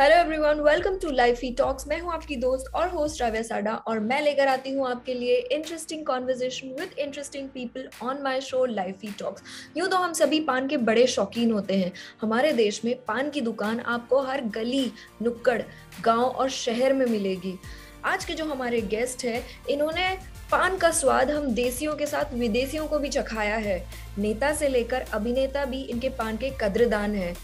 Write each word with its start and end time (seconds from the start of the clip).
Hello 0.00 0.16
everyone 0.16 0.60
welcome 0.60 0.96
to 1.02 1.10
life 1.10 1.40
he 1.42 1.50
talks 1.58 1.86
मैं 1.88 1.98
हूँ 2.00 2.12
आपकी 2.12 2.36
दोस्त 2.36 2.66
और 2.74 2.88
होस्ट 2.88 3.20
राव्या 3.20 3.40
साडा 3.42 3.72
और 3.88 3.98
मैं 4.00 4.20
लेकर 4.22 4.48
आती 4.48 4.72
हूँ 4.72 4.86
आपके 4.88 5.14
लिए 5.14 5.36
interesting 5.52 6.04
conversation 6.06 6.68
with 6.80 6.98
interesting 6.98 7.48
people 7.48 7.88
on 8.02 8.22
my 8.22 8.40
show 8.40 8.64
life 8.66 9.02
he 9.04 9.10
talks 9.18 9.42
यूँ 9.76 9.88
तो 9.88 9.96
हम 9.96 10.12
सभी 10.12 10.40
पान 10.40 10.68
के 10.68 10.76
बड़े 10.76 11.06
शौकीन 11.06 11.50
होते 11.52 11.76
हैं। 11.76 11.92
हमारे 12.20 12.52
देश 12.52 12.80
में 12.84 12.94
पान 13.08 13.30
की 13.30 13.40
दुकान 13.40 13.80
आपको 13.80 14.20
हर 14.22 14.44
गली, 14.48 14.90
नुक्कड़, 15.22 15.60
गाँव 16.04 16.22
और 16.22 16.50
शहर 16.50 16.92
में 16.92 17.04
मिलेगी। 17.06 17.58
आज 18.04 18.24
के 18.24 18.34
जो 18.34 18.44
हमारे 18.44 18.80
गेस्ट 18.80 19.24
हैं, 19.24 19.44
इन्होंने 19.70 20.08
पान 20.50 20.78
का 20.78 20.90
स्वाद 20.92 21.30
हम 21.30 21.54
देसियों 21.54 21.96
के 21.96 22.06
साथ 22.06 22.34
विदेशियों 22.34 22.86
को 22.86 22.98
भी 22.98 23.08
चखाया 23.08 23.56
है। 23.58 23.84
नेता 24.18 24.54
से 24.54 24.68
लेकर 24.68 25.04
अभिनेता 25.12 25.64
भी 25.64 25.82
इनके 25.82 26.08
पान 26.08 26.36
के 26.36 26.50
कद्रदान 26.60 27.14
है। 27.14 27.34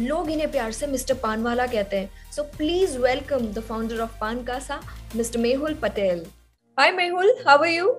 लोग 0.00 0.30
इन्हें 0.30 0.50
प्यार 0.52 0.70
से 0.72 0.86
मिस्टर 0.86 1.14
पानवाला 1.22 1.66
कहते 1.66 1.96
हैं। 1.96 2.30
So 2.32 2.42
please 2.56 2.98
welcome 2.98 3.46
the 3.52 3.60
founder 3.68 4.00
of 4.00 4.18
Paan 4.20 4.42
Kasa 4.44 4.80
mister 5.16 5.40
Mehul 5.40 5.74
Patel 5.82 6.24
hi 6.78 6.92
Mehul 6.92 7.34
how 7.48 7.58
are 7.58 7.68
you 7.68 7.90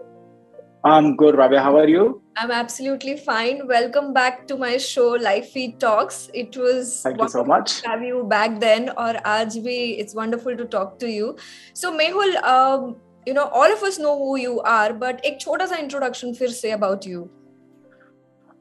I 0.85 0.97
am 0.97 1.13
good 1.15 1.39
Ravi 1.39 1.57
how 1.57 1.77
are 1.79 1.89
you 1.89 2.07
I 2.37 2.45
am 2.45 2.51
absolutely 2.59 3.15
fine 3.27 3.61
welcome 3.67 4.07
back 4.13 4.43
to 4.49 4.57
my 4.57 4.79
show 4.79 5.15
life 5.15 5.51
fee 5.53 5.67
talks 5.81 6.27
it 6.35 6.57
was 6.57 6.91
thank 7.05 7.21
you 7.21 7.27
so 7.27 7.43
much 7.53 7.81
have 7.87 8.03
you 8.03 8.23
back 8.33 8.57
then 8.59 8.89
और 8.89 9.15
आज 9.35 9.57
भी 9.67 9.77
it's 9.83 10.15
wonderful 10.17 10.55
to 10.55 10.63
talk 10.71 10.97
to 11.01 11.07
you 11.07 11.35
so 11.75 11.91
Mehul 11.91 12.35
you 13.27 13.33
know 13.33 13.41
all 13.41 13.71
of 13.71 13.85
us 13.85 13.99
know 13.99 14.15
who 14.25 14.35
you 14.37 14.57
are 14.73 14.93
but 15.05 15.25
एक 15.25 15.39
छोटा 15.41 15.65
सा 15.65 15.75
introduction 15.75 16.33
फिर 16.33 16.49
से 16.51 16.71
about 16.71 17.07
you 17.07 17.27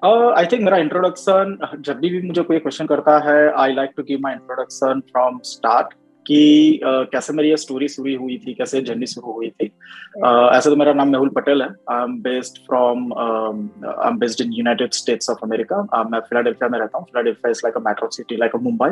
I 0.03 0.47
think 0.53 0.63
मेरा 0.63 0.77
introduction 0.77 1.57
जब 1.87 1.99
भी 2.01 2.21
मुझे 2.23 2.43
कोई 2.43 2.59
क्वेश्चन 2.59 2.87
करता 2.87 3.19
है 3.25 3.53
I 3.63 3.75
like 3.75 3.91
to 3.97 4.03
give 4.03 4.19
my 4.23 4.33
introduction 4.33 5.01
from 5.11 5.39
start 5.45 5.93
कि 6.27 6.81
uh, 6.87 7.05
कैसे 7.13 7.33
मेरी 7.33 7.49
ये 7.49 7.57
स्टोरी 7.57 7.89
शुरू 7.89 8.17
हुई 8.19 8.37
थी 8.39 8.55
कैसे 8.55 8.81
जर्नी 8.81 9.07
शुरू 9.07 9.33
हुई 9.33 9.49
थी। 9.51 9.67
Uh, 9.67 10.49
ऐसे 10.55 10.71
तो 10.71 10.77
मेरा 10.77 10.93
नाम 10.93 11.09
मेहुल 11.13 11.29
पटेल 11.37 11.63
है। 11.63 11.69
I 11.91 12.03
am 12.03 12.17
based 12.23 12.59
from 12.67 13.13
I 13.13 14.09
am 14.09 14.19
based 14.19 14.41
in 14.41 14.53
United 14.53 14.93
States 14.93 15.31
of 15.31 15.39
America 15.45 16.05
मैं 16.11 16.21
फिलाडेल्फिया 16.21 16.69
में 16.69 16.79
रहता 16.79 16.99
हूँ। 16.99 17.07
Philadelphia 17.07 17.51
is 17.51 17.61
like 17.65 17.77
a 17.77 17.81
metro 17.87 18.09
city 18.17 18.37
like 18.37 18.55
a 18.55 18.59
Mumbai 18.63 18.91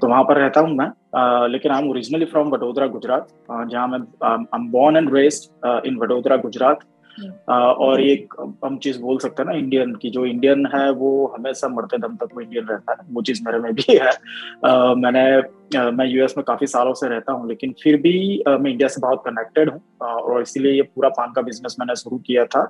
तो 0.00 0.08
वहाँ 0.08 0.22
पर 0.24 0.38
रहता 0.38 0.60
हूँ 0.60 0.74
मैं। 0.76 0.88
Uh, 0.88 1.50
लेकिन 1.52 1.72
I 1.72 1.82
am 1.82 1.90
originally 1.90 2.26
from 2.32 2.48
Vadodara 2.54 2.86
Gujarat 2.96 3.28
uh, 3.52 3.66
जहाँ 3.70 3.86
मैं 3.88 4.00
I 4.24 4.60
am 4.60 4.70
born 4.72 4.96
and 4.96 5.14
raised 5.16 5.86
in 5.86 5.98
Vadodara 6.02 6.36
Gujarat 6.46 6.84
और 7.48 8.00
एक 8.02 8.34
हम 8.64 8.76
चीज़ 8.78 9.00
बोल 9.00 9.18
सकते 9.18 9.42
हैं 9.42 9.50
ना 9.50 9.56
इंडियन 9.58 9.94
की 9.94 10.10
जो 10.10 10.24
इंडियन 10.26 10.66
है 10.74 10.90
वो 10.92 11.10
हमेशा 11.36 11.68
मरते 11.68 11.98
दम 11.98 12.16
तक 12.16 12.28
वो 12.34 12.40
इंडियन 12.40 12.64
रहता 12.64 12.92
है। 12.92 13.06
वो 13.10 13.22
चीज़ 13.22 13.42
मेरे 13.46 13.58
में 13.58 13.72
भी 13.74 13.96
है। 13.96 14.10
uh, 14.10 14.96
मैंने 14.96 15.90
मैं 15.90 16.06
यूएस 16.06 16.34
में 16.36 16.44
काफ़ी 16.44 16.66
सालों 16.66 16.94
से 16.94 17.08
रहता 17.08 17.32
हूँ 17.32 17.48
लेकिन 17.48 17.74
फिर 17.82 17.96
भी 17.96 18.42
मैं 18.48 18.70
इंडिया 18.70 18.88
से 18.88 19.00
बहुत 19.00 19.22
कनेक्टेड 19.26 19.70
हूँ 19.70 19.80
और 20.02 20.42
इसीलिए 20.42 20.72
ये 20.72 20.82
पूरा 20.82 21.08
पान 21.08 21.32
का 21.32 21.42
बिज़नेस 21.42 21.76
मैंने 21.80 21.96
शुरू 21.96 22.18
किया 22.18 22.44
था 22.44 22.64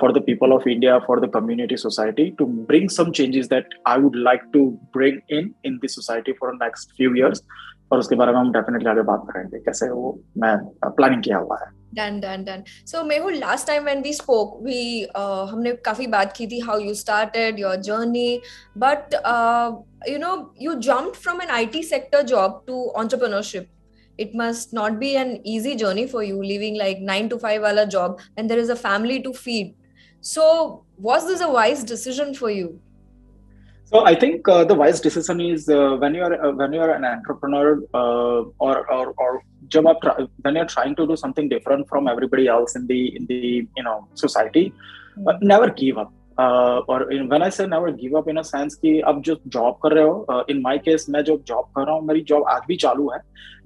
for 0.00 0.12
the 0.12 0.22
people 0.22 0.52
of 0.52 0.68
India 0.68 0.98
for 0.98 1.20
the 1.20 1.30
community 1.34 1.76
society 1.76 2.30
to 2.30 2.46
bring 2.46 2.88
some 2.88 3.10
changes 3.10 3.46
that 3.46 3.74
I 3.88 3.98
would 3.98 4.16
like 4.16 4.40
to 4.52 4.66
bring 4.96 5.18
in 5.30 5.50
in 5.64 5.76
this 5.76 5.94
society 5.94 6.32
for 6.32 6.54
next 6.54 6.96
few 6.96 7.14
years 7.14 7.44
और 7.92 7.98
उसके 7.98 8.16
बारे 8.16 8.32
में 8.32 8.38
हम 8.38 8.52
डेफिनेटली 8.52 8.90
आगे 8.90 9.02
बात 9.02 9.26
करेंगे 9.30 9.58
कैसे 9.58 9.90
वो 9.90 10.18
मैं 10.38 10.56
प्लानिंग 10.84 11.22
किया 11.22 11.38
हुआ 11.38 11.58
है। 11.60 11.81
done 11.95 12.19
done 12.19 12.43
done 12.43 12.63
so 12.91 13.03
Mehul 13.03 13.37
last 13.39 13.67
time 13.67 13.83
when 13.83 14.01
we 14.01 14.13
spoke 14.13 14.59
we 14.63 14.81
हमने 15.51 15.73
काफी 15.85 16.07
बात 16.17 16.33
की 16.37 16.47
थी 16.47 16.59
how 16.67 16.79
you 16.79 16.93
started 17.03 17.59
your 17.59 17.75
journey 17.89 18.29
but 18.85 19.15
you 20.09 20.17
know 20.19 20.35
you 20.61 20.73
jumped 20.89 21.17
from 21.23 21.41
an 21.41 21.49
IT 21.61 21.83
sector 21.83 22.21
job 22.33 22.63
to 22.67 22.85
entrepreneurship 22.99 23.73
it 24.23 24.31
must 24.37 24.71
not 24.75 24.95
be 25.01 25.09
an 25.21 25.31
easy 25.55 25.71
journey 25.79 26.03
for 26.11 26.21
you 26.27 26.37
leaving 26.43 26.77
like 26.77 27.01
9 27.07 27.27
to 27.33 27.37
5 27.49 27.65
wala 27.65 27.83
job 27.95 28.21
and 28.35 28.53
there 28.53 28.61
is 28.61 28.71
a 28.75 28.77
family 28.83 29.17
to 29.25 29.33
feed 29.41 29.67
so 30.29 30.45
was 31.07 31.27
this 31.31 31.43
a 31.47 31.49
wise 31.55 31.83
decision 31.95 32.33
for 32.39 32.49
you 32.57 32.69
So 33.91 33.99
I 34.05 34.15
think 34.15 34.47
uh, 34.49 34.65
the 34.65 34.75
wise 34.75 34.99
decision 34.99 35.39
is 35.39 35.69
uh, 35.69 35.95
when 35.99 36.13
you 36.13 36.21
are 36.21 36.33
uh, 36.45 36.51
when 36.51 36.73
you 36.73 36.81
are 36.85 36.89
an 36.93 37.05
entrepreneur 37.05 37.67
or 37.93 38.73
or 38.95 39.13
or 39.25 39.41
जब 39.72 39.88
आप 39.88 40.00
when 40.42 40.56
you're 40.56 40.72
trying 40.74 40.96
to 40.96 41.06
do 41.06 41.16
something 41.16 41.48
different 41.48 41.88
from 41.88 42.08
everybody 42.08 42.48
else 42.48 42.76
in 42.76 42.86
the 42.86 43.00
in 43.16 43.26
the 43.26 43.40
you 43.76 43.84
know 43.84 43.98
society, 44.14 44.72
mm-hmm. 44.72 45.46
never 45.46 45.70
give 45.82 46.02
up. 46.04 46.18
और 46.38 47.04
when 47.12 47.42
I 47.42 47.50
say 47.50 47.66
never 47.66 47.90
give 47.92 48.16
up 48.18 48.28
in 48.28 48.36
a 48.36 48.42
sense 48.42 48.74
कि 48.74 49.00
अब 49.00 49.20
जो 49.22 49.36
job 49.46 49.74
कर 49.82 49.92
रहे 49.92 50.04
हो 50.04 50.44
in 50.50 50.60
my 50.60 50.78
case 50.78 51.06
मैं 51.10 51.22
जो 51.24 51.36
job 51.46 51.64
कर 51.76 51.86
रहा 51.86 51.94
हूँ 51.94 52.06
मेरी 52.06 52.20
जॉब 52.28 52.44
आज 52.48 52.62
भी 52.68 52.76
चालू 52.76 53.10
है 53.10 53.18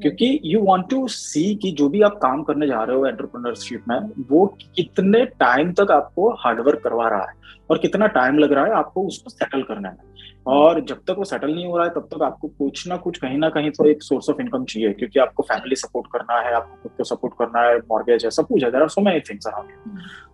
क्योंकि 0.03 0.41
यू 0.45 0.63
वांट 0.63 0.89
टू 0.91 1.07
सी 1.09 1.55
कि 1.63 1.71
जो 1.71 1.89
भी 1.89 2.01
आप 2.03 2.19
काम 2.23 2.43
करने 2.43 2.67
जा 2.67 2.83
रहे 2.83 2.97
हो 2.97 3.07
एंटरप्रेन्योरशिप 3.07 3.85
में 3.89 3.99
वो 4.31 4.45
कितने 4.77 5.25
टाइम 5.41 5.73
तक 5.73 5.91
आपको 5.91 6.31
हार्डवर्क 6.41 6.81
करवा 6.85 7.09
रहा 7.09 7.31
है 7.31 7.35
और 7.71 7.79
कितना 7.79 8.07
टाइम 8.07 8.39
लग 8.39 8.53
रहा 8.53 8.65
है 8.65 8.73
आपको 8.73 9.07
उसको 9.07 9.31
सेटल 9.31 9.63
करने 9.63 9.89
में 9.89 10.15
और 10.47 10.81
जब 10.81 10.97
तक 10.97 11.15
वो 11.19 11.25
सेटल 11.25 11.55
नहीं 11.55 11.67
हो 11.67 11.77
रहा 11.77 11.87
है 11.87 11.93
तब 11.93 12.09
तक 12.13 12.23
आपको 12.23 12.49
कुछ 12.49 12.87
ना 12.89 12.97
कुछ 12.97 13.19
कहीं 13.19 13.39
ना 13.39 13.49
कहीं 13.49 13.71
तो 13.71 13.89
एक 13.89 14.03
सोर्स 14.03 14.29
ऑफ़ 14.31 14.41
इनकम 14.41 14.65
चाहिए 14.65 14.93
क्योंकि 14.93 15.21
आपको 15.21 15.43
फैमिली 15.43 15.77
सपोर्ट 15.77 16.07
करना 16.13 16.41
है 16.41 16.53
आपको 16.53 16.77
खुद 16.83 16.93
को 16.99 17.05
सपोर्ट 17.05 17.35
करना 17.39 17.63
है 17.63 17.79
मॉर्गेज 17.79 18.25
है 18.25 18.31
सब 18.31 18.47
कुछ 18.47 18.65
है। 18.65 18.81
Are 18.81 18.89
so 18.89 19.01
many 19.01 19.21
things 19.21 19.47
around 19.47 19.69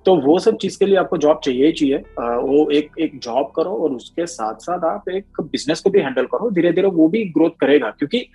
तो 0.07 0.17
वो 0.17 0.39
सब 0.39 0.57
चीज़ 0.57 0.79
के 0.79 0.87
लिए 0.87 0.97
आपको 0.97 1.17
जॉब 1.17 1.41
चाहिए 1.45 1.67
ही 1.67 1.73
चाहिए। 1.73 1.97
वो 1.97 2.69
एक 2.71 2.99
एक 3.01 3.19
जॉब 3.19 3.53
करो 3.57 3.77
और 3.77 3.93
उसके 3.93 4.27
साथ 4.27 4.55
साथ 4.61 4.85
आप 4.85 5.09
एक 5.09 5.41
बिज़नेस 5.43 5.81
को 5.81 5.91
भी 5.91 6.01
हैंडल 6.01 6.27
करो। 6.27 6.51
धीरे 6.51 6.73
धीरे 6.73 6.89
वो 6.89 7.09
भी 7.09 7.25
ग्रोथ 7.25 7.51
करेगा 7.61 7.91
क्योंकि 7.91 8.27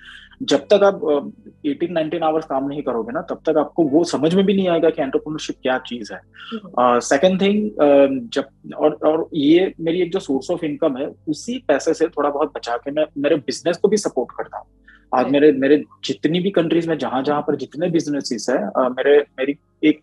जब 0.41 0.65
तक 0.73 0.83
आप 0.83 1.31
एटीन 1.65 1.91
नाइनटीन 1.93 2.23
आवर्स 2.23 2.45
काम 2.45 2.67
नहीं 2.67 2.81
करोगे 2.83 3.11
ना 3.11 3.21
तब 3.29 3.39
तक 3.45 3.57
आपको 3.57 3.83
वो 3.83 4.03
समझ 4.03 4.33
में 4.35 4.45
भी 4.45 4.53
नहीं 4.53 4.67
आएगा 4.69 4.89
कि 4.89 5.01
एंटरप्रेन्योरशिप 5.01 5.55
क्या 5.61 5.77
चीज़ 5.87 6.13
है। 6.13 6.19
सेकंड 7.01 7.41
थिंग 7.41 7.63
uh, 7.65 8.33
जब 8.33 8.73
और 8.75 8.93
और 9.05 9.27
ये 9.35 9.73
मेरी 9.79 10.01
एक 10.01 10.11
जो 10.11 10.19
सोर्स 10.19 10.51
ऑफ़ 10.51 10.65
इनकम 10.65 10.97
है 10.97 11.07
उसी 11.29 11.57
पैसे 11.67 11.93
से 11.93 12.07
थोड़ा 12.07 12.29
बहुत 12.29 12.53
बचा 12.57 12.77
के 12.77 12.91
मैं 12.91 13.05
मेरे 13.17 13.35
बिज़नेस 13.35 13.77
को 13.77 13.87
भी 13.87 13.97
सपोर्ट 13.97 14.31
करता 14.37 14.57
हूँ। 14.57 14.67
आज 15.11 15.31
मेरे 15.31 15.51
मेरे 15.51 15.83
जितनी 16.05 16.39
भी 16.39 16.49
कंट्रीज़ 16.51 16.89
में 16.89 16.97
जहाँ 16.97 17.23
जहाँ 17.23 17.41
पर 17.41 17.55
जितने 17.55 17.89
बिजनेसेस 17.89 18.49
है 18.49 18.57
uh, 18.57 18.89
मेरे 18.97 19.19
मेरी 19.39 19.57
एक, 19.83 20.01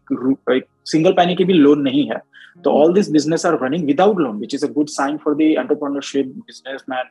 एक 0.53 0.67
सिंगल 0.87 1.13
पैनी 1.13 1.35
की 1.35 1.45
भी 1.45 1.53
लोन 1.53 1.81
नहीं 1.81 2.09
है। 2.11 2.21
तो 2.65 2.71
all 2.71 2.93
this 2.95 3.11
business 3.11 3.47
are 3.47 3.59
running 3.63 3.85
without 3.87 4.19
loan 4.21 4.39
which 4.39 4.55
is 4.55 4.67
a 4.67 4.73
good 4.73 4.89
sign 4.89 5.17
for 5.25 5.35
the 5.35 5.41
entrepreneurship 5.41 6.27
businessman 6.27 7.05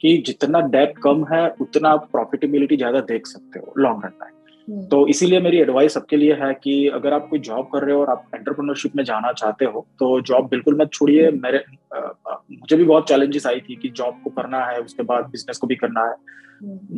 कि 0.00 0.16
जितना 0.26 0.60
डेट 0.70 0.98
कम 0.98 1.24
है 1.32 1.48
उतना 1.60 1.88
आप 1.90 2.08
प्रॉफिटेबिलिटी 2.12 2.76
ज़्यादा 2.76 3.00
देख 3.08 3.26
सकते 3.26 3.58
हो 3.58 3.74
लॉन्ग 3.78 4.04
रन 4.04 4.12
में। 4.22 4.86
तो 4.88 5.06
इसीलिए 5.08 5.40
मेरी 5.40 5.58
एडवाइस 5.58 5.94
सबके 5.94 6.16
लिए 6.16 6.32
है 6.34 6.52
कि 6.54 6.86
अगर 6.88 7.12
आप 7.12 7.26
कोई 7.30 7.38
जॉब 7.40 7.68
कर 7.72 7.84
रहे 7.84 7.94
हो 7.94 8.00
और 8.00 8.10
आप 8.10 8.24
एंटरप्रेन्योरशिप 8.34 8.96
में 8.96 9.02
जाना 9.04 9.32
चाहते 9.32 9.64
हो 9.64 9.86
तो 9.98 10.20
जॉब 10.22 10.48
बिल्कुल 10.48 10.76
मत 10.80 10.90
छोड़िए। 10.92 11.30
मेरे 11.32 11.58
आ, 11.94 11.98
आ, 11.98 12.34
मुझे 12.50 12.76
भी 12.76 12.84
बहुत 12.84 13.08
चैलेंजेस 13.08 13.46
आई 13.46 13.60
थी 13.60 13.76
कि 13.76 13.88
जॉब 13.90 14.20
को 14.24 14.30
करना 14.32 14.64
है 14.64 14.80
उसके 14.80 15.02
बाद 15.02 15.28
बिज़नेस 15.30 15.58
को 15.58 15.66
भी 15.66 15.76
करना 15.76 16.04
है। 16.04 16.14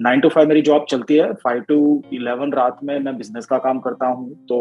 नाइन 0.03 0.21
टू 0.21 0.29
फाइव 0.29 0.49
मेरी 0.49 0.63
जॉब 0.63 0.87
चलती 0.91 1.17
है। 1.17 1.33
फाइव 1.35 1.61
टू 1.61 1.77
इलेवन 2.13 2.53
रात 2.53 2.79
में 2.85 2.99
मैं 2.99 3.17
बिज़नेस 3.17 3.47
का 3.47 3.59
काम 3.59 3.79
करता 3.79 4.07
हूँ। 4.07 4.35
तो 4.49 4.59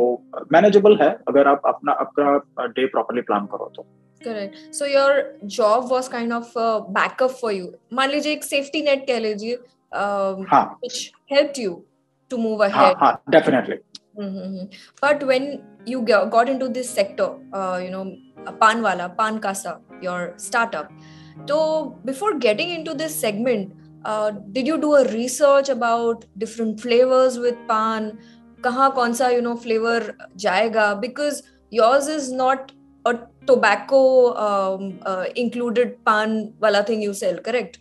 मैनेजेबल 0.53 0.97
है 1.01 1.09
अगर 1.27 1.47
आप 1.47 1.61
अपना 1.65 1.91
अपना 2.01 2.65
डे 2.67 2.85
प्रॉपरली 2.87 3.21
प्लान 3.21 3.45
करो 3.45 3.71
तो। 3.75 3.85
correct 4.24 4.74
so 4.74 4.86
your 4.86 5.22
job 5.56 5.90
was 5.92 6.08
kind 6.08 6.32
of 6.32 6.52
backup 6.98 7.30
for 7.40 7.52
you 7.52 7.72
मान 7.92 8.10
लीजिए 8.10 8.32
एक 8.32 8.44
सेफ्टी 8.44 8.82
नेट 8.82 9.06
कह 9.06 9.18
लीजिए 9.18 9.56
which 9.94 11.10
helped 11.32 11.58
you 11.62 11.82
to 12.30 12.36
move 12.36 12.64
ahead 12.64 12.96
हां 13.02 13.14
definitely 13.38 13.82
but 15.02 15.22
when 15.28 15.46
you 15.92 16.00
got 16.08 16.48
into 16.50 16.66
this 16.68 16.90
sector 16.98 17.24
uh, 17.52 17.80
you 17.84 17.90
know 17.94 18.02
pan 18.60 18.82
wala 18.82 19.08
pan 19.20 19.40
kasa 19.46 19.72
your 20.02 20.34
startup 20.36 20.92
so 21.48 21.56
before 22.04 22.34
getting 22.44 22.70
into 22.70 22.94
this 22.94 23.16
segment 23.24 23.72
uh, 24.04 24.30
did 24.52 24.66
you 24.66 24.78
do 24.78 24.94
a 24.94 25.02
research 25.08 25.68
about 25.68 26.24
different 26.44 26.80
flavors 26.80 27.38
with 27.38 27.58
pan 27.72 28.08
kahan 28.68 28.94
kaun 29.00 29.18
sa 29.22 29.32
you 29.34 29.42
know 29.48 29.56
flavor 29.66 29.98
jayega 30.46 30.86
because 31.00 31.42
yours 31.70 32.06
is 32.06 32.30
not 32.44 32.72
a 33.11 33.27
tobacco 33.45 34.33
um, 34.37 34.99
uh, 35.03 35.25
included 35.35 36.03
pan 36.05 36.53
wala 36.59 36.83
thing 36.83 37.01
you 37.01 37.13
sell 37.13 37.37
correct? 37.39 37.79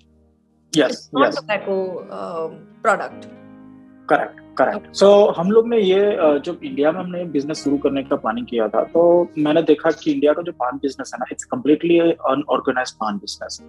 Yes 0.73 0.91
it's 0.93 1.13
not 1.13 1.27
yes. 1.27 1.37
tobacco 1.37 1.81
um, 2.11 2.55
product. 2.83 3.29
Correct 4.09 4.41
correct 4.59 4.95
so 4.97 5.09
हम 5.37 5.51
लोग 5.51 5.69
ने 5.69 5.79
ये 5.79 6.01
जब 6.45 6.61
India 6.65 6.93
में 6.93 6.99
हमने 7.01 7.25
business 7.33 7.63
शुरू 7.65 7.79
करने 7.79 8.03
का 8.03 8.17
प्लानिंग 8.17 8.47
किया 8.47 8.69
था 8.69 8.83
तो 8.95 9.03
मैंने 9.39 9.63
देखा 9.63 9.91
कि 10.01 10.13
इंडिया 10.13 10.33
का 10.33 10.43
जो 10.43 10.53
पान 10.63 10.79
बिज़नेस 10.83 11.11
है 11.15 11.19
ना 11.21 11.27
it's 11.33 11.45
completely 11.51 11.99
unorganize 12.01 12.93
paan 13.03 13.19
business 13.19 13.61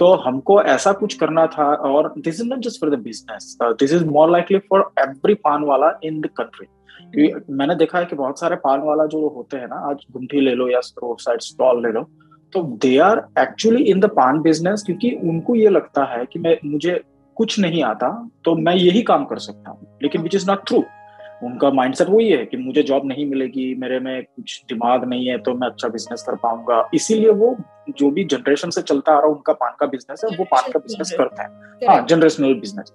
तो 0.00 0.12
हमको 0.26 0.60
ऐसा 0.74 0.92
कुछ 1.02 1.14
करना 1.22 1.46
था 1.56 1.72
और 1.90 2.12
this 2.18 2.40
is 2.40 2.48
not 2.48 2.58
just 2.68 2.80
for 2.80 2.90
the 2.96 2.98
business 3.04 3.56
this 3.62 3.92
is 3.92 4.04
more 4.08 4.30
likely 4.30 4.58
for 4.70 4.90
every 5.00 5.34
paan 5.48 5.64
वाला 5.64 5.92
इन 6.04 6.20
द 6.20 6.30
कंट्री 6.36 6.66
क्योंकि 7.02 7.52
मैंने 7.52 7.74
देखा 7.74 7.98
है 7.98 8.04
कि 8.04 8.16
बहुत 8.16 8.40
सारे 8.40 8.56
पान 8.56 8.80
वाला 8.80 9.06
जो 9.06 9.28
होते 9.28 9.56
हैं 9.56 9.66
ना 9.66 9.76
आज 9.90 10.04
गुमठी 10.12 10.40
ले 10.40 10.54
लो 10.54 10.68
या 10.68 10.78
रोड 10.78 11.20
साइड 11.20 11.40
स्टॉल 11.40 11.82
ले 11.86 11.92
लो 11.92 12.02
तो 12.52 12.62
they 12.82 12.96
are 12.98 13.22
actually 13.38 13.82
in 13.84 14.00
the 14.00 14.10
paan 14.10 14.40
business 14.42 14.82
क्योंकि 14.86 15.10
उनको 15.24 15.54
ये 15.54 15.68
लगता 15.68 16.04
है 16.04 16.24
कि 16.26 16.38
मैं 16.38 16.56
मुझे 16.64 17.00
कुछ 17.36 17.58
नहीं 17.60 17.82
आता 17.82 18.08
तो 18.44 18.54
मैं 18.56 18.74
यही 18.74 19.02
काम 19.02 19.24
कर 19.24 19.38
सकता 19.38 19.70
हूँ। 19.70 19.98
लेकिन 20.02 20.22
विच 20.22 20.34
इज़ 20.34 20.50
नॉट 20.50 20.66
ट्रू 20.66 20.84
उनका 21.44 21.70
माइंडसेट 21.70 22.08
वही 22.08 22.28
है 22.28 22.44
कि 22.46 22.56
मुझे 22.56 22.82
जॉब 22.82 23.06
नहीं 23.06 23.26
मिलेगी 23.26 23.74
मेरे 23.74 23.98
में 24.00 24.22
कुछ 24.24 24.62
दिमाग 24.68 25.04
नहीं 25.04 25.26
है 25.26 25.36
तो 25.38 25.54
मैं 25.54 25.68
अच्छा 25.68 25.88
बिज़नेस 25.88 26.22
कर 26.22 26.34
पाऊँगा। 26.34 26.88
इसीलिए 26.94 27.30
वो 27.30 27.56
जो 27.98 28.10
भी 28.10 28.24
जनरेशन 28.24 28.70
से 28.70 28.82
चलता 28.82 29.12
आ 29.12 29.18
रहा 29.18 29.28
उनका 29.28 29.52
पान 29.52 29.74
का 29.80 29.86
बिज़नेस 29.86 30.22
है 30.24 30.36
वो 30.38 30.44
पान 30.44 30.70
का 30.72 30.78
बिज़नेस 30.78 31.12
करते 31.18 31.42
हैं। 31.42 31.88
हाँ। 31.88 32.06
जनरेशनल 32.06 32.54
बिज़नेस 32.54 32.92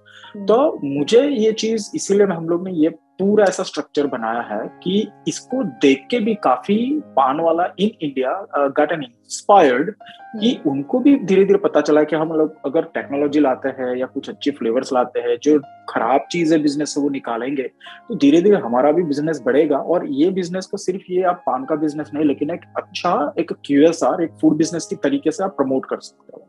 तो 0.47 0.80
मुझे 0.83 1.21
ये 1.27 1.51
चीज़ 1.54 1.89
इसीलिए 1.95 2.27
हम 2.27 2.50
लोग 2.50 2.68
ने 2.68 2.74
ये 2.74 2.89
पूरा 3.21 3.45
ऐसा 3.45 3.63
स्ट्रक्चर 3.63 4.07
बनाया 4.07 4.41
है 4.41 4.59
कि 4.83 5.07
इसको 5.27 5.63
देख 5.81 6.06
के 6.12 6.19
भी 6.19 6.33
काफ़ी 6.44 6.77
पान 7.15 7.39
वाला 7.39 7.65
in 7.79 7.91
India 8.01 8.31
got 8.77 8.91
an 8.91 9.03
inspired 9.03 9.91
कि 10.33 10.56
उनको 10.68 11.00
भी 11.00 11.15
धीरे 11.25 11.44
धीरे 11.45 11.57
पता 11.57 11.81
चला 11.81 12.03
कि 12.03 12.15
हम 12.15 12.31
लोग 12.33 12.56
अगर 12.65 12.83
टेक्नोलॉजी 12.94 13.39
लाते 13.39 13.69
हैं 13.79 13.95
या 13.97 14.06
कुछ 14.06 14.29
अच्छे 14.29 14.51
फ्लेवर्स 14.51 14.94
लाते 14.94 15.19
हैं 15.19 15.38
जो 15.44 15.57
खराब 15.89 16.27
चीज़ 16.31 16.53
है 16.53 16.59
बिज़नेस 16.62 16.94
से 16.94 17.01
वो 17.01 17.09
निकालेंगे 17.09 17.63
तो 18.07 18.15
धीरे 18.15 18.41
धीरे 18.41 18.57
हमारा 18.57 18.91
भी 18.91 19.03
बिज़नेस 19.03 19.41
बढ़ेगा। 19.45 19.77
और 19.77 20.06
ये 20.12 20.29
बिज़नेस 20.31 20.65
को 20.65 20.77
सिर्फ़ 20.77 21.12
ये 21.12 21.23
आप 21.23 21.44
पान 21.47 21.65
का 21.65 21.75
बिज़नेस 21.75 22.12
नहीं 22.13 22.25
लेकिन 22.25 22.51
एक 22.51 22.65
अच्छा 22.77 23.33
एक 23.39 23.53
क्यूएसआर 23.65 24.23
एक 24.23 24.31
फ़ूड 24.41 24.57
बिज़नेस 24.57 24.85
की 24.85 24.95
तरीके 25.03 25.31
से 25.31 25.44
आप 25.44 25.56
प्रमोट 25.57 25.85
कर 25.85 26.00
सकते 26.00 26.38
हो। 26.38 26.47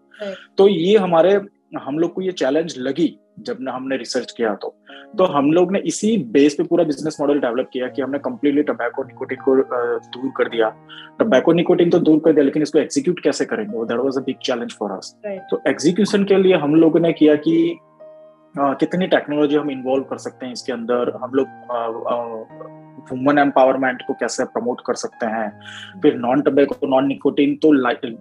तो 0.59 0.69
ये 0.69 0.97
हमारे 0.99 1.41
हम 1.83 1.99
लोग 1.99 2.13
को 2.15 2.23
ये 2.23 2.33
चैलेंज 2.33 2.75
लगी 2.79 3.07
जब 3.39 3.57
ना 3.61 3.73
हमने 3.73 3.97
रिसर्च 3.97 4.31
किया 4.37 4.55
तो। 4.55 4.75
तो 5.19 5.25
हम 5.25 5.53
लोग 5.53 5.73
ने 5.73 5.79
इसी 5.79 6.17
बेस 6.33 6.55
पे 6.55 6.63
पूरा 6.63 6.85
बिज़नेस 6.85 7.17
मॉडल 7.21 7.41
डेवलप 7.41 7.69
किया 7.73 7.89
कि 7.89 8.03
हमने 8.03 8.19
कम्प्लीटली 8.19 8.63
टबैको 8.63 9.05
निकोटिन 9.05 9.39
को 9.49 9.57
दूर 10.17 10.33
कर 10.37 10.49
दिया। 10.49 10.69
टबैको 11.21 11.53
निकोटिन 11.53 11.91
तो 11.91 11.99
दूर 11.99 12.19
कर 12.19 12.33
दिया 12.33 12.45
लेकिन 12.45 12.63
इसको 12.63 12.79
एग्जीक्यूट 12.79 13.21
कैसे 13.21 13.45
करेंगे? 13.45 13.85
That 13.85 13.99
was 13.99 14.19
a 14.19 14.21
big 14.21 14.37
challenge 14.43 14.73
for 14.73 14.91
us 14.91 15.17
तो 15.51 15.63
एग्जीक्यूशन 15.67 16.25
के 16.25 16.37
लिए 16.37 16.57
हम 16.57 16.75
लोगों 16.75 17.01
ने 17.01 17.13
किया 17.13 17.37
कि 17.37 17.79
Uh, 18.53 18.75
कितनी 18.81 19.07
टेक्नोलॉजी 19.07 19.57
हम 19.57 19.71
इन्वॉल्व 19.71 20.05
कर 20.05 20.19
सकते 20.19 20.47
हैं 20.47 20.53
इसके 20.53 20.73
अंदर। 20.73 21.11
हम 21.23 21.31
लोग 21.35 21.47
वुमन 23.11 23.39
एम्पावरमेंट 23.39 24.03
को 24.07 24.15
कैसे 24.15 24.45
प्रमोट 24.47 24.81
कर 24.87 24.95
सकते 24.97 25.27
हैं? 25.27 25.49
फिर 26.03 26.17
नॉन 26.17 26.43
टबेको 26.43 26.87
नॉन 26.89 27.07
निकोटिन 27.07 27.55
तो 27.57 27.71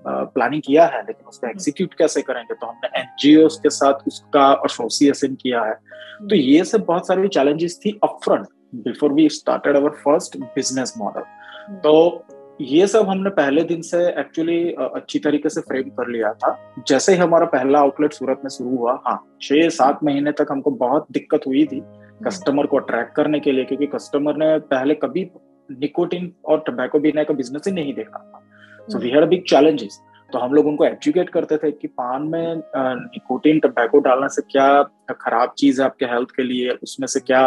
प्लानिंग 0.05 0.61
किया 0.61 0.85
है 0.85 1.01
लेकिन 1.01 1.27
उसको 1.27 1.47
एग्जीक्यूट 1.47 1.93
कैसे 1.93 2.21
करेंगे? 2.21 2.53
तो 2.53 2.67
हमने 2.67 2.99
एनजीओ 2.99 3.47
के 3.63 3.69
साथ 3.71 4.07
उसका 4.07 4.51
एसोसिएशन 4.65 5.35
किया 5.41 5.63
है। 5.63 5.73
तो 6.21 6.35
ये 6.35 6.63
सब 6.65 6.85
बहुत 6.85 7.07
सारी 7.07 7.27
चैलेंजेस 7.29 7.79
थी 7.85 7.99
upfront 8.03 8.47
before 8.83 9.13
we 9.13 9.29
started 9.29 9.75
our 9.75 9.89
first 10.03 10.37
business 10.39 10.93
model 10.97 11.79
तो 11.83 12.25
ये 12.61 12.87
सब 12.87 13.07
हमने 13.09 13.29
पहले 13.31 13.61
दिन 13.63 13.81
से 13.81 13.97
एक्चुअली 14.19 14.59
अच्छी 14.73 15.19
तरीके 15.19 15.49
से 15.49 15.61
फ्रेम 15.61 15.89
कर 15.89 16.07
लिया 16.07 16.31
था। 16.33 16.51
जैसे 16.87 17.11
ही 17.13 17.17
हमारा 17.17 17.45
पहला 17.45 17.79
आउटलेट 17.79 18.13
सूरत 18.13 18.41
में 18.43 18.49
शुरू 18.49 18.77
हुआ 18.77 18.91
हाँ 19.05 19.17
छह 19.41 19.69
सात 19.69 20.03
महीने 20.03 20.31
तक 20.31 20.47
हमको 20.51 20.71
बहुत 20.73 21.05
दिक्कत 21.11 21.47
हुई 21.47 21.65
थी। 21.65 21.81
कस्टमर 22.21 22.65
को 22.65 22.77
अट्रैक्ट 22.77 23.15
करने 23.15 23.39
के 23.39 23.51
लिए, 23.51 23.65
क्योंकि 23.65 23.87
कस्टमर 23.87 24.37
ने 24.37 24.57
पहले 24.67 24.95
कभी 24.95 25.29
निकोटिन 25.69 26.31
और 26.45 26.63
टबैको 26.67 26.99
बीने 26.99 27.23
का 27.23 27.33
बिज़नेस 27.33 27.67
ही 27.67 27.73
नहीं 27.73 27.93
देखा। 27.93 28.19
था 28.19 28.87
so 28.87 28.99
we 28.99 29.09
had 29.09 29.25
big 29.29 29.43
challenges 29.49 29.99
तो 30.29 30.39
हम 30.39 30.53
लोग 30.53 30.67
उनको 30.67 30.85
एजुकेट 30.85 31.29
करते 31.29 31.57
थे 31.57 31.71
कि 31.71 31.87
पान 31.89 32.27
में 32.27 32.55
निकोटिन 32.75 33.59
टबैको 33.59 33.99
डालने 33.99 34.27
से 34.29 34.41
क्या 34.51 35.13
खराब 35.13 35.53
चीज़ 35.57 35.81
है 35.81 35.85
आपके 35.85 36.05
हेल्थ 36.05 36.29
के 36.35 36.43
लिए? 36.43 36.69
उसमें 36.83 37.07
से 37.07 37.19
क्या 37.19 37.45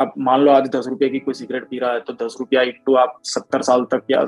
अब 0.00 0.12
मान 0.18 0.40
लो 0.40 0.52
आज 0.52 0.68
दस 0.68 0.86
रुपये 0.88 1.08
की 1.08 1.18
कोई 1.18 1.34
सिगरेट 1.34 1.68
पी 1.70 1.78
रहा 1.78 1.92
है 1.92 2.00
तो 2.00 2.12
दस 2.24 2.36
रुपया 2.40 2.62
इंटू 2.62 2.94
आप 2.96 3.18
सत्तर 3.24 3.62
साल 3.62 3.84
तक 3.84 4.02
या 4.10 4.26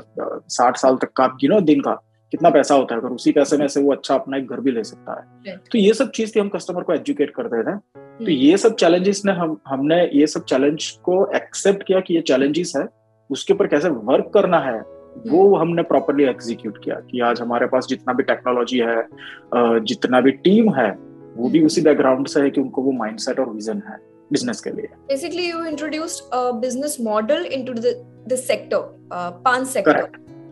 साठ 0.49 0.77
साल 0.77 0.97
तक 0.97 1.11
का 1.15 1.23
आप 1.23 1.37
गिनो 1.41 1.59
दिन 1.61 1.81
का। 1.81 1.97
कितना 2.33 2.49
पैसा 2.49 2.75
होता 2.75 2.95
है? 2.95 3.01
अगर 3.01 3.09
उसी 3.09 3.31
पैसे 3.31 3.57
में 3.57 3.67
से 3.67 3.81
वो 3.81 3.91
अच्छा 3.91 4.15
अपना 4.15 4.37
एक 4.37 4.49
घर 4.49 4.59
भी 4.59 4.71
ले 4.71 4.83
सकता 4.83 5.19
है। 5.19 5.55
तो 5.71 5.77
ये 5.77 5.93
सब 5.93 6.11
चीज़ 6.11 6.35
थी 6.35 6.39
हम 6.39 6.49
कस्टमर 6.49 6.83
को 6.83 6.93
एजुकेट 6.93 7.33
करते 7.35 7.61
थे। 7.61 7.75
तो 7.75 7.99
हम्म। 7.99 8.29
ये 8.29 8.57
सब 8.57 8.75
चैलेंजेस 8.75 9.21
ने 9.25 9.31
हम 9.31 9.57
हमने 9.67 10.03
ये 10.13 10.27
सब 10.27 10.43
चैलेंज 10.45 10.89
को 11.03 11.25
एक्सेप्ट 11.35 11.83
किया 11.83 11.99
कि 11.99 12.15
ये 12.15 12.21
चैलेंजेस 12.21 12.73
है 12.77 12.87
उसके 13.29 13.53
ऊपर 13.53 13.67
कैसे 13.67 13.89
वर्क 13.89 14.31
करना 14.33 14.59
है 14.59 14.79
वो 15.27 15.43
हम्म। 15.45 15.61
हमने 15.61 15.83
प्रॉपरली 15.83 16.23
एग्जीक्यूट 16.23 16.83
किया 16.83 16.95
कि 17.11 17.19
आज 17.21 17.41
हमारे 17.41 17.67
पास 17.67 17.87
जितना 17.89 18.13
भी 18.13 18.23
टेक्नोलॉजी 18.23 18.79
है 18.79 19.81
जितना 19.85 20.21
भी 20.21 20.31
टीम 20.43 20.73
है 20.73 20.89
वो 20.91 21.49
भी 21.49 21.57
हम्म। 21.57 21.65
उसी 21.65 21.81
बैकग्राउंड 21.81 22.27
से 22.27 22.41
है 22.41 22.49
कि 22.49 22.61
उनको 22.61 22.81
वो 22.81 22.91
माइंडसेट 22.91 23.39
और 23.39 23.49
विजन 23.49 23.81
है 23.87 23.97
बिज़नेस 24.31 24.61
के 24.61 24.69
लिए। 24.69 24.87
Basically 25.07 25.49
you 25.49 25.63
introduced 25.65 26.33
a 26.33 26.51
business 26.61 26.97
model 27.01 27.45
into 27.45 27.73
the 27.73 27.93
this 28.27 28.47
sector 28.47 29.07
paan 29.45 29.65
sector 29.65 30.01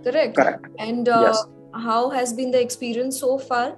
correct 0.05 0.35
correct 0.37 0.81
and 0.81 1.09
how 1.77 2.09
has 2.09 2.33
been 2.33 2.51
the 2.51 2.61
experience 2.61 3.19
so 3.19 3.37
far 3.37 3.77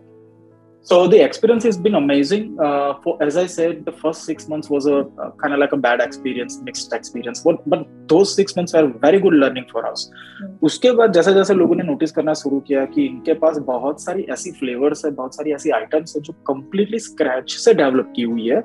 so 0.82 1.08
the 1.08 1.22
experience 1.22 1.64
has 1.64 1.78
been 1.78 1.96
amazing 1.96 2.58
uh, 2.60 2.94
for 3.04 3.22
as 3.22 3.36
i 3.36 3.46
said 3.46 3.84
the 3.86 3.92
first 3.92 4.24
six 4.24 4.48
months 4.48 4.70
was 4.70 4.86
a 4.86 5.00
uh, 5.00 5.30
kind 5.42 5.54
of 5.54 5.60
like 5.60 5.74
a 5.74 5.78
bad 5.78 6.00
experience 6.00 6.60
mixed 6.64 6.94
experience 6.94 7.42
but, 7.42 7.58
but 7.70 7.86
those 8.08 8.34
six 8.34 8.56
months 8.56 8.74
were 8.74 8.88
very 8.88 9.20
good 9.20 9.34
learning 9.34 9.66
for 9.72 9.86
us 9.92 10.10
hmm. 10.42 10.54
उसके 10.64 10.92
बाद 10.92 11.14
जैसे 11.14 11.34
जैसे 11.34 11.54
लोगों 11.54 11.76
ने 11.76 11.84
notice 11.84 12.12
करना 12.12 12.34
शुरू 12.44 12.60
किया 12.68 12.86
कि 12.94 13.06
इनके 13.06 13.34
पास 13.44 13.58
बहुत 13.68 14.02
सारी 14.02 14.24
ऐसी 14.32 14.52
फ्लेवर्स 14.60 15.06
है 15.06 15.12
बहुत 15.12 15.36
सारी 15.36 15.54
ऐसी 15.54 15.70
आइटम्स 15.80 16.16
है 16.16 16.22
जो 16.22 16.34
कम्प्लीटली 16.48 17.00
स्क्रैच 17.10 17.52
से 17.66 17.74
डेवलप 17.74 18.14
की 18.16 18.24
हुई 18.32 18.48
है 18.48 18.62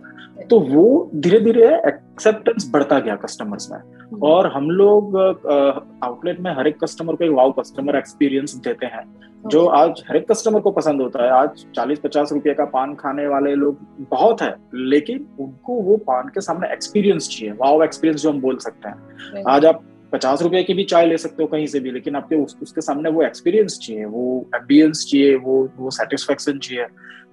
तो 0.51 0.61
वो 0.61 1.11
धीरे 1.15 1.41
धीरे 1.41 1.75
एक्सेप्टेंस 1.87 2.71
बढ़ता 2.73 2.99
गया 2.99 3.17
कस्टमर्स 3.27 3.71
में 3.73 3.79
hmm. 3.79 3.94
और 4.23 4.47
हम 4.53 4.71
लोग 4.71 5.17
आउटलेट 5.17 6.41
में 6.41 6.51
हर 6.57 6.69
एक 6.69 6.83
कस्टमर 6.85 7.15
को 7.15 7.25
एक 7.25 7.31
वाव 7.31 7.53
कस्टमर 7.53 7.97
एक्सपीरियंस 7.97 8.55
देते 8.65 8.87
हैं 8.87 9.05
जो 9.47 9.65
आज 9.67 10.03
हर 10.09 10.17
एक 10.17 10.31
कस्टमर 10.31 10.61
को 10.61 10.71
पसंद 10.71 11.01
होता 11.03 11.25
है। 11.25 11.31
आज 11.31 11.65
चालीस 11.77 11.99
पचास 11.99 12.33
रुपए 12.33 12.55
का 12.55 12.65
पान 12.67 12.95
खाने 12.95 13.27
वाले 13.27 13.55
लोग 13.55 13.79
बहुत 14.11 14.43
है 14.43 14.55
लेकिन 14.75 15.27
उनको 15.41 15.81
वो 15.83 15.97
पान 16.07 16.29
के 16.29 16.41
सामने 16.41 16.73
एक्सपीरियंस 16.73 17.29
चाहिए 17.29 17.55
वाव 17.61 17.85
एक्सपीरियंस 17.85 18.23
जो 18.23 18.31
हम 18.31 18.41
बोल 18.41 18.57
सकते 18.59 18.89
हैं। 18.89 19.45
आज 19.49 19.67
आप 19.67 19.83
पचास 20.15 20.43
रुपए 20.43 20.63
की 20.63 20.75
भी 20.75 20.85
चाय 20.87 21.07
ले 21.07 21.19
सकते 21.19 21.43
हो 21.43 21.49
कहीं 21.49 21.67
से 21.67 21.81
भी 21.81 21.91
लेकिन 21.91 22.17
आपके 22.17 22.37
उस, 22.37 22.57
उसके 22.63 22.81
सामने 22.81 23.11
वो 23.11 23.23
एक्सपीरियंस 23.25 23.79
चाहिए 23.83 24.05
वो 24.07 24.47
एम्बियंस 24.55 25.07
चाहिए 25.11 25.35
वो 25.37 25.69
वो 25.79 25.91
सेटिस्फेक्शन 25.93 26.59
चाहिए। 26.59 26.87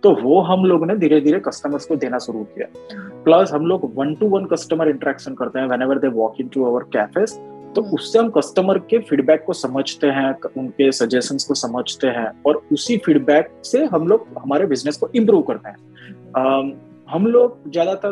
तो 0.03 0.11
वो 0.15 0.39
हम 0.41 0.65
लोग 0.65 0.85
ने 0.87 0.95
धीरे 0.97 1.19
धीरे 1.21 1.39
कस्टमर्स 1.39 1.85
को 1.85 1.95
देना 1.97 2.17
शुरू 2.19 2.43
किया। 2.53 2.67
प्लस 3.23 3.51
हम 3.53 3.65
लोग 3.67 3.91
one 3.95 4.13
to 4.15 4.27
one 4.29 4.45
customer 4.51 4.89
interaction 4.89 5.33
करते 5.35 5.59
हैं 5.59 5.67
whenever 5.81 5.99
they 5.99 6.07
walk 6.11 6.39
in 6.41 6.47
to 6.47 6.63
our 6.65 6.83
cafes 6.93 7.33
तो 7.75 7.81
हम्म। 7.81 7.95
उससे 7.95 8.19
हम 8.19 8.29
कस्टमर 8.29 8.77
के 8.89 8.99
फीडबैक 9.09 9.43
को 9.45 9.53
समझते 9.55 10.07
हैं 10.09 10.31
उनके 10.57 10.91
सजेशन 10.93 11.37
को 11.47 11.53
समझते 11.55 12.07
हैं 12.09 12.31
और 12.45 12.61
उसी 12.73 12.97
फीडबैक 13.05 13.51
से 13.65 13.83
हम 13.93 14.07
लोग 14.07 14.25
हमारे 14.39 14.65
बिज़नेस 14.67 14.97
को 14.97 15.09
इम्प्रूव 15.15 15.41
करते 15.51 15.69
हैं। 15.69 15.77
हम 17.09 17.27
लोग 17.27 17.71
ज़्यादातर 17.71 18.11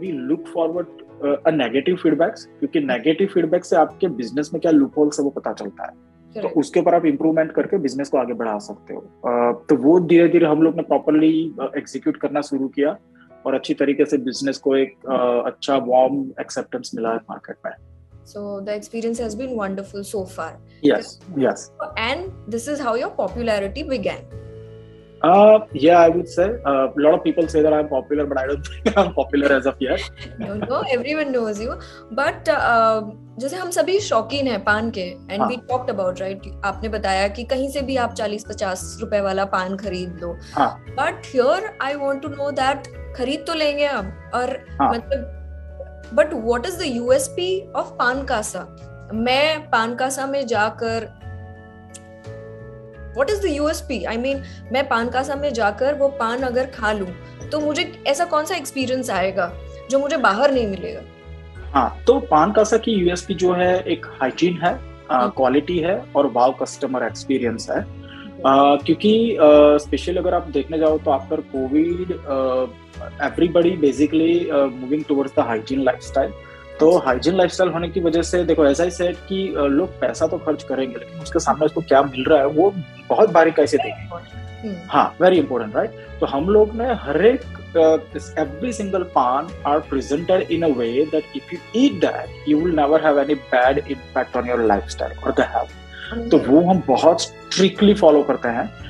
we 0.00 0.12
look 0.12 0.46
forward 0.46 1.04
negative 1.24 1.96
feedbacks 2.02 2.44
क्योंकि 2.58 2.80
नेगेटिव 2.80 3.28
फीडबैक 3.34 3.64
से 3.64 3.76
आपके 3.76 4.08
बिज़नेस 4.16 4.50
में 4.52 4.60
क्या 4.60 4.72
लूप 4.72 4.98
होल्स 4.98 5.18
है 5.18 5.24
वो 5.24 5.30
पता 5.30 5.52
चलता 5.52 5.86
है। 5.86 6.42
तो 6.42 6.48
उसके 6.60 6.80
ऊपर 6.80 6.94
आप 6.94 7.06
इम्प्रूवमेंट 7.06 7.52
करके 7.52 7.78
बिज़नेस 7.78 8.08
को 8.08 8.18
आगे 8.18 8.34
बढ़ा 8.34 8.58
सकते 8.58 8.94
हो। 8.94 9.00
तो 9.68 9.76
वो 9.82 9.98
धीरे 10.00 10.28
धीरे 10.28 10.46
हम 10.46 10.62
लोग 10.62 10.76
ने 10.76 10.82
प्रॉपरली 10.82 11.30
एग्जीक्यूट 11.76 12.16
करना 12.20 12.40
शुरू 12.48 12.68
किया 12.76 12.96
और 13.46 13.54
अच्छी 13.54 13.74
तरीके 13.74 14.04
से 14.04 14.18
बिज़नेस 14.28 14.58
को 14.58 14.76
एक 14.76 15.06
अच्छा 15.46 15.76
वार्म 15.86 16.24
एक्सेप्टेंस 16.40 16.90
मिला 16.94 17.10
है 17.10 17.16
मार्केट 17.30 17.56
में। 17.66 17.72
So 18.26 18.40
the 18.66 18.74
experience 18.76 19.18
has 19.22 19.34
been 19.40 19.52
wonderful 19.56 20.04
so 20.04 20.24
far. 20.30 20.50
Yes 20.82 21.10
yes. 21.42 21.70
And 21.96 22.32
this 22.54 22.66
is 22.72 22.80
how 22.86 22.94
your 23.02 23.10
popularity 23.18 23.84
began. 23.92 24.24
Uh 25.24 25.60
yeah 25.72 25.98
i 25.98 26.08
would 26.08 26.28
say 26.28 26.44
a 26.44 26.70
uh, 26.70 26.92
lot 26.96 27.14
of 27.14 27.24
people 27.24 27.48
say 27.48 27.62
that 27.62 27.72
i'm 27.72 27.88
popular 27.88 28.26
but 28.26 28.38
i 28.38 28.46
don't 28.46 28.66
think 28.84 28.98
i'm 28.98 29.12
popular 29.14 29.52
as 29.52 29.66
of 29.66 29.76
yet. 29.80 30.10
No 30.38 30.54
no 30.54 30.80
everyone 30.96 31.32
knows 31.32 31.60
you. 31.60 31.76
But 32.12 32.48
uh, 32.48 33.00
जैसे 33.38 33.56
हम 33.56 33.70
सभी 33.70 33.98
शौकीन 34.00 34.46
हैं 34.46 34.62
पान 34.64 34.90
के 34.90 35.00
and 35.00 35.42
we 35.42 35.56
talked 35.56 35.90
about 35.90 36.20
right 36.20 36.42
आपने 36.64 36.88
बताया 36.88 37.26
कि 37.28 37.44
कहीं 37.44 37.68
से 37.70 37.80
भी 37.82 37.96
आप 37.96 38.14
40-50 38.14 39.00
रुपए 39.00 39.20
वाला 39.20 39.44
पान 39.44 39.76
खरीद 39.76 40.20
लो। 40.22 40.32
But 40.58 41.26
here 41.26 41.70
I 41.82 41.94
want 41.94 42.22
to 42.22 42.28
know 42.28 42.50
that 42.50 42.88
खरीद 43.16 43.44
तो 43.46 43.54
लेंगे 43.54 43.84
अब 43.84 44.30
और 44.34 44.56
हाँ. 44.80 44.90
मतलब 44.92 46.10
but 46.14 46.34
what 46.34 46.66
is 46.66 46.78
the 46.78 46.86
USP 46.86 47.72
of 47.76 47.92
paan 47.98 48.24
Kasa? 48.24 48.66
मैं 49.14 49.70
पान 49.70 49.94
कासा 49.96 50.26
में 50.26 50.46
जाकर 50.46 51.08
what 53.16 53.30
is 53.30 53.42
the 53.42 53.50
USP 53.50 54.02
I 54.04 54.16
mean 54.16 54.42
मैं 54.72 54.88
पान 54.88 55.10
कासा 55.10 55.34
में 55.36 55.52
जाकर 55.52 55.94
वो 55.98 56.08
पान 56.20 56.42
अगर 56.42 56.66
खा 56.74 56.92
लू 56.92 57.06
तो 57.52 57.60
मुझे 57.60 57.92
ऐसा 58.06 58.24
कौन 58.24 58.44
सा 58.44 58.56
एक्सपीरियंस 58.56 59.10
आएगा 59.10 59.52
जो 59.90 59.98
मुझे 59.98 60.16
बाहर 60.18 60.52
नहीं 60.52 60.66
मिलेगा? 60.66 61.00
हाँ 61.72 62.02
तो 62.06 62.18
पान 62.30 62.52
कासा 62.52 62.76
की 62.78 62.92
यूएसपी 62.92 63.34
जो 63.34 63.52
है 63.54 63.72
एक 63.84 64.06
हाइजीन 64.20 64.58
है 64.62 64.78
क्वालिटी 65.10 65.78
है 65.78 65.96
और 66.16 66.26
वाव 66.32 66.52
कस्टमर 66.62 67.06
एक्सपीरियंस 67.06 67.66
है। 67.70 67.80
uh, 67.80 68.84
क्योंकि 68.84 69.36
स्पेशली 69.82 70.14
uh, 70.14 70.20
अगर 70.20 70.34
आप 70.34 70.48
देखने 70.48 70.78
जाओ 70.78 70.98
तो 70.98 71.10
after 71.10 71.40
covid 71.52 72.10
everybody 73.22 73.70
basically 73.76 74.34
moving 74.52 75.04
towards 75.08 75.34
the 75.36 75.44
hygiene 75.48 75.82
lifestyle 75.84 76.32
तो 76.80 76.96
हाइजीन 76.98 77.36
लाइफ 77.36 77.60
होने 77.74 77.88
की 77.88 78.00
वजह 78.00 78.22
से 78.22 78.42
देखो 78.44 78.66
ऐसा 78.66 78.84
ही 78.84 78.90
सेट 78.90 79.16
कि 79.28 79.36
लोग 79.58 79.98
पैसा 80.00 80.26
तो 80.26 80.38
खर्च 80.38 80.62
करेंगे 80.62 80.98
लेकिन 80.98 81.20
उसके 81.20 81.38
सामने 81.38 81.66
उसको 81.66 81.80
क्या 81.82 82.02
मिल 82.02 82.24
रहा 82.24 82.38
है 82.38 82.46
वो 82.46 82.72
बहुत 83.08 83.30
बारीक 83.30 83.60
से 83.60 83.76
देखेंगे। 83.76 84.34
हम्म। 84.62 84.76
हाँ 84.88 85.06
वेरी 85.20 85.38
इंपॉर्टेंट 85.38 85.76
राइट 85.76 86.04
तो 86.20 86.26
हम 86.26 86.48
लोग 86.48 86.74
ने 86.76 86.92
हर 87.04 87.24
एक 87.26 87.42
every 87.76 88.72
single 88.72 89.02
paan 89.14 89.48
are 89.66 89.80
presented 89.88 90.50
in 90.50 90.62
a 90.62 90.68
way 90.76 90.92
that 91.12 91.36
if 91.36 91.54
you 91.54 91.58
eat 91.84 92.00
that 92.00 92.48
you 92.48 92.60
will 92.60 92.76
never 92.76 93.06
have 93.06 93.20
any 93.20 93.34
bad 93.34 93.78
impact 93.78 94.36
on 94.36 94.48
your 94.48 94.62
lifestyle 94.88 95.18
और 95.24 95.32
द 95.32 95.48
हेल्थ 95.54 95.85
तो 96.14 96.38
वो 96.38 96.70
हम 96.70 96.82
बहुत 96.88 97.22
स्ट्रिक्टली 97.22 97.94
फॉलो 97.94 98.22
करते 98.22 98.48
हैं। 98.48 98.86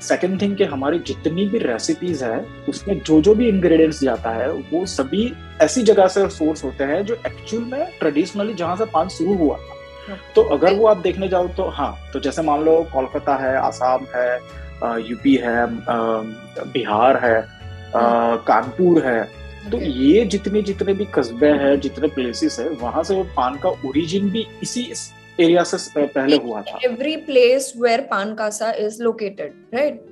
सेकेंड 0.00 0.36
uh, 0.36 0.42
थिंग 0.42 0.56
कि 0.56 0.64
हमारी 0.64 0.98
जितनी 0.98 1.46
भी 1.46 1.58
रेसिपीज़ 1.58 2.24
है 2.24 2.46
उसमें 2.68 3.00
जो 3.00 3.20
जो 3.20 3.34
भी 3.34 3.48
इंग्रेडिएंट्स 3.48 4.00
जाता 4.00 4.30
है 4.30 4.52
वो 4.52 4.86
सभी 4.86 5.32
ऐसी 5.62 5.82
जगह 5.82 6.06
से 6.06 6.28
सोर्स 6.28 6.64
होते 6.64 6.84
हैं 6.84 7.04
जो 7.04 7.14
एक्चुअल 7.14 7.64
में 7.64 7.86
ट्रेडिशनली 8.00 8.54
जहाँ 8.54 8.76
से 8.76 8.84
पान 8.84 9.08
शुरू 9.08 9.34
हुआ। 9.34 9.56
था 9.56 10.16
तो 10.36 10.42
अगर 10.42 10.74
वो 10.74 10.86
आप 10.86 10.96
देखने 10.96 11.28
जाओ 11.28 11.48
तो 11.48 11.68
हाँ 11.68 12.10
तो 12.12 12.20
जैसे 12.20 12.42
मान 12.42 12.62
लो 12.62 12.82
कोलकाता 12.82 13.34
है 13.36 13.56
आसाम 13.56 14.06
है 14.16 14.40
यूपी 15.10 15.34
है 15.34 15.66
बिहार 16.72 17.24
है 17.24 17.48
कानपुर 18.36 19.06
है 19.06 19.24
तो 19.70 19.78
ये 19.78 20.24
जितने 20.24 20.62
जितने 20.62 20.94
भी 20.94 21.04
कस्बे 21.04 21.48
हैं 21.48 21.80
जितने 21.80 22.08
प्लेसेस 22.08 22.60
है 22.60 22.68
वहाँ 22.68 23.02
से 23.02 23.14
वो 23.14 23.24
पान 23.24 23.54
का 23.56 23.68
ओरिजिन 23.68 24.30
भी 24.30 24.46
इसी 24.62 24.82
एरिया 25.40 25.62
से 25.62 26.06
पहले 26.06 26.36
हुआ 26.36 26.62
था। 26.62 26.78
एवरी 26.84 27.16
प्लेस 27.16 27.72
वेयर 27.80 28.00
पान 28.00 28.34
कासा 28.34 28.72
इज़ 28.72 29.02
लोकेटेड 29.02 29.54
राइट 29.74 30.04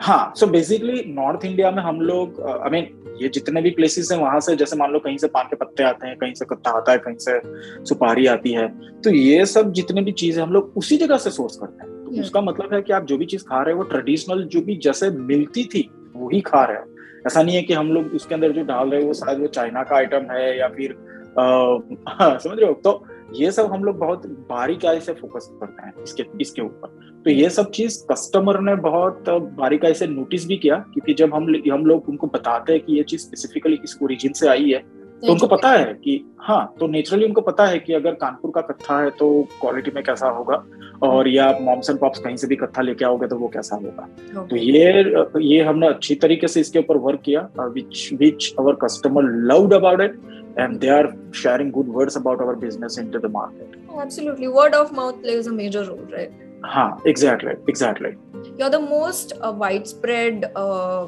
हाँ 0.00 0.32
सो 0.36 0.46
बेसिकली 0.46 1.04
नॉर्थ 1.06 1.44
इंडिया 1.44 1.70
में 1.70 1.82
हम 1.82 2.00
लोग 2.00 2.40
आई 2.40 2.70
मीन 2.70 2.98
ये 3.22 3.28
जितने 3.28 3.62
भी 3.62 3.70
प्लेसेस 3.70 4.08
हैं 4.12 4.18
वहाँ 4.18 4.40
से 4.40 4.56
जैसे 4.56 4.76
मान 4.76 4.92
लो 4.92 4.98
कहीं 4.98 5.16
से 5.16 5.26
पान 5.26 5.44
के 5.44 5.56
पत्ते 5.56 5.82
आते 5.82 6.06
हैं 6.06 6.16
कहीं 6.16 6.34
से 6.34 6.44
कत्ता 6.44 6.70
आता 6.70 6.92
है 6.92 6.98
कहीं 6.98 7.16
से 7.18 7.40
सुपारी 7.84 8.26
आती 8.26 8.52
है 8.52 8.68
तो 9.00 9.10
ये 9.10 9.46
सब 9.46 9.72
जितने 9.72 10.02
भी 10.02 10.12
चीज़ें 10.12 10.42
हम 10.42 10.52
लोग 10.52 10.72
उसी 10.76 10.96
जगह 10.96 11.16
से 11.16 11.30
सोर्स 11.30 11.56
करते 11.56 11.84
हैं। 11.84 12.04
तो 12.04 12.10
hmm. 12.10 12.20
उसका 12.20 12.40
मतलब 12.40 12.74
है 12.74 12.82
कि 12.82 12.92
आप 12.92 13.04
जो 13.04 13.16
भी 13.16 13.26
चीज़ 13.26 13.42
खा 13.42 13.62
रहे 13.62 13.74
हो 13.74 13.78
वो 13.78 13.84
ट्रेडिशनल 13.84 14.42
जो 14.42 14.60
भी 14.60 14.76
जैसे 14.76 15.10
मिलती 15.10 15.64
थी 15.64 15.90
वही 16.16 16.40
खा 16.40 16.64
रहे 16.64 16.76
हो। 16.76 16.84
ऐसा 17.26 17.42
नहीं 17.42 17.56
है 17.56 17.62
कि 17.62 17.72
हम 17.72 17.92
लोग 17.92 18.06
उसके 18.06 18.34
अंदर 18.34 18.52
जो 18.52 18.62
डाल 18.62 18.90
रहे 18.90 19.00
हो 19.00 19.06
वो 19.06 19.14
शायद 19.14 19.38
वो 19.38 19.46
चाइना 19.46 19.82
का 19.82 19.96
आइटम 19.96 20.22
है 20.30 20.58
या 20.58 20.68
फिर 20.68 20.90
आ, 21.38 22.38
समझ 22.38 22.58
रहे 22.58 22.66
हो? 22.66 22.72
तो 22.72 23.06
ये 23.34 23.50
सब 23.52 23.72
हम 23.72 23.84
लोग 23.84 23.98
बहुत 23.98 24.26
बारीकाई 24.50 25.00
से 25.00 25.12
फोकस 25.12 25.48
करते 25.60 25.86
हैं 25.86 25.92
इसके 26.02 26.24
इसके 26.40 26.62
ऊपर। 26.62 26.88
तो 27.24 27.30
ये 27.30 27.50
सब 27.50 27.70
चीज़ 27.70 27.98
कस्टमर 28.12 28.60
ने 28.60 28.74
बहुत 28.80 29.28
बारीकाई 29.58 29.94
से 29.94 30.06
नोटिस 30.06 30.46
भी 30.46 30.56
किया 30.56 30.76
क्योंकि 30.92 31.14
जब 31.14 31.34
हम 31.34 31.54
हम 31.72 31.86
लोग 31.86 32.08
उनको 32.08 32.26
बताते 32.26 32.72
हैं 32.72 32.82
कि 32.82 32.96
ये 32.96 33.02
चीज़ 33.02 33.20
स्पेसिफिकली 33.20 33.78
इस 33.84 33.98
ओरिजिन 34.02 34.32
से 34.32 34.48
आई 34.48 34.70
है 34.70 34.82
तो 35.22 35.32
उनको 35.32 35.46
पता 35.46 35.70
है 35.70 35.92
कि 35.94 36.12
हाँ 36.40 36.74
तो 36.80 36.86
नेचुरली 36.86 37.24
उनको 37.24 37.40
पता 37.40 37.66
है 37.66 37.78
कि 37.78 37.92
अगर 37.92 38.12
कानपुर 38.12 38.50
का 38.54 38.60
कत्था 38.60 38.98
है 39.02 39.10
तो 39.10 39.28
क्वालिटी 39.60 39.90
में 39.94 40.02
कैसा 40.04 40.28
होगा 40.28 40.62
और 41.02 41.28
या 41.28 41.46
मॉम्स 41.60 41.90
एंड 41.90 41.98
पॉप्स 41.98 42.18
कहीं 42.18 42.36
से 42.36 42.46
भी 42.46 42.56
कत्था 42.56 42.82
लेके 42.82 43.04
आओगे 43.04 43.26
तो 43.26 43.36
वो 43.36 43.48
कैसा 43.48 43.76
होगा। 43.76 44.08
तो 44.44 44.56
ये 44.56 45.04
ये 45.42 45.62
हमने 45.62 45.88
अच्छी 45.88 46.14
तरीके 46.14 46.48
से 46.48 46.60
इसके 46.60 46.78
ऊपर 46.78 46.96
वर्क 46.96 47.20
किया 47.24 47.48
which 47.58 48.08
which 48.14 48.52
our 48.58 48.74
customer 48.82 49.30
loved 49.52 49.74
about 49.74 50.00
it 50.00 50.20
and 50.56 50.80
they 50.80 50.88
are 50.88 51.14
sharing 51.32 51.70
good 51.70 51.88
words 51.88 52.16
about 52.16 52.40
our 52.40 52.54
business 52.56 52.98
into 52.98 53.18
the 53.18 53.28
market. 53.28 53.74
Oh, 53.88 54.00
absolutely. 54.00 54.48
Word 54.48 54.74
of 54.74 54.92
mouth 54.92 55.22
plays 55.22 55.46
a 55.46 55.52
major 55.52 55.84
role, 55.84 56.06
right? 56.12 56.32
Ha, 56.64 56.98
exactly, 57.04 57.54
exactly. 57.68 58.16
You're 58.58 58.70
the 58.70 58.80
most 58.80 59.32
uh, 59.40 59.52
widespread 59.52 60.50
uh, 60.54 61.06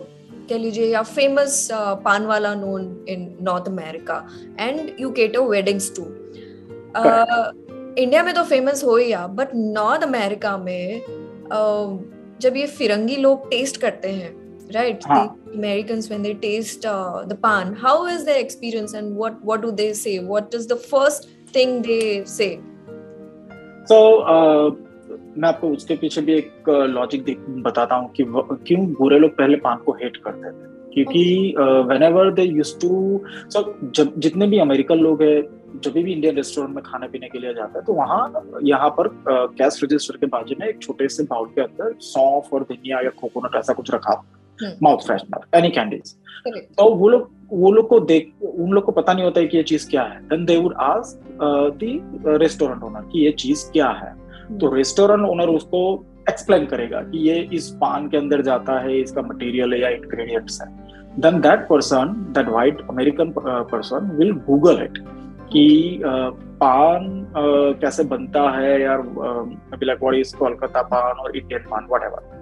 कह 0.49 0.59
लीजिए 0.59 0.87
या 0.87 1.03
famous 1.03 1.69
paan 2.05 2.27
वाला 2.27 2.55
known 2.55 2.83
in 3.09 3.23
North 3.43 3.69
America 3.69 4.17
and 4.61 4.91
you 5.01 5.11
cater 5.19 5.41
weddings 5.51 5.91
to 5.97 6.03
India 8.03 8.23
में 8.23 8.33
तो 8.35 8.43
famous 8.45 8.85
हो 8.85 8.97
ही 8.97 9.11
या 9.13 9.27
but 9.39 9.55
North 9.55 10.03
America 10.03 10.57
में 10.59 11.01
uh, 11.01 11.99
जब 12.43 12.57
ये 12.57 12.67
फिरंगी 12.67 13.17
लोग 13.17 13.49
टेस्ट 13.51 13.81
करते 13.81 14.09
हैं 14.09 14.33
right 14.73 15.07
हाँ. 15.09 15.44
Americans 15.55 16.11
when 16.11 16.23
they 16.27 16.35
taste 16.35 16.85
uh, 16.93 17.25
the 17.33 17.39
pan 17.47 17.75
how 17.85 17.97
is 18.15 18.25
their 18.29 18.41
experience 18.45 18.95
and 19.01 19.17
what 19.23 19.43
what 19.51 19.63
do 19.67 19.71
they 19.83 19.93
say? 19.93 20.19
What 20.33 20.55
is 20.59 20.67
the 20.73 20.81
first 20.93 21.29
thing 21.53 21.83
they 21.83 22.25
say? 22.25 22.51
So 23.91 23.99
uh, 24.35 24.75
मैं 25.39 25.49
आपको 25.49 25.69
उसके 25.69 25.97
पीछे 25.97 26.21
भी 26.21 26.35
एक 26.35 26.69
लॉजिक 26.69 27.25
बताता 27.67 27.95
हूँ 27.95 28.13
कि 28.13 28.25
क्यों 28.67 28.87
बुरे 29.01 29.19
लोग 29.19 29.31
पहले 29.39 29.57
पान 29.67 29.77
को 29.87 29.93
हेट 29.93 30.17
करते 30.17 30.51
थे? 30.51 30.73
क्योंकि 30.95 31.55
whenever 32.03 32.33
they 32.35 32.43
use 32.43 32.75
to 32.83 32.91
so 33.55 33.63
जब 33.97 34.13
जितने 34.19 34.47
भी 34.47 34.59
अमेरिकन 34.59 34.99
लोग 34.99 35.23
हैं 35.23 35.81
जब 35.85 35.93
भी 35.93 36.13
इंडियन 36.13 36.37
रेस्टोरेंट 36.37 36.75
में 36.75 36.85
खाने 36.85 37.09
पीने 37.09 37.29
के 37.29 37.39
लिए 37.39 37.55
जाता 37.55 37.79
है 37.79 37.85
तो 37.85 37.93
वहाँ 37.93 38.21
यहाँ 38.65 38.91
पर 38.99 39.09
कैश 39.59 39.81
रजिस्टर 39.85 40.17
के 40.17 40.27
बाजू 40.37 40.57
में 40.61 40.67
एक 40.69 40.83
छोटे 40.83 41.09
से 41.09 41.23
बाउल 41.23 41.49
के 41.55 41.61
अंदर 41.61 41.95
सौंफ 42.01 42.55
और 42.55 42.63
धनिया 42.63 43.01
या 43.05 43.11
कोकोनट 43.21 43.57
ऐसा 43.57 43.73
कुछ 43.73 43.91
रखा। 43.95 44.23
माउथ 44.83 45.07
फ्रेशनर 45.07 45.59
एनी 45.59 45.71
कैंडीज 45.71 46.15
तो 46.47 46.95
वो 46.95 47.09
लोग 47.09 47.31
वो 47.53 47.71
लोग 47.73 47.89
को 47.89 48.01
देख 48.01 48.33
उन 48.43 48.71
लोग 48.71 48.85
को 48.85 48.93
पता 48.93 49.13
नहीं 49.13 49.25
होता 49.25 49.41
है 49.41 49.47
कि 49.47 49.57
ये 49.57 49.63
चीज़ 49.63 49.89
क्या 49.91 50.03
है। 50.03 50.21
Then 50.29 50.45
they 50.45 50.57
would 50.57 50.75
ask 50.75 51.39
the 51.83 52.39
restaurant 52.43 52.83
owner 52.83 53.09
कि 53.13 53.25
ये 53.25 53.31
चीज़ 53.33 53.65
क्या 53.73 53.89
है। 53.89 54.13
तो 54.59 54.75
रेस्टोरेंट 54.75 55.29
ओनर 55.29 55.49
उसको 55.49 55.83
एक्सप्लेन 56.29 56.67
करेगा 56.67 57.01
कि 57.01 57.19
ये 57.29 57.39
इस 57.53 57.69
पान 57.81 58.09
के 58.09 58.17
अंदर 58.17 58.43
जाता 58.43 58.79
है 58.81 59.01
इसका 59.01 59.23
मटेरियल 59.23 59.73
है 59.73 59.81
या 59.81 59.89
इंग्रेडिएंट्स 59.89 60.61
है। 60.63 60.69
Then 61.21 61.41
that 61.41 61.67
person 61.69 62.15
that 62.35 62.49
white 62.49 62.81
American 62.91 63.33
person 63.39 64.11
will 64.17 64.33
Google 64.33 64.83
it 64.83 64.99
कि 65.53 66.01
uh, 66.03 66.31
पान 66.61 67.05
uh, 67.29 67.81
कैसे 67.81 68.05
बनता 68.05 68.51
है 68.51 68.81
यार 68.83 69.01
इज़ 70.15 70.37
कोलकाता 70.37 70.83
पान 70.83 71.21
और 71.25 71.37
इंडियन 71.37 71.61
पान 71.61 71.87
व्हाटएवर 71.91 72.34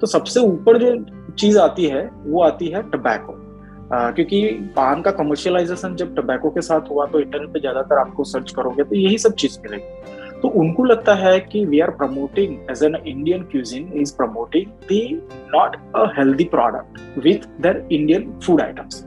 तो 0.00 0.06
सबसे 0.06 0.40
ऊपर 0.40 0.78
जो 0.78 1.32
चीज़ 1.34 1.58
आती 1.58 1.86
है 1.86 2.08
वो 2.16 2.42
आती 2.42 2.68
है 2.68 2.82
टबैको 2.90 3.32
uh, 3.32 4.14
क्योंकि 4.14 4.42
पान 4.76 5.02
का 5.02 5.10
कमर्शियलाइजेशन 5.10 5.94
जब 5.96 6.14
टबैको 6.16 6.50
के 6.50 6.60
साथ 6.60 6.90
हुआ 6.90 7.06
तो 7.06 7.20
इंटरनेट 7.20 7.52
पे 7.52 7.60
ज़्यादातर 7.60 7.98
आपको 7.98 8.24
सर्च 8.24 8.52
करोगे 8.52 8.84
तो 8.84 8.96
यही 8.96 9.18
सब 9.18 9.34
चीज़ 9.34 9.58
मिलेगी। 9.60 10.18
तो 10.40 10.48
उनको 10.48 10.84
लगता 10.84 11.14
है 11.14 11.38
कि 11.40 11.64
we 11.66 11.80
are 11.80 11.90
promoting 11.90 12.56
as 12.70 12.82
an 12.84 12.94
Indian 12.96 13.42
cuisine 13.42 13.92
is 13.92 14.14
promoting 14.16 14.66
the 14.88 15.02
not 15.54 15.76
a 15.96 16.04
healthy 16.18 16.44
product 16.44 17.18
with 17.24 17.46
their 17.60 17.82
Indian 17.92 18.32
food 18.46 18.60
items 18.60 19.04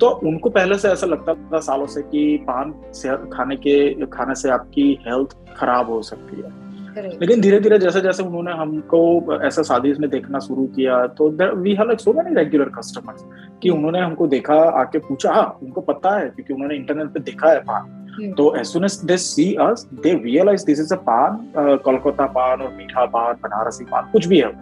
तो 0.00 0.08
उनको 0.28 0.50
पहले 0.50 0.78
से 0.78 0.88
ऐसा 0.88 1.06
लगता 1.06 1.34
था 1.52 1.60
सालों 1.60 1.86
से 1.86 2.02
कि 2.02 2.36
पान 2.48 2.74
से 2.94 3.16
खाने 3.30 3.56
के 3.56 4.06
खाने 4.06 4.34
से 4.34 4.50
आपकी 4.50 4.86
हेल्थ 5.06 5.36
खराब 5.56 5.90
हो 5.90 6.02
सकती 6.02 6.36
है। 6.36 6.67
लेकिन 7.02 7.40
धीरे 7.40 7.60
धीरे 7.60 7.78
जैसे 7.78 8.00
जैसे 8.00 8.22
उन्होंने 8.22 8.52
हमको 8.52 9.00
ऐसा 9.42 9.62
शादी 9.62 9.92
में 10.00 10.08
देखना 10.10 10.38
शुरू 10.38 10.66
किया 10.76 11.06
तो 11.18 11.28
we 11.56 11.74
have 11.74 11.86
like 11.86 12.00
so 12.00 12.12
many 12.12 12.34
regular 12.34 12.68
customers 12.78 13.24
कि 13.62 13.70
उन्होंने 13.70 14.00
हमको 14.00 14.26
देखा 14.26 14.54
आके 14.80 14.98
पूछा 14.98 15.32
हाँ 15.32 15.58
उनको 15.62 15.80
पता 15.80 16.18
है 16.18 16.28
क्योंकि 16.28 16.54
उन्होंने 16.54 16.76
इंटरनेट 16.76 17.08
पे 17.08 17.20
देखा 17.20 17.50
है 17.50 17.60
पान। 17.60 17.96
हम्म। 18.12 18.32
तो 18.32 18.54
as 18.56 18.66
soon 18.66 18.84
as 18.84 19.00
they 19.04 19.16
see 19.16 19.52
us 19.60 19.86
they 19.94 20.14
realise 20.24 20.64
this 20.66 20.80
is 20.80 20.94
a 20.94 20.96
paan 21.08 21.78
Kolkata 21.84 22.26
paan 22.38 22.62
और 22.62 22.72
मीठा 22.74 23.04
पान 23.08 23.34
बनारसी 23.42 23.84
पान 23.84 24.08
कुछ 24.12 24.26
भी 24.26 24.40
है। 24.40 24.52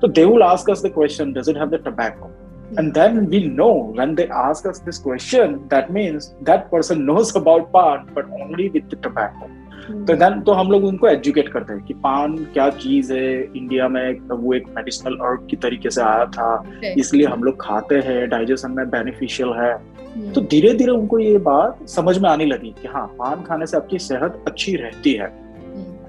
तो 0.00 0.08
they 0.08 0.24
will 0.24 0.42
ask 0.42 0.70
us 0.70 0.84
the 0.86 0.92
question 0.94 1.32
does 1.32 1.48
it 1.50 1.56
have 1.56 1.70
the 1.70 1.82
tobacco 1.84 2.30
and 2.78 2.92
then 2.94 3.26
we 3.26 3.44
know 3.46 3.70
when 3.96 4.14
they 4.14 4.28
ask 4.40 4.66
us 4.66 4.82
this 4.84 4.98
question 4.98 5.54
that 5.70 5.90
means 5.90 6.34
that 6.42 6.68
person 6.72 7.02
knows 7.04 7.36
about 7.36 7.70
paan 7.72 8.06
but 8.16 8.32
only 8.42 8.68
with 8.68 8.88
the 8.94 9.02
tobacco 9.02 9.48
तो 9.90 10.14
then 10.14 10.40
तो 10.40 10.52
हम 10.52 10.70
लोग 10.70 10.84
उनको 10.84 11.08
educate 11.08 11.48
करते 11.48 11.72
हैं 11.72 11.84
कि 11.84 11.94
पान 11.94 12.36
क्या 12.52 12.68
चीज़ 12.70 13.12
है? 13.12 13.42
इंडिया 13.56 13.88
में 13.88 14.18
वो 14.30 14.54
एक 14.54 14.68
मेडिसिनल 14.76 15.16
अर्ब 15.28 15.46
की 15.50 15.56
तरीके 15.56 15.90
से 15.90 16.02
आया 16.02 16.24
था। 16.26 16.92
इसलिए 16.98 17.26
हम 17.26 17.42
लोग 17.42 17.56
खाते 17.60 17.94
हैं 18.06 18.28
डाइजेशन 18.28 18.70
में 18.70 18.88
बेनिफिशियल 18.90 19.52
है। 19.52 19.72
हम्म। 19.74 20.32
तो 20.32 20.40
धीरे 20.40 20.72
धीरे 20.74 20.92
उनको 20.92 21.18
ये 21.18 21.36
बात 21.38 21.88
समझ 21.88 22.18
में 22.18 22.28
आने 22.30 22.44
लगी 22.44 22.74
कि 22.82 22.88
हाँ 22.88 23.06
पान 23.18 23.42
खाने 23.42 23.66
से 23.66 23.76
आपकी 23.76 23.98
सेहत 23.98 24.44
अच्छी 24.48 24.74
रहती 24.76 25.12
है। 25.12 25.28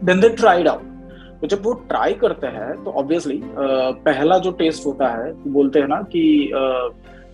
देन 0.04 0.20
दे 0.20 0.30
ट्राइड 0.30 0.68
आउट 0.68 0.90
तो 1.42 1.48
जब 1.48 1.62
वो 1.64 1.74
ट्राई 1.90 2.14
करते 2.14 2.48
हैं 2.48 2.74
तो 2.84 2.92
ऑब्वियसली 2.92 3.42
पहला 4.06 4.38
जो 4.38 4.52
टेस्ट 4.52 4.86
होता 4.86 5.08
है 5.08 5.32
बोलते 5.52 5.80
हैं 5.80 5.88
ना 5.88 5.96
कि 5.96 6.24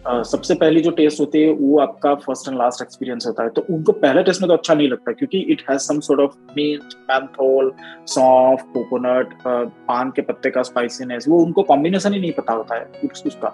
सबसे 0.08 0.56
पहली 0.56 0.82
जो 0.82 0.92
टेस्ट 0.92 1.20
होती 1.20 1.42
है 1.42 1.52
वो 1.54 1.80
आपका 1.80 2.14
फ़र्स्ट 2.16 2.48
एंड 2.48 2.58
लास्ट 2.58 2.82
एक्सपीरियंस 2.82 3.26
होता 3.28 3.44
है। 3.44 3.50
तो 3.50 3.66
उनको 3.70 3.92
पहले 3.92 4.24
टेस्ट 4.24 4.42
में 4.42 4.48
तो 4.48 4.54
अच्छा 4.54 4.74
नहीं 4.74 4.88
लगता 4.90 5.12
क्योंकि 5.12 5.40
it 5.52 5.64
has 5.70 5.82
some 5.82 6.00
sort 6.00 6.22
of 6.22 6.36
mint 6.58 6.94
menthol 7.12 7.72
saunf 8.08 8.62
coconut 8.74 9.34
paan 9.48 10.12
के 10.12 10.22
पत्ते 10.22 10.50
का 10.50 10.62
स्पाइसीनेस 10.62 11.26
वो 11.30 11.40
उनको 11.44 11.64
कॉम्बिनेशन 11.64 12.14
ही 12.14 12.20
नहीं 12.20 12.32
पता 12.32 12.54
होता 12.54 12.76
है 12.76 12.86
उसका। 13.04 13.50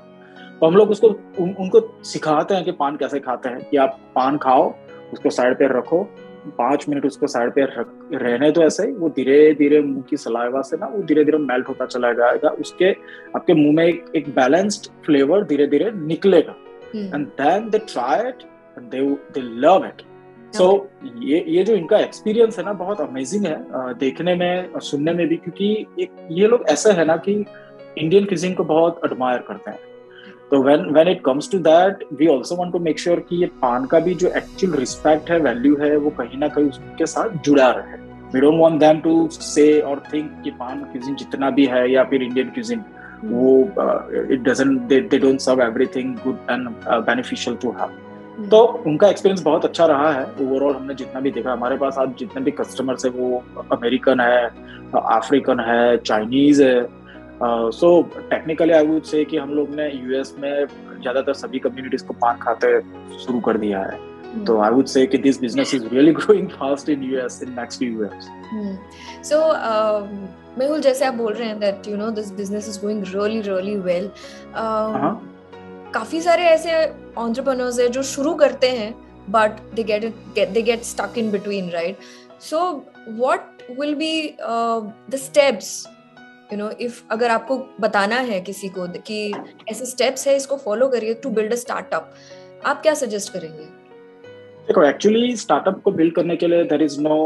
तो 0.60 0.68
हम 0.68 0.76
लोग 0.76 0.92
उसको 0.92 1.08
उन, 1.08 1.54
उनको 1.54 2.04
सिखाते 2.04 2.56
हैं 2.56 2.64
कि 2.66 2.72
पान 2.72 2.96
कैसे 2.96 3.20
खाते 3.20 3.50
हैं 3.50 3.70
कि 3.70 3.78
आप 3.78 4.00
पान 4.16 4.38
खाओ 4.38 4.74
उसको 5.14 5.30
साइड 5.30 5.58
पे 5.58 5.68
रखो 5.78 6.08
पाँच 6.50 6.88
मिनट 6.90 7.06
उसको 7.06 7.28
साइड 7.28 7.52
पे 7.54 7.64
रख 7.64 7.90
रहने 8.14 8.52
दो 8.52 8.62
ऐसे 8.62 8.86
ही। 8.88 8.92
वो 8.94 9.10
धीरे 9.10 9.54
धीरे 9.56 9.82
मुँह 9.82 10.04
की 10.10 10.18
सलाइवा 10.18 10.62
से 10.62 10.78
ना 10.78 10.88
वो 10.88 11.02
धीरे 11.04 11.24
धीरे 11.26 11.38
मेल्ट 11.40 11.70
होता 11.70 11.86
चला 11.86 12.12
जाएगा। 12.14 12.50
उसके 12.62 12.92
आपके 13.36 13.54
मुँह 13.54 13.76
में 13.76 13.86
एक 13.86 14.06
एक 14.16 14.30
बैलेंस्ड 14.36 14.92
फ्लेवर 15.06 15.44
धीरे 15.44 15.68
धीरे 15.68 15.92
निकलेगा 15.98 16.56
and 16.96 17.28
then 17.42 17.70
they 17.70 17.78
try 17.88 18.28
it 18.30 18.44
and 18.78 18.90
they 18.90 19.02
they 19.34 19.42
love 19.62 19.86
it 19.86 20.02
so 20.54 20.66
ये 21.22 21.44
ये 21.48 21.64
जो 21.64 21.74
इनका 21.74 22.00
एक्सपीरियंस 22.00 22.58
है 22.60 22.66
ना 22.66 22.74
बहुत 22.74 23.02
अमेजिंग 23.02 23.46
है 23.46 23.94
देखने 24.00 24.36
में 24.36 24.70
और 24.70 24.82
सुनने 24.82 25.14
में 25.14 25.28
भी। 25.28 25.36
क्योंकि 25.38 25.74
एक 26.00 26.28
ये 26.32 26.48
लोग 26.48 26.66
ऐसे 26.70 26.92
है 26.92 27.06
ना 27.06 27.16
कि 27.18 27.34
इंडियन 27.98 28.26
क्यूजिन 28.26 28.54
को 28.54 28.64
बहुत 28.64 29.00
एडमायर 29.06 29.40
करते 29.48 29.72
हैं। 29.72 29.80
तो 30.54 30.62
when 30.64 30.82
when 30.94 31.08
it 31.08 31.22
comes 31.26 31.50
to 31.52 31.58
that 31.58 32.04
we 32.14 32.28
also 32.30 32.56
want 32.56 32.72
to 32.74 32.80
make 32.80 33.00
sure 33.00 33.20
कि 33.30 33.36
ये 33.36 33.46
पान 33.62 33.86
का 33.86 34.00
भी 34.00 34.14
जो 34.16 34.28
एक्चुअल 34.38 34.74
रिस्पेक्ट 34.80 35.30
है 35.32 35.40
वैल्यू 35.42 35.76
है 35.78 35.96
वो 35.98 36.10
कहीं 36.20 36.38
ना 36.40 36.48
कहीं 36.48 36.70
उसके 36.70 37.06
साथ 37.06 37.30
जुड़ा 37.46 37.70
रहे। 37.70 37.98
We 38.34 38.42
don't 38.42 38.60
want 38.60 38.80
them 38.80 39.00
to 39.00 39.28
say 39.32 39.66
और 39.82 40.04
थिंक 40.14 40.32
कि 40.44 40.52
पान 40.60 40.84
क्यूजिन 40.92 41.16
जितना 41.16 41.50
भी 41.50 41.66
है 41.66 41.92
या 41.92 42.04
फिर 42.04 42.24
इंडियन 42.24 42.50
क्यूजिन 42.50 42.84
वो 43.26 43.58
it 44.34 44.44
doesn't 44.44 44.80
they 44.88 45.02
they 45.02 45.20
don't 45.20 45.40
serve 45.40 45.64
everything 45.64 46.16
good 46.26 46.38
and 46.50 46.70
beneficial 46.88 47.58
to 47.62 47.72
have 47.80 48.48
तो 48.50 48.64
उनका 48.88 49.08
एक्सपीरियंस 49.10 49.44
बहुत 49.44 49.66
अच्छा 49.66 49.86
रहा 49.86 50.12
है। 50.12 50.24
ओवरऑल 50.42 50.76
हमने 50.76 50.94
जितना 50.96 51.20
भी 51.22 51.32
देखा 51.32 51.52
हमारे 51.52 51.78
पास 51.78 51.98
आज 52.00 52.14
जितने 52.20 52.44
भी 52.44 52.52
कस्टमर्स 52.52 53.06
है 53.06 53.12
वो 53.12 53.44
अमेरिकन 53.72 54.20
है 54.20 54.44
अफ्रीकन 54.96 55.60
है 55.68 55.98
चाइनीज़ 55.98 56.64
है। 56.64 56.82
So 57.42 58.02
technically 58.30 58.74
I 58.74 58.86
would 58.88 59.04
say 59.04 59.24
कि 59.26 59.38
हम 59.38 59.54
लोग 59.54 59.70
ने 59.76 59.90
यूएस 59.92 60.34
में 60.40 60.66
ज़्यादातर 60.66 61.34
सभी 61.34 61.60
कम्युनिटीज 61.60 62.02
को 62.02 62.14
पान 62.14 62.38
खाते 62.38 62.80
शुरू 63.20 63.40
कर 63.40 63.58
दिया 63.58 63.80
है। 63.80 63.98
hmm. 63.98 64.46
तो 64.48 64.60
आई 64.62 64.70
वुड 64.70 64.86
से 64.86 65.06
कि 65.08 65.18
this 65.18 65.40
business 65.42 65.74
is 65.76 65.88
really 65.88 66.12
growing 66.12 66.50
fast 66.50 66.90
in 66.90 67.04
US 67.04 67.40
in 67.44 67.50
next 67.50 67.80
few 67.80 68.04
years 68.04 68.28
so 69.30 69.40
Mehul 70.60 70.82
जैसे 70.82 71.06
आप 71.06 71.14
बोल 71.14 71.34
रहे 71.34 71.48
हैं 71.48 71.60
that 71.60 71.88
you 71.88 71.98
know 71.98 72.10
this 72.12 72.32
business 72.32 72.70
is 72.70 72.80
going 72.82 73.04
really 73.06 73.42
really 73.42 73.76
well 73.76 74.10
काफ़ी 75.94 76.22
सारे 76.22 76.44
ऐसे 76.44 76.86
ऑन्टरप्रनर्स 77.18 77.80
है 77.80 77.88
जो 77.88 78.04
शुरू 78.04 78.34
करते 78.34 78.70
हैं 78.70 78.94
but 79.30 79.60
they 79.74 79.84
get 79.84 80.14
they 80.50 80.62
get 80.62 80.84
stuck 80.84 81.18
in 81.18 81.32
between 81.32 81.70
right 81.70 81.98
so 82.42 82.86
what 83.10 83.72
will 83.80 83.96
be 83.96 84.36
the 84.42 85.16
steps 85.16 85.88
you 86.54 86.58
know 86.58 86.70
if 86.82 87.02
अगर 87.12 87.32
आपको 87.32 87.58
बताना 87.82 88.16
है 88.30 88.40
किसी 88.42 88.70
को 88.70 88.88
कि 89.08 89.20
ऐसे 89.70 89.86
स्टेप्स 89.86 90.28
है 90.28 90.36
इसको 90.36 90.58
फॉलो 90.66 90.88
करिए 90.90 91.14
टू 91.24 91.30
बिल्ड 91.30 91.54
अ 91.54 91.56
स्टार्टअप 91.56 92.14
आप 92.66 92.82
क्या 92.82 92.94
सजेस्ट 92.94 93.34
करेंगे? 93.34 93.66
देखो 94.68 94.84
एक्चुअली 94.84 95.36
स्टार्टअप 95.38 95.82
को 95.84 95.92
बिल्ड 95.92 96.16
करने 96.16 96.36
के 96.36 96.48
लिए 96.48 96.64
देर 96.64 96.84
इज़ 96.84 97.00
नो 97.02 97.18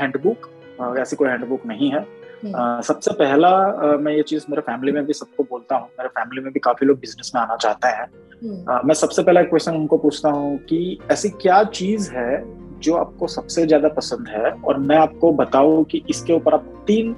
हैंडबुक 0.00 0.50
ऐसी 0.98 1.16
कोई 1.16 1.28
हैंडबुक 1.28 1.66
नहीं 1.66 1.90
है। 1.90 2.04
Uh, 2.36 2.82
सबसे 2.84 3.12
पहला 3.14 3.50
uh, 3.82 3.98
मैं 4.00 4.12
ये 4.12 4.22
चीज़ 4.22 4.44
मेरे 4.50 4.62
फैमिली 4.62 4.92
में 4.92 5.04
भी 5.06 5.12
सबको 5.12 5.42
बोलता 5.42 5.76
हूँ 5.76 5.88
मेरे 5.98 6.08
फैमिली 6.08 6.42
में 6.42 6.52
भी 6.52 6.60
काफ़ी 6.60 6.86
लोग 6.86 6.98
बिज़नेस 7.00 7.30
में 7.34 7.40
आना 7.42 7.56
चाहते 7.56 7.88
हैं। 7.88 8.06
Uh, 8.64 8.84
मैं 8.84 8.94
सबसे 8.94 9.22
पहला 9.22 9.42
क्वेश्चन 9.42 9.76
उनको 9.76 9.98
पूछता 9.98 10.30
हूँ 10.30 10.56
कि 10.64 10.98
ऐसी 11.10 11.28
क्या 11.28 11.62
चीज़ 11.72 12.10
है 12.12 12.42
जो 12.80 12.94
आपको 12.94 13.26
सबसे 13.28 13.66
ज़्यादा 13.66 13.88
पसंद 13.88 14.28
है 14.28 14.50
और 14.50 14.78
मैं 14.78 14.96
आपको 14.96 15.32
बताऊँ 15.32 15.82
कि 15.84 16.02
इसके 16.10 16.32
ऊपर 16.32 16.54
आप 16.54 16.66
तीन 16.86 17.14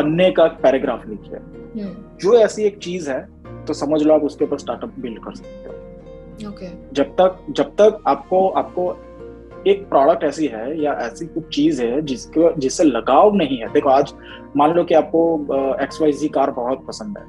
पन्ने 0.00 0.30
का 0.30 0.46
पैराग्राफ 0.62 1.06
लिखिए 1.08 1.36
हम्म। 1.36 2.18
जो 2.18 2.38
ऐसी 2.38 2.64
एक 2.64 2.78
चीज़ 2.78 3.10
है 3.10 3.20
तो 3.64 3.74
समझ 3.74 4.02
लो 4.02 4.14
आप 4.14 4.22
उसके 4.22 4.44
ऊपर 4.44 4.58
स्टार्टअप 4.58 4.98
बिल्ड 4.98 5.18
कर 5.24 5.34
सकते 5.34 5.68
हो 5.68 5.78
okay. 6.50 6.68
जब 6.92 7.14
तक 7.16 7.38
जब 7.50 7.74
तक 7.76 8.02
आपको 8.06 8.48
आपको 8.48 8.90
एक 9.66 9.88
प्रोडक्ट 9.88 10.24
ऐसी 10.24 10.46
है 10.46 10.82
या 10.82 10.92
ऐसी 10.92 11.26
कुछ 11.26 11.48
चीज़ 11.54 11.82
है 11.82 12.00
जिसके 12.02 12.52
जिससे 12.60 12.84
लगाव 12.84 13.34
नहीं 13.34 13.58
है 13.58 13.72
देखो 13.72 13.88
आज 13.88 14.12
मान 14.56 14.74
लो 14.74 14.84
कि 14.84 14.94
आपको 14.94 15.22
एक्स 15.82 16.00
वाई 16.00 16.12
जी 16.12 16.28
कार 16.28 16.50
बहुत 16.50 16.84
पसंद 16.86 17.18
है। 17.18 17.24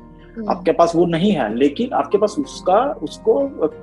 आपके 0.50 0.72
पास 0.72 0.92
वो 0.96 1.06
नहीं 1.06 1.32
है 1.32 1.54
लेकिन 1.56 1.94
आपके 1.94 2.18
पास 2.18 2.36
उसका 2.40 2.80
उसको 3.04 3.34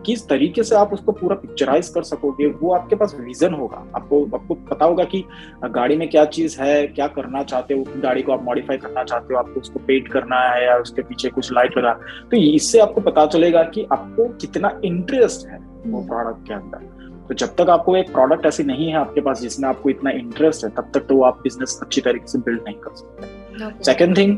किस 0.07 0.27
तरीके 0.29 0.63
से 0.63 0.75
आप 0.77 0.93
उसको 0.93 1.13
पूरा 1.13 1.37
पिक्चराइज 1.37 1.89
कर 1.89 2.03
सकोगे 2.03 2.47
वो 2.61 2.73
आपके 2.75 2.97
पास 2.97 3.15
विजन 3.21 3.55
होगा। 3.55 3.85
आपको 3.97 4.25
आपको 4.35 4.55
पता 4.71 4.85
होगा 4.85 5.05
कि 5.05 5.25
गाड़ी 5.65 5.97
में 5.97 6.09
क्या 6.09 6.25
चीज़ 6.27 6.61
है 6.61 6.87
क्या 6.87 7.07
करना 7.07 7.43
चाहते 7.43 7.75
हो 7.75 7.85
गाड़ी 8.03 8.23
को 8.23 8.33
आप 8.33 8.45
मॉडिफाई 8.45 8.77
करना 8.77 9.05
चाहते 9.05 9.35
हो 9.35 9.41
आपको 9.41 9.61
उसको 9.61 9.81
पेंट 9.81 10.09
करना 10.09 10.41
है 10.41 10.65
या 10.67 10.77
उसके 10.77 11.03
पीछे 11.03 11.29
कुछ 11.29 11.53
लाइट 11.53 11.79
लगा 11.79 11.93
तो 12.31 12.37
इससे 12.37 12.79
आपको 12.79 13.01
पता 13.01 13.27
चलेगा 13.27 13.63
कि 13.65 13.87
आपको 13.93 14.29
कितना 14.37 14.79
इंटरेस्ट 14.85 15.49
है 15.49 15.59
वो 15.87 16.01
प्रोडक्ट 16.03 16.37
हम्म। 16.37 16.45
के 16.45 16.55
अंदर। 16.55 16.97
तो 17.29 17.35
जब 17.35 17.55
तक 17.57 17.71
आपको 17.71 17.97
एक 17.97 18.13
प्रोडक्ट 18.13 18.47
ऐसी 18.47 18.65
नहीं 18.65 18.89
है 18.89 18.97
आपके 18.97 19.21
पास 19.21 19.41
जिसमें 19.41 19.69
आपको 19.69 19.91
इतना 19.91 20.11
इंटरेस्ट 20.11 20.65
है 20.65 20.71
तब 20.71 20.91
तक 20.95 21.07
तो 21.09 21.23
आप 21.23 21.41
बिज़नेस 21.43 21.79
अच्छी 21.83 22.01
तरीके 22.01 22.27
से 22.27 22.39
बिल्ड 22.39 22.63
नहीं 22.65 22.77
कर 22.77 22.95
सकते। 22.95 23.38
सेकेंड 23.59 24.17
थिंग 24.17 24.37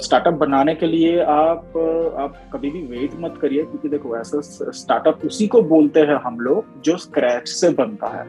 स्टार्टअप 0.00 0.34
बनाने 0.34 0.74
के 0.74 0.86
लिए 0.86 1.18
आप 1.20 1.76
आप 2.18 2.40
कभी 2.52 2.70
भी 2.70 2.82
वेट 2.88 3.14
मत 3.20 3.38
करिए 3.42 3.62
क्योंकि 3.62 3.88
देखो 3.88 4.16
ऐसा 4.16 4.40
स्टार्टअप 4.72 5.24
उसी 5.24 5.46
को 5.46 5.62
बोलते 5.64 6.00
हैं 6.00 6.20
हम 6.24 6.40
लोग 6.40 6.82
जो 6.84 6.96
स्क्रैच 6.96 7.48
से 7.48 7.70
बनता 7.70 8.08
है 8.08 8.24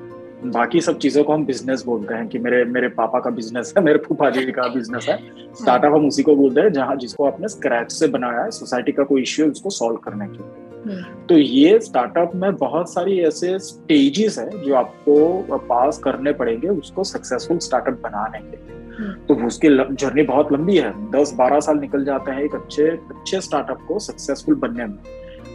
बाकी 0.46 0.82
सब 0.82 0.98
चीज़ों 0.98 1.24
को 1.24 1.34
हम 1.34 1.46
बिज़नेस 1.46 1.84
बोलते 1.86 2.14
हैं 2.14 2.28
कि 2.28 2.40
मेरे 2.40 2.64
मेरे 2.66 2.88
पापा 2.88 3.20
का 3.20 3.30
बिज़नेस 3.30 3.74
है 3.78 3.84
मेरे 3.84 4.00
फूफा 4.00 4.30
जी 4.30 4.52
का 4.52 4.68
बिज़नेस 4.68 5.08
है 5.10 5.18
स्टार्टअप 5.54 5.94
हम 5.94 6.08
उसी 6.08 6.24
को 6.24 6.36
बोलते 6.36 6.62
हैं 6.62 6.72
जहाँ 6.74 6.96
जिसको 6.96 7.26
आपने 7.26 7.48
स्क्रैच 7.48 7.92
से 7.92 8.08
बनाया 8.08 8.44
है 8.44 8.52
सोसाइटी 8.52 8.92
का 8.92 9.04
कोई 9.04 9.22
इश्यू 9.22 9.46
है 9.46 9.52
उसको 9.52 9.70
सॉल्व 9.70 9.98
करने 9.98 10.28
के 10.28 10.38
लिए 10.38 10.66
हम्म। 10.86 11.26
तो 11.26 11.38
ये 11.38 11.80
स्टार्टअप 11.80 12.32
में 12.36 12.56
बहुत 12.56 12.94
सारी 12.94 13.20
ऐसे 13.20 13.58
स्टेजेस 13.60 14.38
है 14.40 14.50
जो 14.64 14.76
आपको 14.76 15.58
पास 15.58 15.98
करने 15.98 16.34
पड़ेंगे 16.34 16.68
उसको 16.68 17.04
सक्सेसफुल 17.04 17.58
स्टार्टअप 17.60 18.00
बनाने 18.04 18.40
के 18.40 18.58
लिए। 18.58 18.87
तो 19.00 19.46
उसकी 19.48 19.68
जर्नी 19.96 20.24
बहुत 20.24 20.52
लंबी 20.54 20.78
है। 20.78 20.92
दस 21.12 21.34
बारह 21.34 21.60
साल 21.60 21.78
निकल 21.78 22.06
जाते 22.06 22.32
हैं 22.32 22.42
एक 22.42 22.56
अच्छे 22.56 22.88
अच्छे 22.88 23.42
स्टार्टअप 23.42 23.86
को 23.88 24.00
सक्सेसफुल 24.00 24.56
बनने 24.56 24.86
में। 24.86 24.98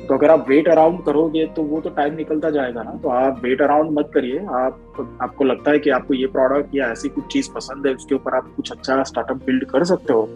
तो 0.08 0.14
अगर 0.14 0.30
आप 0.30 0.48
वेट 0.48 0.68
अराउंड 0.68 1.02
करोगे 1.04 1.46
तो 1.46 1.62
वो 1.62 1.80
तो 1.80 1.90
टाइम 1.90 2.14
निकलता 2.14 2.50
जाएगा 2.50 2.82
ना। 2.82 2.90
तो 2.90 3.08
आप 3.08 3.40
वेट 3.44 3.62
अराउंड 3.62 3.90
मत 3.90 4.10
करिए। 4.14 4.38
आप, 4.38 5.18
आपको 5.22 5.44
लगता 5.44 5.70
है 5.70 5.78
कि 5.78 5.90
आपको 5.90 6.14
ये 6.14 6.26
प्रोडक्ट 6.26 6.74
या 6.74 6.86
ऐसी 6.86 7.08
कुछ 7.08 7.32
चीज़ 7.32 7.50
पसंद 7.54 7.86
है, 7.86 7.94
उसके 7.94 8.14
ऊपर 8.14 8.34
आप 8.34 8.52
कुछ 8.56 8.72
अच्छा 8.72 9.02
स्टार्टअप 9.02 9.36
बिल्ड 9.36 9.64
कर 9.64 9.84
सकते 9.84 10.12
हो। 10.12 10.28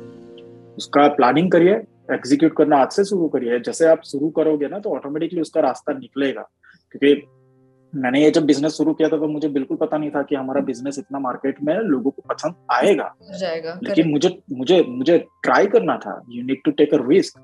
उसका 0.79 1.09
प्लानिंग 1.09 1.51
करिए 1.51 1.75
एग्जीक्यूट 2.13 2.57
करना 2.57 2.77
आज 2.77 2.89
से 2.89 3.05
शुरू 3.05 3.29
करिए। 3.29 3.59
जैसे 3.61 3.87
आप 3.87 4.03
शुरू 4.05 4.29
करोगे 4.29 4.69
ना 4.69 4.79
तो 4.79 4.91
ऑटोमेटिकली 4.91 5.41
उसका 5.41 5.61
रास्ता 5.61 5.93
निकलेगा। 5.93 6.43
क्योंकि 6.93 7.23
मैंने 7.93 8.23
ये 8.23 8.31
जब 8.31 8.45
बिज़नेस 8.47 8.73
शुरू 8.73 8.93
किया 8.95 9.09
था 9.09 9.17
तो 9.19 9.27
मुझे 9.29 9.49
बिल्कुल 9.49 9.77
पता 9.77 9.99
नहीं 9.99 10.11
था 10.11 10.23
कि 10.23 10.35
हमारा 10.35 10.61
बिज़नेस 10.63 10.99
इतना 10.99 11.19
मार्केट 11.19 11.63
में 11.63 11.75
लोगों 11.75 12.11
को 12.11 12.23
पसंद 12.29 12.55
आएगा। 12.73 13.13
जाएगा 13.39 13.79
लेकिन 13.83 14.11
मुझे 14.11 14.29
मुझे 14.53 14.83
मुझे 14.89 15.19
ट्राई 15.45 15.67
करना 15.67 15.97
था। 15.97 16.21
You 16.31 16.43
need 16.45 16.63
to 16.65 16.71
take 16.73 16.95
a 16.95 16.99
risk 17.09 17.41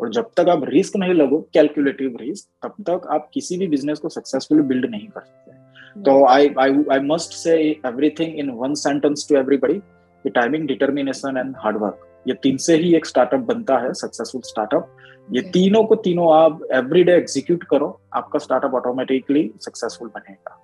और 0.00 0.10
जब 0.12 0.30
तक 0.36 0.48
आप 0.48 0.64
रिस्क 0.68 0.96
नहीं 0.96 1.14
लगो 1.14 1.40
कैलकुलेटिव 1.54 2.16
रिस्क 2.20 2.48
तब 2.62 2.82
तक 2.88 3.06
आप 3.14 3.28
किसी 3.34 3.58
भी 3.58 3.66
बिज़नेस 3.68 3.98
को 3.98 4.08
सक्सेसफुली 4.08 4.62
बिल्ड 4.62 4.90
नहीं 4.90 5.06
कर 5.08 5.20
सकते। 5.20 6.02
तो 6.02 6.24
I 6.26 6.48
I 6.60 6.84
I 6.92 7.00
must 7.04 7.32
say 7.34 7.56
everything 7.62 8.38
in 8.38 8.50
one 8.56 8.74
sentence 8.80 9.26
to 9.28 9.36
everybody 9.38 9.80
timing 10.24 10.66
determination 10.68 11.36
and 11.36 11.54
hard work 11.58 12.06
ये 12.28 12.34
तीन 12.42 12.56
से 12.56 12.76
ही 12.76 12.94
एक 12.96 13.06
स्टार्टअप 13.06 13.40
बनता 13.48 13.78
है 13.78 13.92
सक्सेसफुल 13.94 14.40
स्टार्टअप 14.44 14.96
ये 15.28 15.40
तीनों 15.52 15.82
को 15.84 15.94
तीनों 16.04 16.32
आप 16.34 16.58
एवरीडे 16.74 17.12
एग्जीक्यूट 17.12 17.62
करो 17.64 17.88
आपका 18.14 18.38
स्टार्टअप 18.38 18.74
ऑटोमेटिकली 18.74 19.50
सक्सेसफुल 19.60 20.08
बनेगा। 20.08 20.60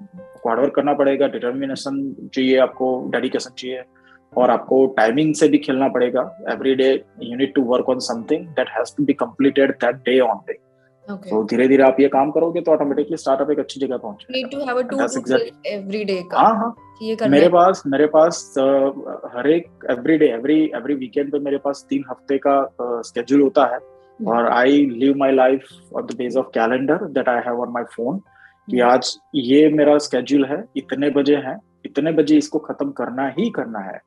हार्डवर्क 0.46 0.74
करना 0.74 0.92
पड़ेगा 0.94 1.26
डिटर्मिनेशन 1.28 2.30
चाहिए 2.34 2.58
आपको 2.58 2.88
डेडिकेशन 3.12 3.54
चाहिए 3.58 3.82
और 4.32 4.50
आपको 4.50 4.86
टाइमिंग 4.96 5.34
से 5.34 5.48
भी 5.48 5.58
खेलना 5.58 5.88
पड़ेगा। 5.88 6.22
Every 6.50 6.74
day 6.74 6.90
you 7.22 7.36
need 7.36 7.54
to 7.54 7.62
work 7.70 7.88
on 7.88 7.98
something 8.08 8.46
that 8.56 8.68
has 8.70 8.94
to 8.96 9.04
be 9.04 9.12
completed 9.22 9.70
that 9.84 9.94
day 10.08 10.18
on 10.20 10.40
day 10.48 10.58
तो 11.08 11.42
धीरे 11.50 11.66
धीरे 11.68 11.82
आप 11.82 11.96
ये 12.00 12.08
काम 12.08 12.30
करोगे 12.30 12.60
तो 12.60 12.72
ऑटोमेटिकली 12.72 13.16
स्टार्टअप 13.16 13.50
एक 13.50 13.58
अच्छी 13.58 13.80
जगह 13.80 13.96
पहुँच 13.96 14.24
हाँ 16.38 16.54
हाँ। 16.56 16.74
मेरे 17.28 17.48
पास 17.48 17.82
मेरे 17.86 18.06
पास 18.16 18.54
हर 19.36 19.48
एक 19.50 19.86
every 19.90 20.18
day 20.18 20.26
every 20.34 20.60
every 20.76 20.94
weekend 20.94 21.32
पे 21.32 21.38
मेरे 21.38 21.58
पास 21.64 21.84
तीन 21.90 22.04
हफ़्ते 22.10 22.38
का 22.46 22.54
स्केड्यूल 22.80 23.42
होता 23.42 23.64
है. 23.74 23.78
और 24.26 24.48
I 24.48 24.84
live 24.86 25.16
my 25.16 25.32
life 25.32 25.68
on 25.96 26.06
the 26.06 26.16
base 26.18 26.36
of 26.36 26.46
calendar 26.54 27.04
that 27.08 27.28
I 27.28 27.40
have 27.46 27.60
on 27.60 27.72
my 27.72 27.84
phone 27.94 28.18
कि. 28.68 28.80
आज 28.80 29.16
ये 29.34 29.68
मेरा 29.70 29.96
स्केड्यूल 29.98 30.44
है 30.44 30.64
इतने 30.76 31.10
बजे 31.10 31.36
है 31.46 31.56
इतने 31.84 32.12
बजे 32.12 32.36
इसको 32.36 32.58
खत्म 32.58 32.90
करना 32.90 33.28
ही 33.38 33.50
करना 33.50 33.78
है। 33.80 34.00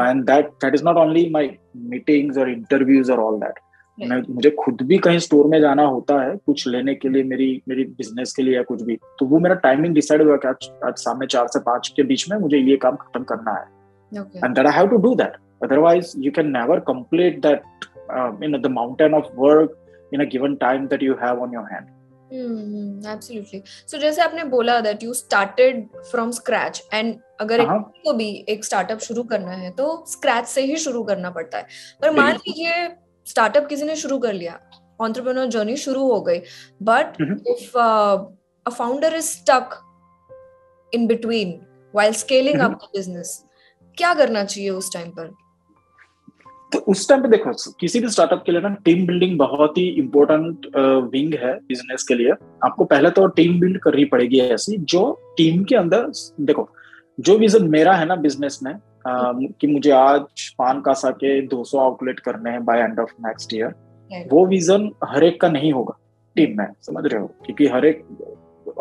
And 0.00 0.24
that 0.24 0.48
that 0.64 0.74
is 0.74 0.84
not 0.84 0.96
only 0.96 1.28
my 1.30 1.50
meetings 1.76 2.38
और 2.38 2.50
इंटरव्यूज़ 2.50 3.12
और 3.12 3.20
ऑल 3.20 3.38
दैट 3.40 3.58
मैं 3.98 4.20
मुझे 4.28 4.50
खुद 4.50 4.82
भी 4.82 4.96
कहीं 4.98 5.18
स्टोर 5.18 5.46
में 5.46 5.60
जाना 5.60 5.82
होता 5.84 6.14
है 6.22 6.34
कुछ 6.36 6.66
लेने 6.68 6.94
के 6.94 7.08
लिए 7.08 7.22
मेरी 7.22 7.46
मेरी 7.68 7.84
बिज़नेस 7.98 8.32
के 8.32 8.42
लिए 8.42 8.56
या 8.56 8.62
कुछ 8.62 8.82
भी। 8.82 8.96
तो 9.18 9.26
वो 9.26 9.38
मेरा 9.38 9.54
टाइमिंग 9.54 9.94
डिसाइड 9.94 10.22
हुआ 10.22 10.36
कि 10.36 10.48
आज 10.48 10.68
आज 10.84 10.96
शाम 10.98 11.24
चार 11.24 11.46
से 11.46 11.60
पाँच 11.60 11.92
के 11.96 12.02
बीच 12.02 12.28
में 12.30 12.36
मुझे 12.38 12.58
ये 12.58 12.76
काम 12.76 12.96
खत्म 12.96 13.22
करना 13.22 13.52
है। 13.52 14.22
And 14.44 14.54
that 14.54 14.66
I 14.66 14.72
have 14.72 14.88
to 14.88 14.96
do 14.98 15.14
that 15.14 15.36
otherwise 15.62 16.12
you 16.18 16.32
can 16.32 16.50
never 16.52 16.80
complete 16.88 17.40
that 17.42 17.62
in 18.44 18.60
the 18.60 18.66
mountain 18.66 19.14
of 19.14 19.24
work 19.36 20.10
in 20.14 20.20
a 20.20 20.28
given 20.28 20.54
time 20.54 20.86
that 20.86 21.02
you 21.02 21.14
have 21.14 21.42
on 21.42 21.54
your 21.54 21.64
hand 21.72 21.86
absolutely 23.06 23.62
so 23.86 23.98
जैसे 23.98 24.22
आपने 24.22 24.44
बोला 24.44 24.80
that 24.80 25.02
you 25.02 25.14
started 25.14 25.86
from 26.10 26.30
scratch 26.30 26.82
and 26.94 27.14
अगर 27.40 27.60
एक 27.60 27.70
को 28.04 28.12
भी 28.12 28.44
एक 28.48 28.64
startup 28.64 28.98
शुरू 28.98 29.22
करना 29.22 29.50
है 29.50 29.70
तो 29.70 30.04
स्क्रैच 30.08 30.46
से 30.46 30.62
ही 30.62 30.76
शुरू 30.76 31.02
करना 31.02 31.30
पड़ता 31.30 31.58
है। 31.58 31.66
पर 32.02 32.10
मान 32.10 32.32
लीजिए 32.32 32.88
स्टार्टअप 33.26 33.66
किसी 33.68 33.84
ने 33.84 33.96
शुरू 33.96 34.18
कर 34.18 34.32
लिया 34.32 34.58
ऑन्टरप्रेन्योर 35.00 35.46
जर्नी 35.46 35.76
शुरू 35.76 36.08
हो 36.10 36.20
गई 36.20 36.38
but 36.82 37.20
if 37.48 37.78
a 38.66 38.70
founder 38.70 39.14
is 39.14 39.24
stuck 39.24 39.80
in 40.94 41.06
between 41.06 41.60
while 41.94 42.12
scaling 42.12 42.60
up 42.60 42.70
the 42.70 42.88
business 42.96 43.44
क्या 43.98 44.14
करना 44.14 44.44
चाहिए 44.44 44.70
उस 44.70 44.92
टाइम 44.92 45.10
पर? 45.10 45.32
तो 46.74 46.78
उस 46.90 47.08
टाइम 47.08 47.22
पे 47.22 47.28
देखो 47.28 47.50
किसी 47.80 48.00
भी 48.00 48.08
स्टार्टअप 48.08 48.42
के 48.46 48.52
लिए 48.52 48.60
ना 48.60 48.68
टीम 48.84 49.06
बिल्डिंग 49.06 49.36
बहुत 49.38 49.78
ही 49.78 49.86
इंपॉर्टेंट 49.98 50.66
विंग 51.12 51.34
है 51.42 51.52
बिज़नेस 51.68 52.02
के 52.02 52.14
लिए। 52.14 52.32
आपको 52.64 52.84
पहले 52.84 53.10
तो 53.10 53.26
टीम 53.36 53.58
बिल्ड 53.60 53.78
करनी 53.78 54.04
पड़ेगी 54.04 54.40
ऐसी 54.40 54.76
जो 54.92 55.02
टीम 55.36 55.62
के 55.64 55.76
अंदर 55.76 56.10
देखो 56.40 56.68
जो 57.18 57.36
विजन 57.38 57.68
मेरा 57.70 57.94
है 57.94 58.06
ना 58.06 58.16
बिज़नेस 58.16 58.58
में 58.62 58.72
आ, 58.72 59.32
कि 59.60 59.66
मुझे 59.66 59.90
आज 59.90 60.48
पान 60.58 60.82
के 60.88 61.40
200 61.46 61.78
आउटलेट 61.78 62.20
करने 62.20 62.50
हैं 62.50 62.64
by 62.64 62.80
end 62.80 63.00
of 63.00 63.12
next 63.26 63.54
year 63.54 64.26
वो 64.32 64.46
विजन 64.46 64.90
हर 65.04 65.24
एक 65.24 65.40
का 65.40 65.48
नहीं 65.48 65.72
होगा 65.72 65.96
टीम 66.36 66.56
में 66.58 66.66
समझ 66.82 67.04
रहे 67.06 67.20
हो? 67.20 67.26
क्योंकि 67.44 67.66
हर 67.66 67.84
एक 67.84 68.02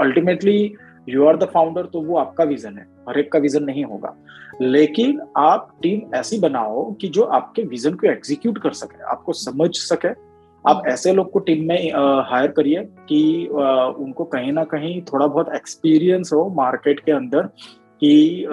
ultimately 0.01 0.73
you 1.09 1.25
are 1.27 1.37
the 1.37 1.49
founder 1.53 1.85
तो 1.85 2.01
वो 2.01 2.17
आपका 2.17 2.43
विजन 2.43 2.77
है 2.77 2.85
हर 3.09 3.19
एक 3.19 3.31
का 3.31 3.39
विजन 3.39 3.63
नहीं 3.63 3.83
होगा। 3.85 4.15
लेकिन 4.61 5.19
आप 5.37 5.67
टीम 5.81 6.15
ऐसी 6.15 6.39
बनाओ 6.39 6.91
कि 7.01 7.07
जो 7.07 7.23
आपके 7.33 7.63
विजन 7.65 7.93
को 7.93 8.07
एग्जीक्यूट 8.07 8.61
कर 8.63 8.73
सके 8.73 9.03
आपको 9.11 9.33
समझ 9.35 9.69
सके 9.71 10.07
आप 10.65 10.75
हम्म। 10.75 10.91
ऐसे 10.91 11.13
लोग 11.13 11.31
को 11.31 11.39
टीम 11.41 11.67
में 11.67 11.91
हायर 12.25 12.51
करिए 12.51 12.83
कि 13.09 13.47
उनको 13.47 14.23
कहीं 14.25 14.51
ना 14.51 14.63
कहीं 14.65 15.01
थोड़ा 15.03 15.25
बहुत 15.27 15.55
एक्सपीरियंस 15.55 16.33
हो 16.33 16.47
मार्केट 16.55 16.99
के 16.99 17.11
अंदर 17.11 17.47
कि 18.01 18.45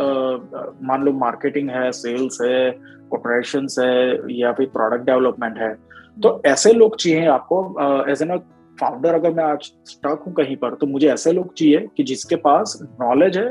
मान 0.83 1.03
लो 1.03 1.13
मार्केटिंग 1.19 1.71
है 1.71 1.91
सेल्स 1.93 2.41
है 2.43 2.71
ऑपरेशन 3.15 3.67
है 3.79 4.35
या 4.35 4.53
फिर 4.53 4.67
प्रोडक्ट 4.69 5.07
डेवलपमेंट 5.07 5.59
है 5.59 5.75
तो 6.17 6.41
ऐसे 6.47 6.73
लोग 6.73 6.97
चाहिए 6.97 7.27
आपको 7.29 7.63
एज 8.11 8.23
एन 8.23 8.37
फाउंडर 8.79 9.15
अगर 9.15 9.33
मैं 9.33 9.45
आज 9.45 9.71
स्टक 9.87 10.23
हूँ 10.27 10.33
कहीं 10.35 10.57
पर 10.57 10.75
तो 10.75 10.87
मुझे 10.87 11.09
ऐसे 11.09 11.33
लोग 11.33 11.55
चाहिए 11.55 11.87
कि 11.97 12.03
जिसके 12.03 12.37
पास 12.45 12.79
नॉलेज 13.01 13.37
है 13.39 13.49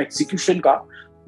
एग्जीक्यूशन 0.00 0.58
का 0.58 0.74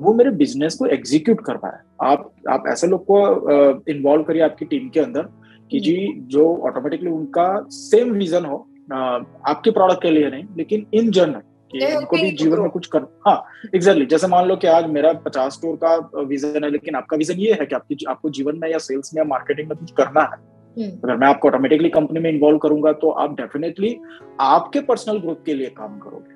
वो 0.00 0.14
मेरे 0.14 0.30
बिज़नेस 0.30 0.74
को 0.74 0.86
एग्जीक्यूट 0.86 1.40
कर 1.44 1.56
पाए 1.56 1.78
आप 2.02 2.30
आप 2.50 2.64
ऐसे 2.68 2.86
लोग 2.86 3.04
को 3.10 3.90
इन्वॉल्व 3.92 4.22
करिए 4.22 4.42
आपकी 4.42 4.64
टीम 4.64 4.88
के 4.88 5.00
अंदर 5.00 5.28
कि 5.70 5.80
जी 5.80 5.96
जो 6.26 6.56
ऑटोमेटिकली 6.66 7.10
उनका 7.10 7.48
सेम 7.70 8.12
विजन 8.12 8.44
हो 8.44 8.56
आपके 8.92 9.70
प्रोडक्ट 9.70 10.02
के 10.02 10.10
लिए 10.10 10.30
नहीं 10.30 10.44
लेकिन 10.56 10.86
इन 10.94 11.10
जनरल 11.10 11.40
कि 11.72 11.94
उनको 11.96 12.16
भी 12.16 12.30
जीवन 12.30 12.60
में 12.60 12.70
कुछ 12.70 12.86
कर 12.86 13.02
हाँ 13.26 13.44
एग्जैक्टली 13.74 14.06
जैसे 14.06 14.26
मान 14.26 14.46
लो 14.46 14.56
कि 14.56 14.66
आज 14.66 14.86
मेरा 14.90 15.12
पचास 15.12 15.52
स्टोर 15.52 15.76
का 15.84 15.94
विजन 16.22 16.64
है 16.64 16.70
लेकिन 16.70 16.94
आपका 16.94 17.16
विजन 17.16 17.38
ये 17.38 17.52
है 17.52 17.66
कि 17.66 17.74
आपकी 17.74 17.96
आपको 18.08 18.30
जीवन 18.30 18.58
में 18.58 18.70
या 18.70 18.78
सेल्स 18.78 19.14
में 19.14 19.20
या 19.22 19.28
मार्केटिंग 19.28 19.68
में 19.68 19.78
कुछ 19.78 19.90
करना 19.90 20.20
है। 20.20 20.38
हम्म। 20.76 20.96
अगर 21.04 21.16
मैं 21.16 21.28
आपको 21.28 21.48
ऑटोमेटिकली 21.48 21.88
कंपनी 21.88 22.20
में 22.20 22.30
इन्वॉल्व 22.30 22.58
करूँगा 22.58 22.92
तो 22.92 23.10
आप 23.10 23.34
डेफिनेटली 23.34 23.96
आपके 24.40 24.80
पर्सनल 24.80 25.18
ग्रोथ 25.18 25.44
के 25.46 25.54
लिए 25.54 25.68
काम 25.68 25.98
करोगे। 25.98 26.33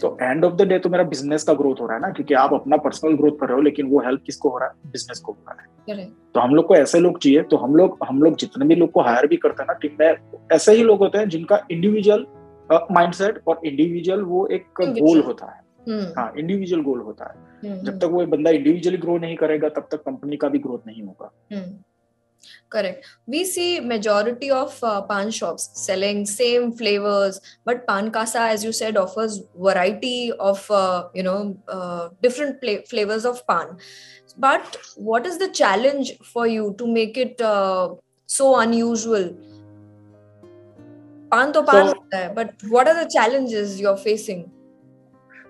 तो 0.00 0.18
एंड 0.22 0.44
ऑफ़ 0.44 0.54
द 0.54 0.62
डे 0.62 0.78
तो 0.78 0.88
मेरा 0.88 1.04
बिज़नेस 1.04 1.44
का 1.44 1.54
ग्रोथ 1.54 1.80
हो 1.80 1.86
रहा 1.86 1.94
है 1.96 2.00
ना 2.02 2.10
क्योंकि 2.10 2.34
आप 2.34 2.54
अपना 2.54 2.76
पर्सनल 2.76 3.12
ग्रोथ 3.12 3.32
कर 3.40 3.46
रहे 3.46 3.56
हो 3.56 3.62
लेकिन 3.62 3.86
वो 3.86 3.98
हेल्प 3.98 4.22
किसको 4.26 4.48
हो 4.48 4.58
रहा 4.58 4.68
है? 4.68 4.74
बिज़नेस 4.92 5.18
को 5.18 5.32
हो 5.32 5.38
रहा 5.48 5.60
है। 5.60 5.66
तो 6.34 6.40
हम 6.40 6.54
लोग 6.54 6.66
को 6.66 6.74
ऐसे 6.74 6.98
लोग 7.00 7.18
चाहिए 7.18 7.42
तो 7.42 7.56
हम 7.56 7.76
लोग 7.76 7.98
हम 8.08 8.22
लोग 8.22 8.36
जितने 8.36 8.66
भी 8.66 8.74
लोग 8.74 8.90
को 8.90 9.00
हायर 9.00 9.26
भी 9.26 9.36
करते 9.36 9.62
हैं 9.62 9.66
ना 9.66 9.74
टीम 9.74 9.96
में 10.00 10.14
ऐसे 10.52 10.72
ही 10.72 10.82
लोग 10.82 10.98
होते 10.98 11.18
हैं 11.18 11.28
जिनका 11.28 11.66
इंडिविजुअल 11.70 12.26
माइंडसेट 12.92 13.40
और 13.46 13.60
इंडिविजुअल 13.64 14.22
वो 14.22 14.46
एक 14.46 14.66
गोल 14.80 15.20
होता 15.20 15.46
है। 15.46 15.60
हम्म। 15.88 16.12
हाँ 16.18 16.32
इंडिविजुअल 16.38 16.82
गोल 16.82 17.00
होता 17.00 17.24
है। 17.24 17.70
हम्म, 17.70 17.82
जब 17.82 17.98
तक 17.98 18.04
वो 18.04 18.26
बंदा 18.26 18.50
इंडिविजुअली 18.50 18.98
ग्रो 18.98 19.18
नहीं 19.18 19.36
करेगा 19.36 19.68
तब 19.68 19.88
तक 19.90 20.02
कंपनी 20.02 20.36
का 20.36 20.48
भी 20.48 20.58
ग्रोथ 20.58 20.86
नहीं 20.86 21.02
होगा। 21.02 21.30
Correct. 22.70 23.06
We 23.26 23.44
see 23.44 23.80
majority 23.80 24.50
of 24.50 24.78
uh, 24.82 25.02
pan 25.02 25.30
shops 25.30 25.70
selling 25.74 26.26
same 26.26 26.72
flavors 26.72 27.40
but 27.64 27.86
pan 27.86 28.10
casa 28.10 28.40
as 28.40 28.64
you 28.64 28.72
said 28.72 28.96
offers 28.96 29.40
variety 29.54 30.32
of 30.32 30.70
uh, 30.70 31.08
you 31.14 31.22
know 31.22 31.58
uh, 31.68 32.10
different 32.22 32.60
pla- 32.60 32.84
flavors 32.88 33.24
of 33.24 33.46
pan 33.46 33.76
but 34.36 34.76
what 34.96 35.26
is 35.26 35.38
the 35.38 35.48
challenge 35.50 36.12
for 36.24 36.46
you 36.46 36.74
to 36.78 36.86
make 36.86 37.16
it 37.16 37.40
uh, 37.40 37.90
so 38.26 38.58
unusual? 38.60 39.36
Pan 41.30 41.52
to 41.54 41.62
pan 41.64 41.86
so, 41.88 42.32
but 42.34 42.54
what 42.68 42.86
are 42.86 43.02
the 43.02 43.10
challenges 43.10 43.80
you're 43.80 43.96
facing 43.96 44.52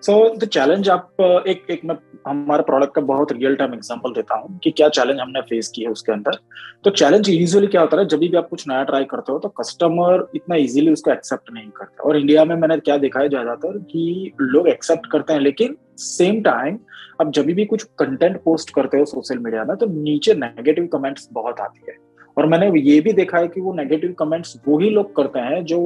so 0.02 0.12
the 0.36 0.44
challenge 0.44 0.88
आप 0.88 1.08
uh, 1.20 1.46
एक 1.48 1.64
एक 1.70 1.80
मैं 1.84 1.94
हमारे 2.26 2.62
product 2.62 2.94
का 2.94 3.00
बहुत 3.02 3.32
real 3.32 3.54
time 3.56 3.72
example 3.74 4.12
देता 4.14 4.34
हूँ 4.38 4.58
कि 4.64 4.70
क्या 4.70 4.88
चैलेंज 4.88 5.20
हमने 5.20 5.40
फेस 5.48 5.68
किया 5.74 5.90
उसके 5.90 6.12
अंदर। 6.12 6.38
तो 6.84 6.90
चैलेंज 6.90 7.28
यूजुअली 7.28 7.66
क्या 7.66 7.80
होता 7.80 7.96
है 7.96 8.04
जब 8.08 8.18
भी 8.18 8.32
आप 8.36 8.48
कुछ 8.48 8.66
नया 8.68 8.82
ट्राई 8.84 9.04
करते 9.10 9.32
हो 9.32 9.38
तो 9.38 9.48
कस्टमर 9.60 10.26
इतना 10.36 10.56
इजीली 10.56 10.92
उसको 10.92 11.10
एक्सेप्ट 11.12 11.52
नहीं 11.52 11.68
करता। 11.76 12.08
और 12.08 12.16
इंडिया 12.16 12.44
में 12.44 12.54
मैंने 12.56 12.76
क्या 12.78 12.96
देखा 12.98 13.20
है 13.20 13.28
ज़्यादातर 13.28 13.78
कि 13.90 14.32
लोग 14.40 14.68
एक्सेप्ट 14.68 15.10
करते 15.12 15.32
हैं 15.32 15.40
लेकिन 15.40 15.76
सेम 15.98 16.40
टाइम 16.42 16.78
आप 17.20 17.32
जब 17.34 17.46
भी 17.52 17.64
कुछ 17.66 17.82
कंटेंट 17.98 18.40
पोस्ट 18.42 18.74
करते 18.74 18.98
हो 18.98 19.04
सोशल 19.06 19.38
मीडिया 19.38 19.64
में 19.64 19.76
तो 19.76 19.86
नीचे 19.92 20.34
नेगेटिव 20.36 20.86
कमेंट्स 20.92 21.28
बहुत 21.32 21.60
आती 21.60 21.86
है। 21.88 21.96
और 22.38 22.46
मैंने 22.46 22.80
ये 22.80 23.00
भी 23.00 23.12
देखा 23.12 23.38
है 23.38 23.48
कि 23.48 23.60
वो 23.60 23.74
नेगेटिव 23.74 24.12
कमेंट्स 24.12 24.60
वो 24.68 24.78
ही 24.78 24.90
लोग 24.90 25.16
करते 25.16 25.38
हैं 25.38 25.64
जो 25.64 25.78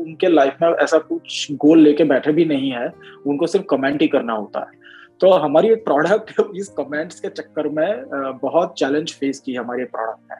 उनके 0.00 0.28
लाइफ 0.28 0.56
में 0.62 0.68
ऐसा 0.68 0.98
कुछ 0.98 1.52
गोल 1.52 1.78
लेके 1.78 2.04
बैठे 2.04 2.32
भी 2.32 2.44
नहीं 2.44 2.70
है। 2.70 2.92
उनको 3.26 3.46
सिर्फ़ 3.46 3.66
कमेंट 3.66 4.02
ही 4.02 4.08
करना 4.08 4.32
होता 4.32 4.60
है। 4.60 4.78
तो 5.20 5.30
हमारी 5.30 5.68
एक 5.68 5.84
प्रोडक्ट 5.84 6.32
इस 6.56 6.68
कमेंट्स 6.68 7.20
के 7.20 7.28
चक्कर 7.28 7.68
में 7.68 8.04
बहुत 8.42 8.74
चैलेंज 8.78 9.12
फेस 9.12 9.40
की 9.40 9.54
हमारी 9.54 9.84
प्रोडक्ट 9.84 10.32
है 10.32 10.38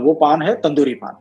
वो 0.00 0.14
पान 0.14 0.42
है 0.42 0.54
तंदूरी 0.54 0.94
पान। 0.94 1.14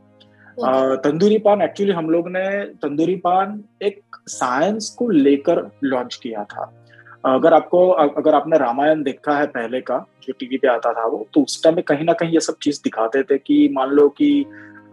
तंदूरी 0.95 1.37
पान 1.37 1.61
एक्चुअली 1.61 1.91
हम 1.91 2.09
लोग 2.09 2.27
ने 2.27 2.65
तंदूरी 2.65 3.15
पान 3.15 3.63
एक 3.81 4.01
साइंस 4.27 4.95
को 4.99 5.09
लेकर 5.09 5.71
लॉन्च 5.83 6.15
किया 6.15 6.43
था। 6.43 6.82
अगर 7.23 7.53
आपको 7.53 7.87
अगर 7.89 8.35
आपने 8.35 8.57
रामायण 8.57 9.03
देखा 9.03 9.37
है 9.37 9.45
पहले 9.47 9.81
का 9.81 10.05
जो 10.23 10.33
टीवी 10.39 10.57
पे 10.57 10.67
आता 10.67 10.93
था 10.93 11.05
वो 11.05 11.27
तो 11.33 11.41
उस 11.41 11.63
टाइम 11.63 11.75
में 11.75 11.83
कहीं 11.83 12.05
ना 12.05 12.13
कहीं 12.13 12.31
ये 12.31 12.39
सब 12.39 12.55
चीज़ 12.63 12.79
दिखाते 12.83 13.23
थे 13.23 13.37
कि 13.37 13.69
मान 13.73 13.89
लो 13.89 14.07
कि 14.09 14.45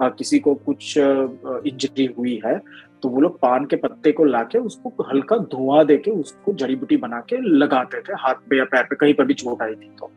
किसी 0.03 0.39
को 0.39 0.55
कुछ 0.55 0.95
इंजरी 0.99 2.07
हुई 2.19 2.41
है 2.45 2.59
तो 3.03 3.09
वो 3.09 3.21
लोग 3.21 3.39
पान 3.41 3.65
के 3.65 3.77
पत्ते 3.77 4.13
को 4.13 4.25
लाके 4.25 4.59
उसको 4.59 5.03
हल्का 5.03 5.37
धुआँ 5.37 5.85
देके 5.87 6.11
उसको 6.11 6.53
जड़ी 6.53 6.77
बूटी 6.77 6.97
बना 6.97 7.21
के 7.21 7.37
लगाते 7.59 8.01
थे 8.01 8.13
हाथ 8.13 8.35
पे 8.51 8.59
या 8.59 8.65
पैर 8.65 8.83
पे 8.83 8.97
कहीं 8.97 9.15
पर 9.15 9.25
भी 9.25 9.35
चोट 9.35 9.63
आई 9.63 9.75
थी 9.75 9.91
तो। 10.01 10.11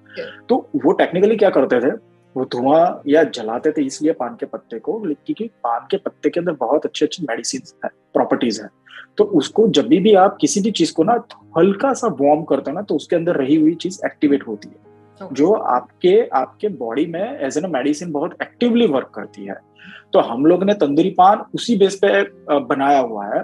तो 0.49 0.69
वो 0.85 0.91
टेक्निकली 0.91 1.35
क्या 1.35 1.49
करते 1.49 1.79
थे 1.81 1.91
वो 2.35 2.45
धुआँ 2.45 3.01
या 3.07 3.23
जलाते 3.23 3.71
थे 3.71 3.81
इसलिए 3.81 4.13
पान 4.13 4.35
के 4.35 4.45
पत्ते 4.45 4.79
को 4.79 4.99
क्योंकि 4.99 5.49
पान 5.63 5.87
के 5.91 5.97
पत्ते 5.97 6.29
के 6.29 6.39
अंदर 6.39 6.51
बहुत 6.51 6.85
अच्छे 6.85 7.05
अच्छे 7.05 7.23
मेडिसिन 7.29 7.61
है 7.85 7.89
प्रॉपर्टीज़ 8.13 8.61
है। 8.61 8.69
तो 9.17 9.23
उसको 9.23 9.67
जब 9.67 9.87
भी 9.87 10.13
आप 10.13 10.37
किसी 10.41 10.61
भी 10.61 10.71
चीज़ 10.71 10.93
को 10.93 11.03
ना 11.03 11.23
हल्का 11.57 11.93
सा 11.93 12.07
वार्म 12.07 12.43
करते 12.43 12.71
हो 12.71 12.75
ना 12.75 12.81
तो 12.81 12.95
उसके 12.95 13.15
अंदर 13.15 13.35
रही 13.35 13.55
हुई 13.55 13.75
चीज़ 13.75 13.99
एक्टिवेट 14.05 14.47
होती 14.47 14.67
है। 14.67 14.75
जो 15.33 15.51
आपके 15.53 16.27
आपके 16.27 16.67
बॉडी 16.67 17.05
में 17.05 17.39
एज 17.39 17.57
एन 17.57 17.71
मेडिसिन 17.71 18.11
बहुत 18.11 18.37
एक्टिवली 18.41 18.87
वर्क 18.87 19.11
करती 19.15 19.45
है। 19.45 19.55
तो 20.13 20.19
हम 20.19 20.45
लोग 20.45 20.63
ने 20.63 20.73
तंदूरी 20.73 21.09
पान 21.09 21.43
उसी 21.55 21.77
बेस 21.77 21.99
पे 22.05 22.23
बनाया 22.59 22.99
हुआ 22.99 23.25
है। 23.25 23.43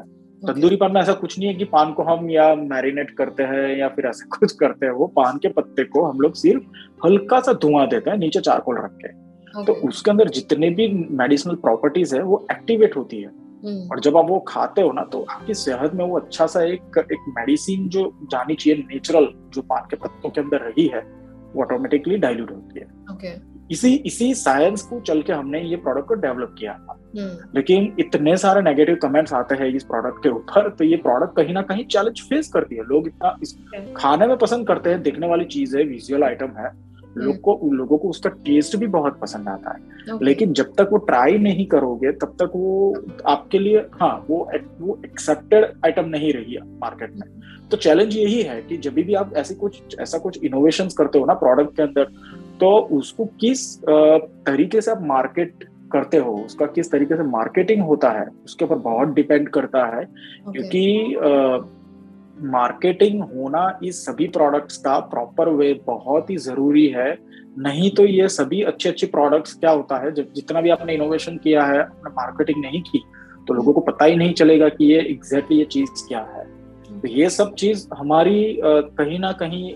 तंदूरी 0.53 0.75
पान 0.75 0.91
में 0.91 1.01
ऐसा 1.01 1.13
कुछ 1.13 1.39
नहीं 1.39 1.47
है 1.47 1.55
कि 1.55 1.63
पान 1.65 1.93
को 1.93 2.03
हम 2.03 2.29
या 2.29 2.55
मैरिनेट 2.55 3.11
करते 3.11 3.43
हैं 3.43 3.77
या 3.77 3.87
फिर 3.87 4.05
ऐसा 4.05 4.37
कुछ 4.39 4.51
करते 4.51 4.85
हैं। 4.85 4.93
वो 4.93 5.07
पान 5.07 5.37
के 5.37 5.47
पत्ते 5.47 5.83
को 5.83 6.03
हम 6.03 6.19
लोग 6.19 6.33
सिर्फ़ 6.33 6.63
हल्का 7.05 7.39
सा 7.39 7.53
धुआँ 7.53 7.87
देते 7.87 8.09
हैं 8.09 8.17
नीचे 8.17 8.39
चारकोल 8.39 8.77
रख 8.77 8.91
के। 8.91 9.07
तो 9.65 9.73
उसके 9.87 10.11
अंदर 10.11 10.29
जितने 10.29 10.69
भी 10.69 11.07
मेडिसिनल 11.11 11.55
प्रॉपर्टीज़ 11.55 12.15
है 12.15 12.23
वो 12.23 12.47
एक्टिवेट 12.51 12.97
होती 12.97 13.21
है। 13.21 13.38
और 13.65 13.99
जब 13.99 14.17
आप 14.17 14.25
वो 14.29 14.39
खाते 14.39 14.81
हो 14.81 14.91
ना 14.91 15.03
तो 15.03 15.25
आपकी 15.29 15.53
सेहत 15.53 15.93
में 15.93 16.05
वो 16.05 16.19
अच्छा 16.19 16.45
सा 16.45 16.63
एक 16.63 16.97
एक 16.97 17.33
मेडिसिन 17.37 17.89
जो 17.89 18.19
जानी 18.23 18.55
चाहिए 18.55 18.79
नेचुरल 18.79 19.27
जो 19.49 19.61
पान 19.61 19.81
के 19.89 19.95
पत्तों 19.95 20.29
के 20.29 20.41
अंदर 20.41 20.57
रही 20.57 20.87
है 20.87 21.01
वो 21.55 21.63
ऑटोमेटिकली 21.63 22.17
डाइल्यूट 22.17 22.51
होती 22.51 22.79
है। 22.79 22.87
Okay. 23.11 23.33
इसी 23.71 23.95
इसी 23.95 24.33
साइंस 24.35 24.81
को 24.81 24.99
चल 24.99 25.21
के 25.21 25.33
हमने 25.33 25.61
ये 25.61 25.75
प्रोडक्ट 25.75 26.07
को 26.07 26.13
डेवलप 26.13 26.55
किया। 26.59 26.73
था 26.73 26.93
hmm. 26.93 27.55
लेकिन 27.55 27.95
इतने 27.99 28.37
सारे 28.37 28.61
नेगेटिव 28.61 28.95
कमेंट्स 28.95 29.33
आते 29.33 29.55
हैं 29.55 29.67
इस 29.67 29.83
प्रोडक्ट 29.83 30.23
के 30.23 30.29
ऊपर 30.29 30.69
तो 30.69 30.83
ये 30.83 30.97
प्रोडक्ट 30.97 31.35
कहीं 31.35 31.53
ना 31.53 31.61
कहीं 31.61 31.85
चैलेंज 31.85 32.21
फेस 32.21 32.49
करती 32.53 32.75
है। 32.75 32.83
लोग 32.83 33.07
इतना 33.07 33.35
इस 33.43 33.57
खाने 33.97 34.27
में 34.27 34.37
पसंद 34.37 34.67
करते 34.67 34.89
हैं 34.89 35.01
देखने 35.01 35.27
वाली 35.27 35.45
चीज़ 35.45 35.77
है 35.77 35.83
विजुअल 35.83 36.23
आइटम 36.23 36.51
है 36.57 36.88
लोग 37.17 37.39
को 37.41 37.53
उन 37.53 37.75
लोगों 37.75 37.97
को 37.97 38.09
उसका 38.09 38.29
टेस्ट 38.29 38.75
भी 38.75 38.87
बहुत 38.87 39.19
पसंद 39.19 39.49
आता 39.49 39.71
है 39.71 39.79
okay. 40.09 40.21
लेकिन 40.21 40.53
जब 40.53 40.73
तक 40.77 40.89
वो 40.91 40.97
ट्राई 40.97 41.37
नहीं 41.37 41.65
करोगे 41.65 42.11
तब 42.11 42.35
तक 42.39 42.51
वो 42.55 43.03
आपके 43.25 43.59
लिए 43.59 43.79
हाँ 44.01 44.25
वो 44.29 44.49
वो 44.79 44.99
एक्सेप्टेड 45.05 45.65
आइटम 45.85 46.05
नहीं 46.05 46.33
रही 46.33 46.53
है 46.53 46.61
मार्केट 46.79 47.15
में 47.15 47.27
तो 47.71 47.77
चैलेंज 47.77 48.17
यही 48.17 48.41
है 48.41 48.61
कि 48.61 48.77
जब 48.77 48.93
भी 48.93 49.13
आप 49.13 49.33
ऐसी 49.37 49.55
कुछ 49.55 49.99
ऐसा 49.99 50.17
कुछ 50.17 50.43
इनोवेशन 50.43 50.89
करते 50.97 51.19
हो 51.19 51.25
ना 51.25 51.33
प्रोडक्ट 51.33 51.75
के 51.75 51.83
अंदर 51.83 52.03
तो 52.59 52.77
उसको 52.91 53.25
किस 53.25 53.77
तरीके 53.79 54.81
से 54.81 54.91
आप 54.91 55.01
मार्केट 55.01 55.63
करते 55.91 56.17
हो 56.17 56.31
उसका 56.37 56.65
किस 56.65 56.91
तरीके 56.91 57.15
से 57.15 57.23
मार्केटिंग 57.23 57.81
होता 57.83 58.09
है 58.09 58.25
उसके 58.45 58.65
ऊपर 58.65 58.75
बहुत 58.75 59.07
डिपेंड 59.07 59.49
करता 59.49 59.85
है 59.85 60.03
okay. 60.03 60.51
क्योंकि 60.51 60.81
मार्केटिंग 62.41 63.21
होना 63.23 63.79
इस 63.83 64.03
सभी 64.05 64.27
प्रोडक्ट्स 64.27 64.77
का 64.77 64.97
प्रॉपर 64.99 65.49
वे 65.49 65.73
बहुत 65.87 66.29
ही 66.29 66.37
ज़रूरी 66.37 66.87
है। 66.87 67.17
नहीं 67.59 67.89
तो 67.91 68.05
ये 68.05 68.27
सभी 68.29 68.61
अच्छे 68.61 68.89
अच्छे 68.89 69.07
प्रोडक्ट्स 69.07 69.53
क्या 69.53 69.71
होता 69.71 69.97
है? 69.97 70.11
जब 70.11 70.33
जितना 70.33 70.61
भी 70.61 70.69
आपने 70.69 70.93
इनोवेशन 70.93 71.37
किया 71.37 71.63
है, 71.63 71.79
आपने 71.79 72.11
मार्केटिंग 72.11 72.61
नहीं 72.65 72.81
की 72.81 73.03
तो 73.47 73.53
लोगों 73.53 73.73
को 73.73 73.81
पता 73.81 74.05
ही 74.05 74.15
नहीं 74.15 74.33
चलेगा 74.33 74.69
कि 74.69 74.85
ये 74.85 74.99
एग्जैक्टली 75.01 75.57
ये 75.57 75.65
चीज़ 75.65 76.07
क्या 76.07 76.19
है। 76.35 76.43
तो 77.01 77.07
ये 77.07 77.29
सब 77.29 77.53
चीज़ 77.55 77.87
हमारी 77.97 78.57
कहीं 78.63 79.19
ना 79.19 79.31
कहीं 79.31 79.71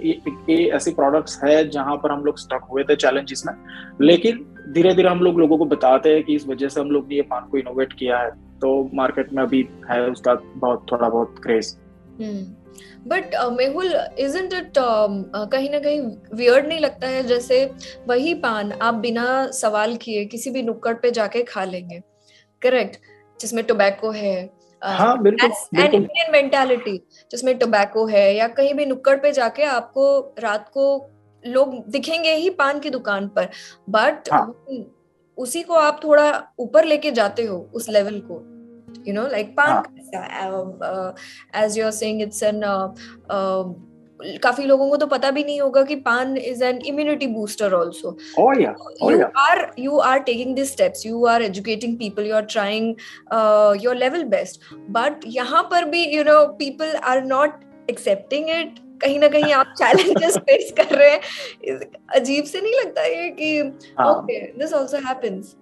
ये 0.49 0.65
ऐसी 0.67 0.91
प्रोडक्ट्स 0.91 1.39
है 1.43 1.67
जहाँ 1.69 1.95
पर 1.95 2.11
हम 2.11 2.23
लोग 2.25 2.37
स्टक 2.39 2.67
हुए 2.71 2.83
थे 2.83 2.95
चैलेंजेस 2.95 3.43
में। 3.47 3.53
लेकिन 4.01 4.45
धीरे 4.73 4.93
धीरे 4.93 5.09
हम 5.09 5.19
लोग 5.19 5.39
लोगों 5.39 5.57
को 5.57 5.65
बताते 5.65 6.13
हैं 6.13 6.23
कि 6.23 6.35
इस 6.35 6.47
वजह 6.47 6.67
से 6.67 6.81
हम 6.81 6.91
लोग 6.91 7.07
ने 7.07 7.15
ये 7.15 7.21
पान 7.21 7.47
को 7.51 7.57
इनोवेट 7.57 7.93
किया 7.93 8.19
है। 8.19 8.29
तो 8.61 8.89
मार्केट 8.93 9.33
में 9.33 9.43
अभी 9.43 9.67
है 9.91 10.01
उसका 10.09 10.33
बहुत, 10.33 10.85
थोड़ा 10.91 11.09
बहुत 11.09 11.35
craze 11.43 11.77
but 13.07 13.35
Mehul 13.51 13.93
isn't 14.19 14.53
it 14.53 14.73
कहीं 14.77 15.69
ना 15.69 15.79
कहीं 15.79 16.01
वियर्ड 16.33 16.67
नहीं 16.67 16.79
लगता 16.79 17.07
है? 17.07 17.23
जैसे 17.23 17.65
वही 18.07 18.33
पान 18.35 18.71
आप 18.71 18.93
बिना 18.95 19.25
सवाल 19.51 19.95
किए 19.95 20.25
किसी 20.25 20.49
भी 20.49 20.61
नुक्कड़ 20.63 20.93
पे 20.95 21.11
जाके 21.11 21.43
खा 21.43 21.63
लेंगे। 21.65 22.01
करेक्ट 22.61 22.97
जिसमें 23.39 23.63
टोबैको 23.65 24.11
है। 24.11 24.35
हाँ 24.81 25.15
इंडियन 25.17 26.31
मेंटालिटी 26.31 26.97
जिसमें 27.31 27.57
टोबैको 27.57 28.05
है 28.07 28.33
या 28.35 28.47
कहीं 28.49 28.73
भी 28.73 28.85
नुक्कड़ 28.85 29.15
पे 29.17 29.31
जाके 29.31 29.63
आपको 29.65 30.05
रात 30.39 30.69
को 30.69 30.85
लोग 31.43 31.75
दिखेंगे 31.87 32.33
ही 32.33 32.49
पान 32.51 32.79
की 32.79 32.89
दुकान 32.89 33.27
पर। 33.27 33.49
बट 33.89 34.29
हाँ. 34.33 34.45
उसी 35.37 35.61
को 35.61 35.73
आप 35.73 35.99
थोड़ा 36.03 36.25
ऊपर 36.59 36.85
लेके 36.85 37.11
जाते 37.11 37.43
हो 37.43 37.57
उस 37.73 37.89
लेवल 37.89 38.19
को। 38.21 38.41
You 39.05 39.13
know 39.13 39.25
like 39.31 39.49
pan 39.55 39.71
uh, 40.13 41.13
as 41.53 41.77
you're 41.77 41.91
saying 41.91 42.21
it's 42.21 42.41
an 42.41 42.63
uh, 42.63 42.93
uh, 43.29 43.63
काफ़ी 44.43 44.65
लोगों 44.65 44.89
को 44.89 44.97
तो 44.97 45.05
पता 45.07 45.29
भी 45.31 45.43
नहीं 45.43 45.59
होगा 45.61 45.83
कि 45.83 45.95
paan 45.95 46.35
is 46.37 46.63
an 46.63 46.77
immunity 46.85 47.27
booster 47.27 47.73
also 47.73 48.15
you 49.11 49.25
are 49.37 49.71
you 49.79 49.97
are 49.99 50.19
taking 50.19 50.55
this 50.55 50.71
steps 50.71 51.05
you 51.05 51.25
are 51.25 51.41
educating 51.41 51.97
people 51.97 52.25
you 52.25 52.35
are 52.35 52.45
trying 52.45 52.95
your 53.83 53.95
level 53.95 54.23
best 54.23 54.61
but 54.89 55.19
यहाँ 55.27 55.63
पर 55.71 55.85
भी 55.85 56.05
you 56.15 56.23
know 56.23 56.45
people 56.59 56.95
are 56.95 57.23
not 57.25 57.59
accepting 57.89 58.49
it 58.49 58.79
कहीं 59.01 59.19
ना 59.19 59.27
कहीं 59.27 59.53
आप 59.53 59.73
challenges 59.77 60.37
face 60.37 60.73
कर 60.77 60.95
रहे 60.95 61.09
हैं। 61.09 61.79
अजीब 62.15 62.43
से 62.43 62.61
नहीं 62.61 62.73
लगता 62.73 63.03
ये 63.03 63.29
कि 63.29 63.61
ओके 64.03 64.39
दिस 64.59 64.73
आल्सो 64.73 64.97
हैपेंस 65.07 65.55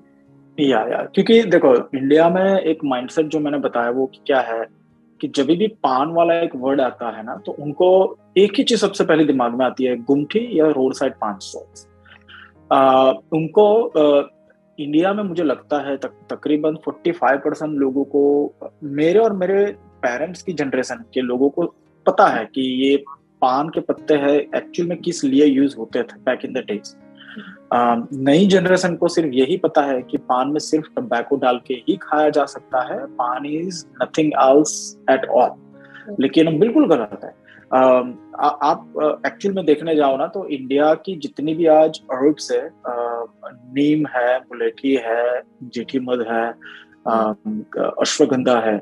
या 0.57 0.79
या 0.87 1.03
क्योंकि 1.15 1.41
देखो 1.43 1.75
इंडिया 1.97 2.29
में 2.29 2.59
एक 2.59 2.83
माइंडसेट 2.85 3.25
जो 3.25 3.39
मैंने 3.39 3.57
बताया 3.57 3.89
वो 3.89 4.11
क्या 4.25 4.39
है 4.41 4.65
कि 5.21 5.27
जब 5.27 5.45
भी 5.45 5.67
पान 5.83 6.09
वाला 6.09 6.33
एक 6.33 6.55
वर्ड 6.55 6.81
आता 6.81 7.09
है 7.17 7.23
ना 7.23 7.35
तो 7.35 7.51
उनको 7.59 7.89
एक 8.37 8.53
ही 8.57 8.63
चीज़ 8.63 8.79
सबसे 8.79 9.03
पहले 9.03 9.25
दिमाग 9.25 9.53
में 9.53 9.65
आती 9.65 9.85
है 9.85 9.95
गुमठी 10.03 10.47
या 10.59 10.67
रोड 10.67 10.93
साइड 10.93 11.13
पान 11.13 11.37
स्टॉल्स 11.41 11.87
उनको 13.33 13.65
आ, 13.87 14.29
इंडिया 14.79 15.13
में 15.13 15.23
मुझे 15.23 15.43
लगता 15.43 15.79
है 15.79 15.95
तक, 15.97 16.11
तकरीबन 16.29 16.77
45 16.87 17.37
परसेंट 17.37 17.73
लोगों 17.73 18.03
को 18.03 18.23
मेरे 18.83 19.19
और 19.19 19.33
मेरे 19.33 19.65
पेरेंट्स 20.01 20.41
की 20.41 20.53
जनरेशन 20.53 21.03
के 21.13 21.21
लोगों 21.21 21.49
को 21.49 21.65
पता 22.05 22.27
है 22.27 22.45
कि 22.45 22.61
ये 22.61 22.95
पान 23.41 23.69
के 23.69 23.79
पत्ते 23.79 24.13
हैं 24.13 24.35
एक्चुअल 24.57 24.89
में 24.89 24.97
किस 24.97 25.23
लिए 25.23 25.45
यूज़ 25.45 25.75
होते 25.77 26.03
थे 26.03 26.19
बैक 26.19 26.45
इन 26.45 26.53
द 26.53 26.63
डेज़ 26.67 26.95
नई 27.73 28.45
जनरेशन 28.47 28.95
को 28.95 29.07
सिर्फ़ 29.07 29.33
यही 29.33 29.57
पता 29.57 29.81
है 29.81 30.01
कि 30.01 30.17
पान 30.29 30.51
में 30.51 30.59
सिर्फ़ 30.59 30.87
टम्बैको 30.95 31.35
डाल 31.35 31.59
के 31.67 31.73
ही 31.87 31.97
खाया 32.01 32.29
जा 32.29 32.45
सकता 32.45 32.81
है। 32.93 33.05
Paan 33.15 33.45
is 33.45 33.85
nothing 34.01 34.31
else 34.41 34.73
at 35.09 35.25
all 35.25 35.51
लेकिन 36.19 36.59
बिल्कुल 36.59 36.87
गलत 36.87 37.21
है। 37.23 37.39
Uh, 37.71 38.05
आ, 38.39 38.47
आप 38.47 39.21
एक्चुअल 39.25 39.53
में 39.55 39.65
देखने 39.65 39.95
जाओ 39.95 40.15
ना 40.17 40.25
तो 40.27 40.45
इंडिया 40.47 40.93
की 40.95 41.15
जितनी 41.15 41.53
भी 41.55 41.65
आज 41.65 41.99
अर्ब्स 42.11 42.51
है 42.51 42.69
नीम 43.75 44.05
है 44.07 44.37
मुलेठी 44.39 44.95
है 44.95 45.41
जेठी 45.63 45.99
मध 45.99 46.25
है 46.29 46.47
अश्वगंधा 48.01 48.59
है 48.59 48.75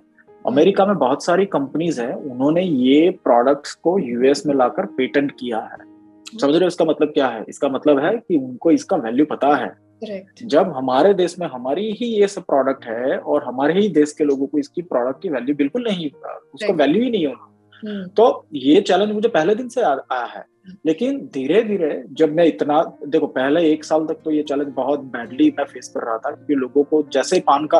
अमेरिका 0.47 0.85
में 0.85 0.95
बहुत 0.97 1.25
सारी 1.25 1.45
कंपनीज़ 1.45 2.01
है 2.01 2.13
उन्होंने 2.13 2.61
ये 2.61 3.09
प्रोडक्ट्स 3.23 3.73
को 3.73 3.97
यूएस 3.99 4.45
में 4.45 4.55
लाकर 4.55 4.85
पेटेंट 4.97 5.31
किया 5.39 5.59
है। 5.59 5.88
समझ 6.33 6.51
रहे 6.51 6.61
हो 6.61 6.67
इसका 6.67 6.85
मतलब 6.85 7.07
क्या 7.07 7.27
है? 7.27 7.45
इसका 7.49 7.69
मतलब 7.69 7.99
है 7.99 8.15
कि 8.17 8.37
उनको 8.37 8.71
इसका 8.71 8.97
वैल्यू 8.97 9.25
पता 9.25 9.55
है। 9.55 9.69
Correct. 10.03 10.43
जब 10.43 10.71
हमारे 10.75 11.13
देश 11.13 11.39
में 11.39 11.47
हमारी 11.47 11.91
ही 11.91 12.05
ये 12.05 12.27
सब 12.27 12.41
प्रोडक्ट 12.41 12.85
है 12.85 13.17
और 13.17 13.43
हमारे 13.43 13.73
ही 13.73 13.89
देश 13.89 14.11
के 14.11 14.23
लोगों 14.23 14.47
को 14.47 14.57
इसकी 14.57 14.81
प्रोडक्ट 14.81 15.21
की 15.21 15.29
वैल्यू 15.29 15.55
बिल्कुल 15.55 15.83
नहीं 15.83 16.09
उसका 16.53 16.73
वैल्यू 16.73 17.03
ही 17.03 17.09
नहीं 17.09 17.25
होना 17.27 17.45
हम्म। 17.83 18.07
तो 18.07 18.45
ये 18.53 18.81
चैलेंज 18.81 19.11
मुझे 19.11 19.29
पहले 19.29 19.55
दिन 19.55 19.69
से 19.69 19.81
आया 19.81 20.23
है। 20.35 20.45
लेकिन 20.85 21.19
धीरे 21.33 21.61
धीरे 21.63 22.03
जब 22.11 22.33
मैं 22.33 22.45
इतना 22.45 22.81
देखो 23.07 23.27
पहले 23.27 23.61
एक 23.71 23.83
साल 23.83 24.05
तक 24.05 24.17
तो 24.23 24.31
ये 24.31 24.43
चैलेंज 24.43 24.73
बहुत 24.75 24.99
बैडली 24.99 25.49
मैं 25.57 25.65
फेस 25.65 25.87
कर 25.87 26.05
रहा 26.05 26.17
था 26.17 26.31
क्योंकि 26.31 26.55
लोगों 26.55 26.83
को 26.83 27.03
जैसे 27.13 27.39
पान 27.39 27.65
का 27.65 27.79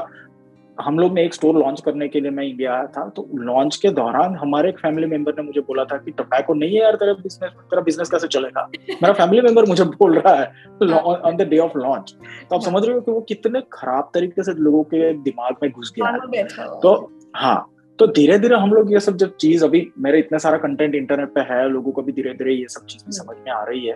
हम 0.82 1.00
लोग 1.00 1.14
ने 1.14 1.24
एक 1.26 1.34
स्टोर 1.34 1.56
लॉन्च 1.56 1.82
करने 1.82 2.08
के 2.08 2.20
लिए 2.20 2.32
मैं 2.32 2.44
इंडिया 2.44 2.74
आया 2.74 2.86
था 2.88 3.08
तो 3.10 3.28
लॉन्च 3.36 3.76
के 3.76 3.90
दौरान 3.90 4.36
हमारे 4.36 4.70
एक 4.70 4.78
फैमिली 4.80 5.08
मेंबर 5.08 5.32
ने 5.32 5.44
मुझे 5.44 5.62
बोला 5.62 5.84
था 5.86 5.98
कि 5.98 6.12
टोबैको 6.12 6.54
नहीं 6.54 6.76
है 6.76 6.82
यार 6.82 6.96
तेरा 6.96 7.14
बिज़नेस 7.14 7.52
तेरा 7.52 7.82
बिज़नेस 7.82 8.10
कैसे 8.10 8.28
चलेगा? 8.28 8.68
मेरा 8.92 9.14
फैमिली 9.14 9.42
मेंबर 9.42 9.66
मुझे 9.66 9.84
बोल 9.84 10.18
रहा 10.18 10.36
है 10.36 10.46
on 10.92 11.36
the 11.36 11.48
day 11.50 11.58
of 11.58 11.78
launch 11.78 12.16
तो 12.50 12.56
आप 12.56 12.62
समझ 12.62 12.84
रहे 12.86 12.96
हो 12.96 13.02
कि 13.02 13.12
वो 13.12 13.22
कितने 13.22 13.62
खराब 13.74 14.12
तरीके 14.14 14.44
से 14.44 14.54
लोगों 14.54 14.84
के 14.84 15.14
दिमाग 15.14 15.56
में 15.64 15.72
घुस 15.72 15.94
गया 15.96 16.08
है। 16.08 16.20
तो। 16.80 16.96
हाँ 17.36 17.70
तो 18.00 18.08
धीरे 18.08 18.38
धीरे 18.40 18.56
हम 18.56 18.74
लोग 18.74 18.92
ये 18.94 19.00
सब 19.00 19.16
जब 19.18 19.36
चीज़ 19.36 19.64
अभी 19.66 19.82
मेरे 20.00 20.20
इतने 20.20 20.40
सारा 20.40 20.58
कंटेंट 20.58 20.96
इंटरनेट 20.96 21.30
पे 21.30 21.42
है 21.50 21.68
लोगों 21.70 21.92
को 21.92 22.02
भी 22.02 22.12
धीरे 22.12 22.34
धीरे 22.34 22.54
ये 22.54 22.68
सब 22.70 22.86
चीज़ 22.86 23.04
समझ 23.10 23.36
में 23.38 23.52
आ 23.52 23.64
रही 23.64 23.86
है। 23.88 23.96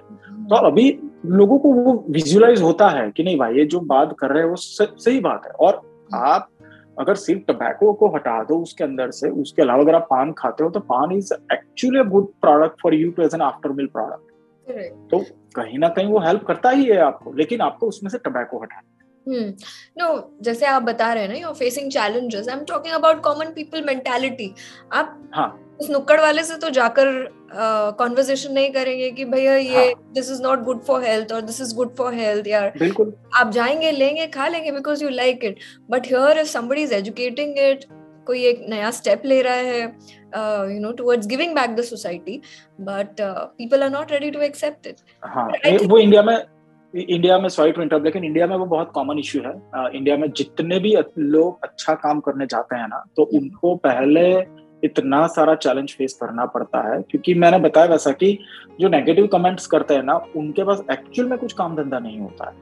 तो 0.49 0.55
अभी 0.67 0.87
लोगों 1.25 1.59
को 1.59 1.71
वो 1.73 1.93
विजुअलाइज 2.09 2.61
होता 2.61 2.89
है 2.89 3.09
कि 3.11 3.23
नहीं 3.23 3.37
भाई 3.37 3.55
ये 3.55 3.65
जो 3.65 3.79
बात 3.79 4.15
कर 4.19 4.31
रहे 4.31 4.43
हैं 4.43 4.49
वो 4.49 4.55
सही 4.55 5.19
बात 5.19 5.45
है। 5.45 5.51
और 5.51 5.81
आप 6.15 6.47
अगर 6.97 7.15
सिर्फ़ 7.15 7.41
टबैको 7.43 7.91
को 7.93 8.07
हटा 8.15 8.41
दो 8.43 8.59
उसके 8.61 8.83
अंदर 8.83 9.11
से 9.11 9.29
उसके 9.41 9.61
अलावा 9.61 9.83
अगर 9.83 9.95
आप 9.95 10.07
पान 10.09 10.31
खाते 10.37 10.63
हो 10.63 10.69
तो 10.69 10.79
paan 10.87 11.11
is 11.11 11.33
actually 11.33 11.99
a 11.99 12.03
good 12.09 12.27
product 12.41 12.81
for 12.81 12.93
you 12.93 13.11
to 13.11 13.23
as 13.23 13.35
an 13.35 13.41
after 13.41 13.71
meal 13.71 13.85
product 13.93 14.31
तो 15.11 15.19
कहीं 15.55 15.79
ना 15.79 15.87
कहीं 15.89 16.07
वो 16.07 16.19
हेल्प 16.19 16.43
करता 16.43 16.69
ही 16.69 16.85
है 16.85 16.99
आपको 17.01 17.33
लेकिन 17.33 17.61
आपको 17.61 17.87
उसमें 17.87 18.09
से 18.09 18.17
टबैको 18.19 18.61
हटाना 18.63 18.89
हम्म 19.25 19.53
नो 19.97 20.37
जैसे 20.41 20.65
आप 20.65 20.83
बता 20.83 21.11
रहे 21.13 21.23
हैं 21.23 21.29
ना 21.29 21.35
you 21.37 21.51
facing 21.55 21.91
challenges 21.91 22.47
I 22.49 22.57
am 22.57 22.63
talking 22.65 22.95
about 22.95 23.21
common 23.23 23.51
people 23.55 23.83
mentality 23.85 24.53
आप 24.93 25.19
हाँ। 25.33 25.72
उस 25.83 25.89
नुक्कड़ 25.89 26.19
वाले 26.21 26.43
से 26.43 26.57
तो 26.57 26.69
जाकर 26.69 27.07
कॉन्वर्जेशन 27.99 28.49
uh, 28.49 28.55
नहीं 28.55 28.71
करेंगे 28.71 29.09
कि 29.11 29.25
भैया 29.25 29.55
ये 29.55 29.93
this 30.13 30.31
is 30.31 30.41
not 30.41 30.63
good 30.63 30.81
for 30.81 31.03
health 31.03 31.33
और 31.33 31.41
this 31.41 31.61
is 31.61 31.75
good 31.75 31.95
for 31.95 32.13
health 32.13 32.47
यार। 32.47 32.73
बिल्कुल। 32.79 33.13
आप 33.35 33.51
जाएँगे 33.51 33.91
लेंगे 33.91 34.27
खा 34.27 34.47
लेंगे 34.47 34.71
because 34.71 35.03
you 35.03 35.09
like 35.09 35.43
it 35.43 35.59
but 35.89 36.07
here 36.07 36.39
if 36.39 36.47
somebody 36.47 36.81
is 36.81 36.93
educating 36.93 37.59
it 37.59 37.85
कोई 38.27 38.43
एक 38.45 38.65
नया 38.69 38.91
स्टेप 38.91 39.21
ले 39.25 39.41
रहा 39.41 39.53
है 39.53 39.81
you 40.73 40.79
know 40.79 40.91
towards 40.91 41.27
giving 41.27 41.55
back 41.55 41.75
the 41.75 41.81
society 41.81 42.41
but 42.81 43.21
people 43.21 43.83
are 43.83 43.89
not 43.89 44.11
ready 44.11 44.31
to 44.31 44.39
accept 44.39 44.87
it 44.87 44.95
हाँ 45.25 45.47
वो 45.85 45.97
इंडिया 45.97 46.23
में 46.23 46.37
इंडिया 46.95 47.37
में 47.39 47.49
सॉरी 47.49 47.71
टू 47.71 47.81
इंटरप्ट 47.81 48.05
लेकिन 48.05 48.23
इंडिया 48.23 48.47
में 48.47 48.55
वो 48.55 48.65
बहुत 48.65 48.91
कॉमन 48.95 49.19
इश्यू 49.19 49.41
है। 49.41 49.53
इंडिया 49.97 50.17
में 50.17 50.31
जितने 50.31 50.79
भी 50.79 50.95
लोग 51.19 51.59
अच्छा 51.63 51.93
काम 51.93 52.19
करने 52.19 52.45
जाते 52.45 52.75
हैं 52.75 52.87
ना 52.87 53.03
तो 53.15 53.23
hmm. 53.23 53.41
उनको 53.41 53.75
पहले 53.75 54.62
इतना 54.83 55.25
सारा 55.27 55.55
चैलेंज 55.55 55.93
फेस 55.93 56.13
करना 56.13 56.45
पड़ता 56.45 56.81
है 56.89 57.01
क्योंकि 57.01 57.33
मैंने 57.33 57.59
बताया 57.59 57.87
वैसा 57.87 58.11
कि 58.11 58.37
जो 58.79 58.89
नेगेटिव 58.89 59.27
कमेंट्स 59.27 59.67
करते 59.67 59.93
हैं 59.93 60.03
ना 60.03 60.15
उनके 60.35 60.63
पास 60.63 60.83
एक्चुअल 60.91 61.29
में 61.29 61.37
कुछ 61.39 61.53
काम 61.53 61.75
धंधा 61.75 61.99
नहीं 61.99 62.19
होता 62.19 62.49
है। 62.49 62.55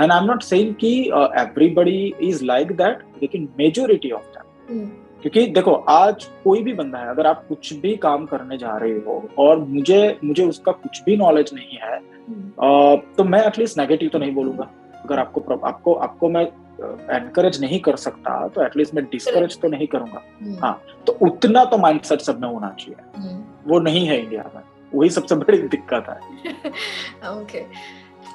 And 0.00 0.12
I 0.12 0.18
am 0.18 0.24
not 0.24 0.42
saying 0.42 0.74
कि 0.74 0.92
एवरीबडी 1.38 2.14
इज़ 2.20 2.44
लाइक 2.44 2.72
दैट 2.72 2.98
लेकिन 3.22 3.48
मेजोरिटी 3.58 4.10
ऑफ़ 4.10 4.26
दैट 4.26 4.90
क्योंकि 5.22 5.46
देखो 5.46 5.72
आज 5.72 6.24
कोई 6.44 6.62
भी 6.62 6.72
बंदा 6.72 6.98
है 6.98 7.08
अगर 7.08 7.26
आप 7.26 7.44
कुछ 7.48 7.72
भी 7.72 7.96
काम 7.96 8.26
करने 8.26 8.58
जा 8.58 8.76
रहे 8.76 8.92
हो 8.92 9.28
और 9.38 9.58
मुझे 9.58 10.18
मुझे 10.24 10.44
उसका 10.44 10.72
कुछ 10.72 11.02
भी 11.02 11.16
नॉलेज 11.16 11.50
नहीं 11.54 11.78
है 11.82 11.98
uh, 11.98 13.16
तो 13.16 13.24
मैं 13.24 13.42
एटलीस्ट 13.44 13.78
नेगेटिव 13.78 14.08
तो 14.08 14.18
नहीं 14.18 14.34
बोलूँगा। 14.34 14.70
अगर 15.04 15.18
आपको 15.18 15.54
आपको 15.54 15.94
आपको 15.94 16.28
मैं 16.28 16.44
एनकरेज 16.80 17.60
नहीं 17.60 17.78
कर 17.80 17.96
सकता 17.96 18.46
तो 18.54 18.64
एटलीस्ट 18.64 18.94
मैं 18.94 19.04
डिस्करेज 19.12 19.60
तो 19.60 19.68
नहीं 19.68 19.86
करूँगा 19.94 20.22
हम्म। 20.40 20.58
हाँ 20.62 20.80
तो 21.06 21.12
उतना 21.26 21.64
तो 21.72 21.78
माइंडसेट 21.78 22.20
सब 22.20 22.40
में 22.40 22.48
होना 22.48 22.74
चाहिए 22.80 23.04
हम्म। 23.16 23.70
वो 23.70 23.78
नहीं 23.80 24.06
है 24.08 24.20
इंडिया 24.22 24.50
में 24.54 24.62
वही 24.94 25.10
सबसे 25.10 25.34
बड़ी 25.34 25.58
दिक्कत 25.58 26.06
है 26.08 27.30
okay 27.30 27.64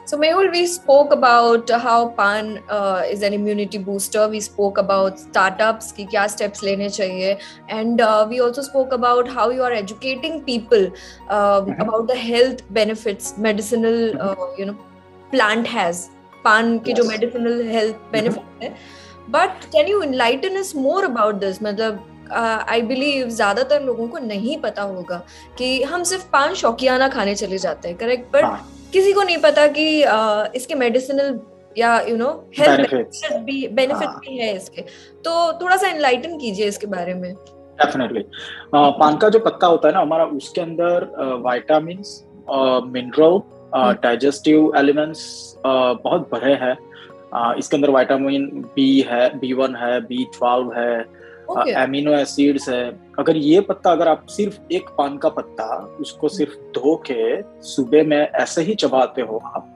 So 0.05 0.17
Mehul, 0.17 0.51
we 0.51 0.67
spoke 0.67 1.13
about 1.13 1.69
how 1.69 2.09
Pan 2.09 2.61
uh, 2.69 3.03
is 3.09 3.21
an 3.21 3.33
immunity 3.33 3.77
booster. 3.77 4.27
We 4.27 4.41
spoke 4.41 4.77
about 4.77 5.17
startups 5.17 5.93
ki 5.93 6.07
kya 6.07 6.29
steps 6.29 6.61
lene 6.61 6.89
chahiye, 6.97 7.39
and 7.69 8.01
uh, 8.01 8.27
we 8.29 8.41
also 8.41 8.61
spoke 8.61 8.91
about 8.91 9.29
how 9.29 9.49
you 9.49 9.63
are 9.63 9.71
educating 9.71 10.43
people 10.43 10.91
uh, 11.29 11.61
mm-hmm. 11.61 11.81
about 11.81 12.07
the 12.07 12.17
health 12.17 12.61
benefits 12.71 13.37
medicinal, 13.37 13.93
mm-hmm. 13.93 14.41
uh, 14.41 14.57
you 14.57 14.65
know, 14.65 14.77
plant 15.31 15.65
has. 15.67 16.09
Paan 16.43 16.77
की 16.79 16.93
जो 16.93 17.03
medicinal 17.03 17.61
health 17.67 17.95
benefit 18.11 18.63
है 18.63 18.69
but 19.29 19.63
can 19.65 19.87
you 19.87 20.01
enlighten 20.01 20.57
us 20.57 20.77
more 20.77 21.05
about 21.05 21.35
this 21.35 21.63
मतलब 21.63 22.03
I 22.33 22.81
uh, 22.81 22.87
believe 22.87 23.29
ज़्यादातर 23.29 23.81
लोगों 23.83 24.07
को 24.07 24.17
नहीं 24.17 24.57
पता 24.57 24.81
होगा 24.81 25.21
कि 25.57 25.81
हम 25.83 26.03
सिर्फ़ 26.03 26.23
पान 26.33 26.53
शौकियाना 26.53 27.07
खाने 27.07 27.35
चले 27.35 27.57
जाते 27.57 27.89
हैं 27.89 27.97
करेक्ट 27.97 28.31
बट. 28.33 28.45
किसी 28.93 29.13
को 29.13 29.23
नहीं 29.23 29.37
पता 29.37 29.67
कि 29.67 29.87
uh, 30.03 30.55
इसके 30.55 30.75
मेडिसिनल 30.75 31.39
या 31.77 31.99
यू 32.01 32.15
नो 32.17 32.29
हेल्थ 32.59 32.93
भी 33.43 33.67
बेनिफिट. 33.67 34.09
भी 34.09 34.37
है 34.37 34.55
इसके 34.55 34.81
तो 35.25 35.31
थोड़ा 35.53 35.75
सा 35.75 35.87
इनलाइटन 35.87 36.37
कीजिए 36.37 36.67
इसके 36.67 36.87
बारे 36.87 37.13
में 37.13 37.33
डेफिनेटली 37.33 38.23
पान 38.73 39.17
का 39.17 39.29
जो 39.29 39.39
पत्ता 39.39 39.67
होता 39.67 39.87
है 39.87 39.93
ना 39.93 39.99
हमारा 39.99 40.25
उसके 40.35 40.61
अंदर 40.61 41.07
वाइटामिन 41.43 42.03
मिनरल 42.91 43.39
डाइजेस्टिव 43.75 44.71
एलिमेंट्स 44.77 45.21
बहुत 45.65 46.29
भरे 46.33 46.53
हैं। 46.61 46.77
इसके 47.57 47.77
अंदर 47.77 47.91
विटामिन 47.91 48.47
बी 48.75 48.89
है 49.09 49.27
बी 49.39 49.53
वन 49.53 49.75
है 49.75 49.99
बी 50.01 50.23
ट्वेल्व 50.33 50.73
है 50.73 51.73
एमिनो. 51.77 52.11
एसिड्स 52.13 52.67
है। 52.69 52.83
अगर 53.19 53.37
ये 53.37 53.59
पत्ता 53.61 53.91
अगर 53.91 54.07
आप 54.07 54.25
सिर्फ़ 54.29 54.73
एक 54.73 54.89
पान 54.97 55.17
का 55.17 55.29
पत्ता 55.29 55.65
उसको 56.01 56.29
सिर्फ़ 56.29 56.55
धो 56.75 56.95
के 57.09 57.41
सुबह 57.67 58.03
में 58.03 58.17
ऐसे 58.17 58.61
ही 58.61 58.75
चबाते 58.75 59.21
हो 59.21 59.41
आप 59.45 59.69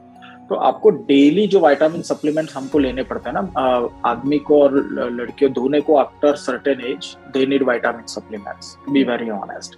तो 0.49 0.55
आपको 0.55 0.89
डेली 1.07 1.45
जो 1.47 1.59
विटामिन 1.59 2.01
सप्लीमेंट 2.01 2.49
हमको 2.53 2.79
लेने 2.79 3.03
पड़ते 3.03 3.29
हैं 3.29 3.35
ना 3.35 3.65
आदमी 4.09 4.37
को 4.39 4.61
और 4.63 4.75
लड़कियों 5.11 5.51
दोनों 5.53 5.81
को 5.81 5.95
after 5.97 6.35
certain 6.35 6.81
age 6.81 7.15
they 7.33 7.45
need 7.45 7.63
vitamin 7.69 8.05
supplements 8.07 8.77
be 8.89 9.03
very 9.03 9.29
honest 9.29 9.75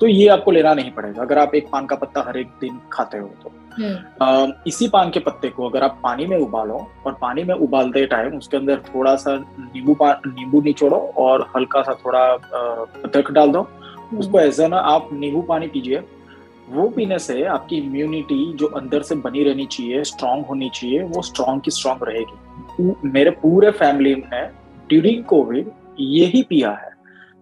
तो 0.00 0.06
ये 0.06 0.26
आपको 0.28 0.50
लेना 0.50 0.74
नहीं 0.74 0.90
पड़ेगा। 0.90 1.22
अगर 1.22 1.38
आप 1.38 1.54
एक 1.54 1.68
पान 1.72 1.86
का 1.86 1.96
पत्ता 1.96 2.24
हर 2.28 2.36
एक 2.36 2.48
दिन 2.60 2.80
खाते 2.92 3.18
हो 3.18 3.30
तो। 3.42 3.52
हम्म। 3.74 4.52
इसी 4.66 4.88
पान 4.88 5.10
के 5.10 5.20
पत्ते 5.20 5.48
को 5.48 5.68
अगर 5.68 5.82
आप 5.82 5.98
पानी 6.02 6.26
में 6.26 6.36
उबालो 6.38 6.86
और 7.06 7.12
पानी 7.12 7.44
में 7.44 7.54
उबालते 7.54 8.04
टाइम 8.06 8.36
उसके 8.38 8.56
अंदर 8.56 8.80
थोड़ा 8.94 9.14
सा 9.16 9.36
नींबू 9.58 9.96
नींबू 10.02 10.60
निचोड़ो 10.62 10.96
और 10.96 11.48
हल्का 11.56 11.82
सा 11.82 11.94
थोड़ा 12.06 12.24
अदरक 12.24 13.30
डाल 13.30 13.52
दो। 13.52 13.60
हम्म। 13.60 14.18
उसको 14.18 14.40
एज 14.40 14.60
ना 14.60 14.76
आप 14.76 15.08
नींबू 15.12 15.42
पानी 15.42 15.66
पीजिए। 15.66 16.02
वो 16.70 16.88
पीने 16.88 17.18
से 17.18 17.44
आपकी 17.46 17.76
इम्यूनिटी 17.76 18.52
जो 18.54 18.66
अंदर 18.66 19.02
से 19.02 19.14
बनी 19.16 19.44
रहनी 19.44 19.66
चाहिए 19.66 20.02
स्ट्रांग 20.04 20.44
होनी 20.44 20.70
चाहिए 20.74 21.02
वो 21.02 21.22
स्ट्रांग 21.22 21.60
की 21.60 21.70
स्ट्रांग 21.70 21.98
रहेगी। 22.02 22.92
मेरे 23.04 23.30
पूरे 23.30 23.70
फैमिली 23.70 24.14
में 24.14 24.50
ड्यूरिंग 24.88 25.24
कोविड 25.24 25.70
यही 26.00 26.42
पिया 26.42 26.70
है। 26.70 26.87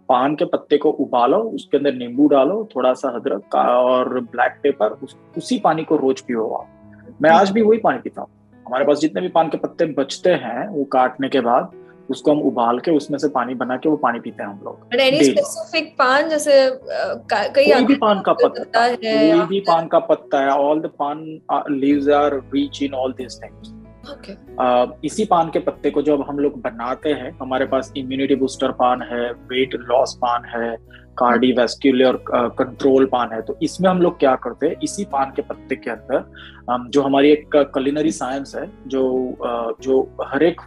पान 0.09 0.35
के 0.35 0.45
पत्ते 0.45 0.77
को 0.79 0.91
उबालो 0.91 1.39
उसके 1.55 1.77
अंदर 1.77 1.95
नींबू 1.95 2.27
डालो 2.29 2.69
थोड़ा 2.77 2.93
सा 2.95 3.09
अदरक 3.09 3.43
का 3.53 3.63
और 3.81 4.21
ब्लैक 4.21 4.59
पेपर 4.63 4.91
उस, 5.03 5.17
उसी 5.37 5.59
पानी 5.59 5.85
को 5.85 5.97
रोज 5.97 6.21
पियो 6.21 6.49
आप। 6.49 7.17
मैं 7.23 7.31
आज 7.31 7.51
भी 7.51 7.63
वही 7.63 7.79
पानी 7.79 7.99
पीता 7.99 8.21
हूँ। 8.21 8.29
हमारे 8.67 8.85
पास 8.85 8.99
जितने 8.99 9.21
भी 9.21 9.29
पान 9.29 9.49
के 9.49 9.59
पत्ते 9.59 9.87
बचते 9.95 10.31
हैं 10.45 10.67
वो 10.69 10.85
काटने 10.93 11.29
के 11.29 11.41
बाद 11.41 11.71
उसको 12.11 12.31
हम 12.31 12.41
उबाल 12.43 12.79
के 12.79 12.91
उसमें 12.91 13.19
से 13.19 13.29
पानी 13.29 13.55
बना 13.55 13.77
के 13.77 13.89
वो 13.89 13.97
पानी 13.97 14.21
पीते 14.21 14.43
हैं 14.43 14.51
हम 14.51 14.61
लोग। 14.65 14.95
स्पेसिफिक 14.95 15.93
पान 15.99 16.29
जैसे 16.29 16.53
कई 17.33 17.73
कोई 17.73 17.85
भी 17.85 17.95
पान 17.95 18.21
का 18.21 18.33
पत्ता 18.33 18.83
है 18.83 18.97
कोई 18.97 19.47
भी 19.47 19.61
पान 19.61 19.87
का 19.87 19.99
पत्ता 20.11 20.41
है 20.41 20.51
all 20.51 20.81
the 20.81 20.91
paan 20.99 21.25
leaves 21.71 22.09
are 22.19 22.35
rich 22.55 22.83
in 22.83 22.95
all 22.95 23.13
this 23.13 23.43
things 23.43 23.73
Okay. 24.07 24.35
इसी 25.05 25.25
पान 25.25 25.51
के 25.51 25.59
पत्ते 25.59 25.91
को 25.91 26.03
जब 26.03 26.25
हम 26.29 26.39
लोग 26.39 26.61
बनाते 26.61 27.13
हैं 27.13 27.31
हमारे 27.41 27.67
पास 27.67 27.93
इम्यूनिटी 27.97 28.35
बूस्टर 28.35 28.73
पान 28.73 29.03
है 29.03 29.31
वेट 29.33 29.75
लॉस 29.89 30.15
पान 30.23 30.45
है 30.45 30.77
कार्डियोवैस्कुलर 31.19 32.19
कंट्रोल 32.31 33.05
पान 33.07 33.33
है 33.33 33.41
तो 33.43 33.59
इसमें 33.63 33.89
हम 33.91 34.03
लोग 34.03 34.19
क्या 34.19 34.35
करते 34.37 34.67
हैं 34.67 34.77
इसी 34.83 35.05
पान 35.05 35.33
के 35.37 35.43
पत्ते 35.43 35.77
के 35.77 35.91
अंदर 35.91 36.89
जो 36.91 37.03
हमारी 37.03 37.31
एक 37.31 37.57
कलिनरी 37.75 38.11
साइंस 38.13 38.55
है 38.57 38.71
जो 38.87 39.05
जो 39.83 40.01
हर 40.25 40.43
एक 40.43 40.61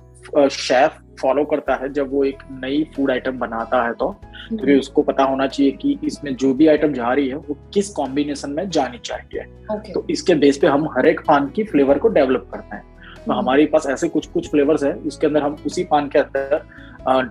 शेफ 0.52 0.97
फॉलो 1.21 1.43
करता 1.45 1.75
है 1.75 1.91
जब 1.93 2.12
वो 2.12 2.23
एक 2.23 2.43
नई 2.52 2.84
फ़ूड 2.95 3.12
आइटम 3.12 3.39
बनाता 3.39 3.84
है 3.84 3.93
तो 3.93 4.12
क्योंकि 4.49 4.73
तो 4.73 4.80
उसको 4.80 5.02
पता 5.02 5.23
होना 5.23 5.47
चाहिए 5.47 5.71
कि 5.71 5.97
इसमें 6.04 6.36
जो 6.36 6.54
भी 6.54 6.67
आइटम 6.67 6.93
जा 6.93 7.13
रही 7.13 7.28
है 7.28 7.36
वो 7.36 7.58
किस 7.73 7.89
कॉम्बिनेशन 7.89 8.52
में 8.52 8.69
जानी 8.69 8.97
चाहिए 8.97 9.45
okay. 9.71 9.93
तो 9.93 10.06
इसके 10.10 10.36
बेस 10.36 10.58
पे 10.58 10.67
हम 10.67 10.88
हर 10.97 11.08
एक 11.08 11.19
पान 11.28 11.47
की 11.47 11.63
फ्लेवर 11.63 11.97
को 11.97 12.08
डेवलप 12.10 12.49
करते 12.54 12.75
हैं 12.75 12.88
तो 13.25 13.34
हमारे 13.34 13.65
पास 13.65 13.86
ऐसे 13.89 14.08
कुछ 14.08 14.27
कुछ 14.27 14.49
फ्लेवर्स 14.51 14.84
है 14.84 14.93
उसके 15.08 15.27
अंदर 15.27 15.43
हम 15.43 15.55
उसी 15.65 15.84
पान 15.84 16.08
के 16.08 16.19
अंदर 16.19 16.62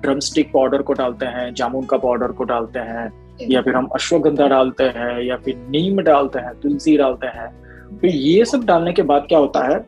ड्रम 0.01 0.19
स्टिक 0.19 0.51
पाउडर 0.53 0.83
को 0.83 0.93
डालते 0.93 1.27
हैं 1.27 1.53
जामुन 1.55 1.85
का 1.85 1.97
पाउडर 1.97 2.33
को 2.33 2.45
डालते 2.45 2.79
हैं 2.79 3.11
या 3.51 3.63
फिर 3.63 3.75
हम 3.77 3.87
अश्वगंधा 3.95 4.47
डालते 4.49 4.85
हैं 4.85 5.21
या 5.23 5.37
फिर 5.37 5.57
नीम 5.69 6.01
डालते 6.01 6.39
हैं 6.39 6.55
तुलसी 6.61 6.97
डालते 6.97 7.27
हैं। 7.27 7.49
फिर 7.99 8.11
ये 8.11 8.45
सब 8.45 8.65
डालने 8.65 8.93
के 8.93 9.03
बाद 9.03 9.27
क्या 9.29 9.39
होता 9.39 9.65
है 9.69 9.79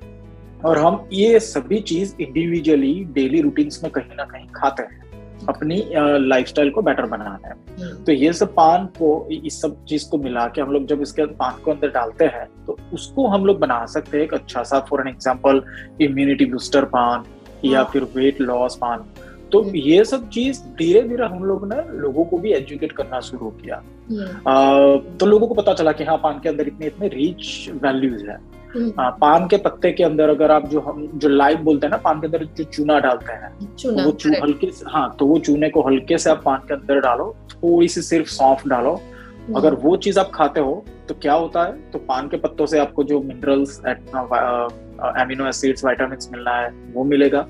और 0.64 0.78
हम 0.78 1.08
ये 1.12 1.38
सभी 1.40 1.80
चीज़ 1.80 2.14
इंडिविजुअली 2.20 2.92
डेली 3.12 3.40
रूटीन्स 3.40 3.82
में 3.84 3.92
कहीं 3.92 4.16
ना 4.16 4.24
कहीं 4.24 4.46
खाते 4.54 4.82
हैं। 4.82 5.09
अपनी 5.48 5.82
लाइफस्टाइल 5.94 6.70
को 6.70 6.82
बेटर 6.82 7.06
बनाना 7.06 7.38
है 7.44 7.52
हम्म। 7.52 8.04
तो 8.04 8.12
ये 8.12 8.32
सब 8.32 8.54
पान 8.54 8.86
को 8.98 9.28
इस 9.32 9.60
सब 9.62 9.84
चीज़ 9.84 10.08
को 10.10 10.18
मिला 10.18 10.46
के 10.46 10.60
हम 10.60 10.72
लोग 10.72 10.86
जब 10.86 11.02
इसके 11.02 11.26
पान 11.34 11.60
को 11.64 11.70
अंदर 11.70 11.90
डालते 11.90 12.24
हैं 12.26 12.46
तो 12.66 12.76
उसको 12.94 13.26
हम 13.28 13.44
लोग 13.46 13.58
बना 13.58 13.84
सकते 13.86 14.16
हैं 14.16 14.24
एक 14.24 14.34
अच्छा 14.34 14.62
सा 14.62 14.80
for 14.80 15.00
an 15.00 15.08
example 15.08 15.62
immunity 16.02 16.44
booster 16.44 16.84
paan 16.94 17.24
या 17.64 17.78
हाँ। 17.78 17.90
फिर 17.92 18.04
वेट 18.14 18.40
लॉस 18.40 18.76
पान 18.76 19.04
तो 19.52 19.60
हम्म। 19.60 19.76
ये 19.76 20.04
सब 20.04 20.28
चीज़ 20.28 20.60
धीरे 20.78 21.02
धीरे 21.02 21.26
हम 21.26 21.44
लोग 21.44 21.66
ने 21.72 21.82
लोगों 21.98 22.24
को 22.24 22.38
भी 22.38 22.52
एजुकेट 22.52 22.92
करना 22.92 23.20
शुरू 23.20 23.50
किया 23.62 23.76
आ, 23.76 24.96
तो 25.16 25.26
लोगों 25.26 25.46
को 25.46 25.54
पता 25.54 25.72
चला 25.74 25.92
कि 25.92 26.04
हाँ 26.04 26.16
पान 26.18 26.40
के 26.42 26.48
अंदर 26.48 26.68
इतने 26.68 26.86
इतने 26.86 27.08
रिच 27.08 27.70
वैल्यूज़ 27.82 28.24
है 28.24 28.36
हम्म। 28.36 28.49
आ, 28.98 29.08
पान 29.10 29.46
के 29.48 29.56
पत्ते 29.56 29.90
के 29.92 30.04
अंदर 30.04 30.28
अगर 30.28 30.50
आप 30.50 30.66
जो 30.68 30.80
हम 30.80 31.06
जो 31.14 31.28
लाइव 31.28 31.58
बोलते 31.64 31.86
हैं 31.86 31.90
ना 31.90 31.96
पान 31.96 32.20
के 32.20 32.26
अंदर 32.26 32.44
जो 32.56 32.64
चूना 32.64 32.98
डालते 33.00 33.32
हैं 33.32 33.74
चूना, 33.76 33.96
तो 33.96 34.04
वो 34.04 34.12
चू, 34.12 34.30
हल्के 34.42 34.66
हाँ 34.90 35.16
तो 35.18 35.26
वो 35.26 35.38
चूने 35.38 35.68
को 35.70 35.82
हल्के 35.82 36.18
से 36.18 36.30
आप 36.30 36.42
पान 36.44 36.58
के 36.68 36.74
अंदर 36.74 37.00
डालो 37.00 37.34
थोड़ी 37.52 37.88
सी 37.88 38.02
सिर्फ़ 38.02 38.28
सौंफ 38.28 38.66
डालो। 38.68 38.92
हम्म। 38.92 39.54
अगर 39.56 39.74
वो 39.74 39.96
चीज़ 39.96 40.18
आप 40.20 40.30
खाते 40.34 40.60
हो 40.60 40.84
तो 41.08 41.14
क्या 41.22 41.34
होता 41.34 41.64
है 41.64 41.90
तो 41.90 41.98
पान 42.08 42.28
के 42.28 42.36
पत्तों 42.36 42.66
से 42.66 42.78
आपको 42.78 43.04
जो 43.04 43.20
मिनरल्स 43.22 43.80
एमिनो 43.86 45.46
एसिड्स 45.48 45.84
वाइटामिन 45.84 46.18
मिलना 46.32 46.56
है 46.56 46.70
वो 46.94 47.04
मिलेगा। 47.04 47.46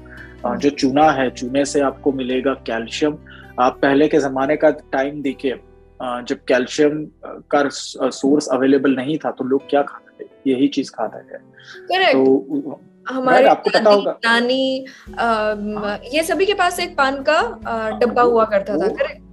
जो 0.46 0.70
चूना 0.70 1.10
है 1.12 1.30
चूने 1.30 1.64
से 1.64 1.80
आपको 1.80 2.12
मिलेगा 2.12 2.52
कैल्शियम। 2.66 3.16
आप 3.60 3.78
पहले 3.82 4.08
के 4.08 4.18
जमाने 4.18 4.56
का 4.56 4.70
टाइम 4.92 5.20
देखिए 5.22 5.60
जब 6.00 6.38
कैल्शियम 6.48 7.04
का 7.50 7.62
सोर्स 7.68 8.46
अवेलेबल 8.52 8.94
नहीं 8.96 9.18
था 9.18 9.30
तो 9.30 9.44
लोग 9.44 9.68
क्या 9.70 9.82
खाते 9.82 10.09
यही 10.46 10.68
चीज़ 10.68 10.90
खाते 10.90 11.22
थे 11.28 12.12
तो 12.12 12.80
हमारे 13.08 13.46
आपको 13.48 13.70
पता 13.70 13.90
होगा। 13.90 14.10
नानी 14.24 14.84
ये 16.14 16.22
सभी 16.22 16.46
के 16.46 16.54
पास 16.54 16.80
एक 16.80 16.96
पान 16.96 17.22
का 17.28 17.40
डब्बा 18.00 18.22
हुआ 18.22 18.44
करता 18.44 18.76
था 18.78 18.88
करेक्ट 18.88 19.28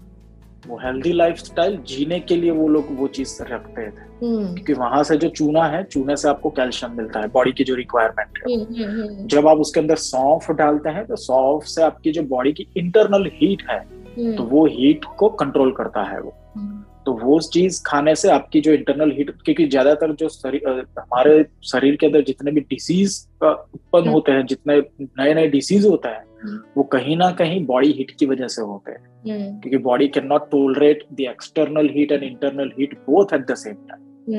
वो 0.67 0.77
हेल्दी 0.77 1.11
लाइफस्टाइल 1.11 1.77
जीने 1.87 2.19
के 2.19 2.35
लिए 2.35 2.51
वो 2.51 2.67
लोग 2.67 2.87
वो 2.91 3.07
चीज़ 3.07 3.43
रखते 3.43 3.81
थे। 3.81 4.05
हम्म। 4.21 4.53
क्योंकि 4.53 4.73
वहाँ 4.73 5.03
से 5.03 5.17
जो 5.17 5.29
चूना 5.29 5.63
है 5.65 5.83
चूने 5.83 6.15
से 6.15 6.27
आपको 6.29 6.49
कैल्शियम 6.49 6.97
मिलता 6.97 7.19
है 7.19 7.27
बॉडी 7.27 7.51
की 7.51 7.63
जो 7.63 7.75
रिक्वायरमेंट 7.75 8.39
है। 8.39 8.53
हम्म, 8.53 8.83
हम्म, 8.83 9.27
जब 9.27 9.47
आप 9.47 9.57
उसके 9.57 9.79
अंदर 9.79 9.95
सौंफ 9.95 10.51
डालते 10.51 10.89
हैं 10.89 11.05
तो 11.05 11.15
सौंफ 11.15 11.63
से 11.63 11.83
आपकी 11.83 12.11
जो 12.11 12.23
बॉडी 12.23 12.53
की 12.53 12.67
इंटरनल 12.77 13.29
हीट 13.33 13.63
है 13.69 13.79
तो 14.35 14.43
वो 14.43 14.65
हीट 14.65 15.05
को 15.17 15.29
कंट्रोल 15.39 15.71
करता 15.71 16.03
है 16.03 16.19
वो। 16.21 16.33
तो 17.07 17.11
वो 17.17 17.39
चीज़ 17.53 17.81
खाने 17.85 18.13
से 18.15 18.29
आपकी 18.29 18.61
जो 18.61 18.71
इंटरनल 18.71 19.11
हीट 19.11 19.29
क्योंकि 19.45 19.65
ज़्यादातर 19.67 20.11
जो 20.13 20.29
शरीर 20.29 20.67
हमारे 20.99 21.43
शरीर 21.63 21.95
के 21.95 22.05
अंदर 22.05 22.21
जितने 22.21 22.51
भी 22.51 22.61
डिसीज 22.61 23.15
उत्पन्न 23.43 24.09
होते 24.09 24.31
हैं 24.31 24.45
जितने 24.45 24.77
नए 25.01 25.33
नए 25.33 25.47
डिसीज 25.47 25.85
होते 25.85 26.09
हैं 26.09 26.25
वो 26.77 26.83
कहीं 26.83 27.17
ना 27.17 27.31
कहीं 27.31 27.65
बॉडी 27.65 27.91
हीट 27.91 28.11
की 28.11 28.25
वजह 28.25 28.47
से 28.47 28.61
होते 28.61 28.91
हैं। 28.91 29.05
क्योंकि 29.61 29.77
body 29.83 30.07
can 30.07 30.27
not 30.27 30.49
tolerate 30.51 31.03
the 31.13 31.19
external 31.29 31.89
heat 31.89 32.11
and 32.11 32.23
internal 32.23 32.71
heat 32.79 32.97
both 33.07 33.33
at 33.33 33.45
the 33.51 33.55
same 33.55 33.75
time 33.89 34.33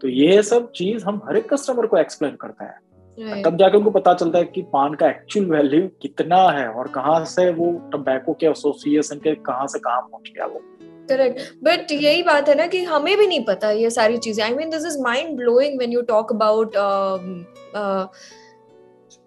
तो 0.00 0.08
ये 0.08 0.42
सब 0.42 0.70
चीज़ 0.76 1.04
हम 1.04 1.22
हर 1.28 1.36
एक 1.36 1.52
कस्टमर 1.52 1.86
को 1.86 1.98
एक्सप्लेन 1.98 2.36
करते 2.40 2.64
हैं। 2.64 2.78
Right. 3.18 3.44
तब 3.44 3.56
जाके 3.56 3.76
उनको 3.76 3.90
पता 3.90 4.14
चलता 4.14 4.38
है 4.38 4.44
कि 4.44 4.62
पान 4.72 4.94
का 4.94 5.08
एक्चुअल 5.08 5.46
वैल्यू 5.46 5.88
कितना 6.02 6.36
है 6.50 6.66
और 6.68 6.88
कहाँ 6.88 7.24
से 7.24 7.50
वो 7.50 7.70
टबैको 7.92 8.32
के 8.32 8.46
एसोसिएशन 8.46 9.18
के 9.18 9.34
कहाँ 9.48 9.66
से 9.66 9.78
काम 9.78 10.08
पहुँच 10.08 10.30
गया 10.34 10.46
वो। 10.46 10.60
करेक्ट 11.08 11.40
बट 11.64 11.92
यही 11.92 12.22
बात 12.22 12.48
है 12.48 12.54
ना 12.54 12.66
कि 12.66 12.82
हमें 12.84 13.16
भी 13.18 13.26
नहीं 13.26 13.44
पता 13.44 13.70
ये 13.72 13.90
सारी 13.90 14.18
चीज़ें। 14.18 14.44
I 14.44 14.54
mean 14.54 14.70
this 14.70 14.86
is 14.86 14.98
mind 15.02 15.36
blowing 15.36 15.78
when 15.78 15.92
you 15.92 16.02
talk 16.08 16.32
about 16.32 16.76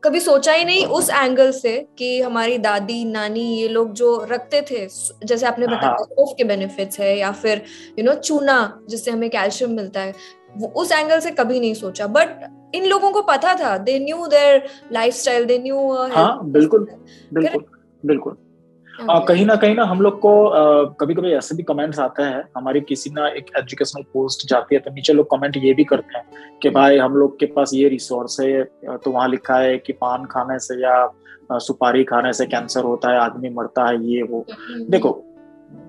कभी 0.03 0.19
सोचा 0.19 0.53
ही 0.53 0.65
नहीं 0.65 0.85
उस 0.95 1.09
एंगल 1.09 1.51
से 1.51 1.71
कि 1.97 2.19
हमारी 2.21 2.57
दादी 2.57 3.03
नानी 3.05 3.43
ये 3.61 3.67
लोग 3.67 3.93
जो 3.93 4.09
रखते 4.31 4.61
थे 4.61 4.85
जैसे 5.25 5.45
आपने 5.45 5.67
बताया 5.67 5.89
हाँ. 5.89 6.33
के 6.37 6.43
बेनिफिट्स 6.43 6.99
है 6.99 7.17
या 7.17 7.31
फिर 7.31 7.61
यू 7.99 8.05
नो 8.05 8.13
चूना 8.13 8.57
जिससे 8.89 9.12
हमें 9.12 9.29
कैल्शियम 9.29 9.71
मिलता 9.71 10.02
है 10.02 10.13
वो 10.58 10.67
उस 10.81 10.91
एंगल 10.91 11.19
से 11.19 11.31
कभी 11.31 11.60
नहीं 11.60 11.73
सोचा। 11.73 12.08
बट 12.08 12.75
इन 12.75 12.85
लोगों 12.85 13.12
को 13.12 13.21
पता 13.21 13.54
था। 13.56 13.77
They 13.79 13.97
knew 13.99 14.27
their 14.27 14.67
lifestyle 14.91 15.45
they 15.45 15.58
knew 15.60 15.91
हाँ 16.12 16.49
बिल्कुल 16.52 16.87
बिल्कुल 17.33 17.63
बिल्कुल। 18.04 18.37
आ, 19.00 19.19
कहीं 19.19 19.45
ना 19.45 19.56
कहीं 19.56 19.75
ना 19.75 19.83
हम 19.83 20.02
लोग 20.02 20.19
को 20.19 20.31
कभी 21.00 21.13
कभी 21.13 21.31
ऐसे 21.33 21.56
भी 21.56 21.63
कमेंट्स 21.63 22.00
आते 22.00 22.23
हैं 22.23 22.43
हमारी 22.58 22.81
किसी 22.81 23.10
ना 23.10 23.27
एक 23.29 23.52
एजुकेशनल 23.58 24.04
पोस्ट 24.13 24.48
जाती 24.50 24.75
है 24.75 24.81
तो 24.81 24.91
नीचे 24.91 25.13
लोग 25.13 25.29
कमेंट 25.31 25.58
ये 25.58 25.73
भी 25.73 25.83
करते 25.83 26.17
हैं 26.17 26.58
कि 26.62 26.69
भाई 26.69 26.98
हम 26.98 27.13
लोग 27.13 27.37
के 27.39 27.45
पास 27.45 27.73
ये 27.73 27.89
रिसोर्स 27.89 28.39
है 28.39 28.63
तो 28.98 29.12
वहाँ 29.12 29.27
लिखा 29.29 29.58
है 29.58 29.77
कि 29.77 29.93
पान 29.93 30.25
खाने 30.25 30.60
से 30.60 30.81
या 30.81 31.60
सुपारी 31.60 32.04
खाने 32.04 32.33
से 32.33 32.45
कैंसर 32.45 32.83
होता 32.83 33.12
है 33.12 33.19
आदमी 33.19 33.50
मरता 33.50 33.87
है 33.89 34.04
ये 34.06 34.21
वो 34.23 34.45
हम्म। 34.52 34.89
देखो 34.89 35.15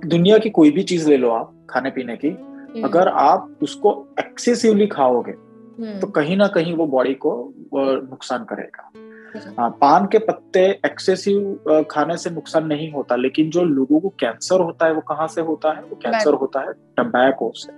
दुनिया 0.06 0.38
की 0.38 0.50
कोई 0.50 0.70
भी 0.70 0.82
चीज़ 0.82 1.08
ले 1.10 1.16
लो 1.16 1.30
आप 1.30 1.54
खाने 1.70 1.90
पीने 1.90 2.16
की 2.16 2.28
हम्म। 2.28 2.84
अगर 2.84 3.08
आप 3.08 3.58
उसको 3.62 3.92
एक्सेसिवली 4.20 4.86
खाओगे 4.88 5.32
तो 5.32 5.84
हम्म। 5.84 6.10
कहीं 6.10 6.36
ना 6.36 6.46
कहीं 6.48 6.74
वो 6.76 6.86
बॉडी 6.88 7.14
को 7.16 7.32
नुकसान 7.74 8.44
करेगा 8.44 8.90
हाँ 9.58 9.68
पान 9.70 10.06
के 10.06 10.18
पत्ते 10.18 10.60
एक्सेसिव 10.86 11.84
खाने 11.90 12.16
से 12.16 12.30
नुकसान 12.30 12.66
नहीं 12.66 12.90
होता 12.92 13.16
लेकिन 13.16 13.50
जो 13.50 13.64
लोगों 13.64 14.00
को 14.00 14.08
कैंसर 14.08 14.60
होता 14.60 14.86
है 14.86 14.92
वो 14.92 15.00
कहाँ 15.00 15.26
से 15.28 15.40
होता 15.40 15.72
है? 15.72 15.82
वो 15.82 15.96
कैंसर 15.96 16.34
होता 16.34 16.60
है 16.60 16.72
टबैको 16.98 17.52
से। 17.54 17.72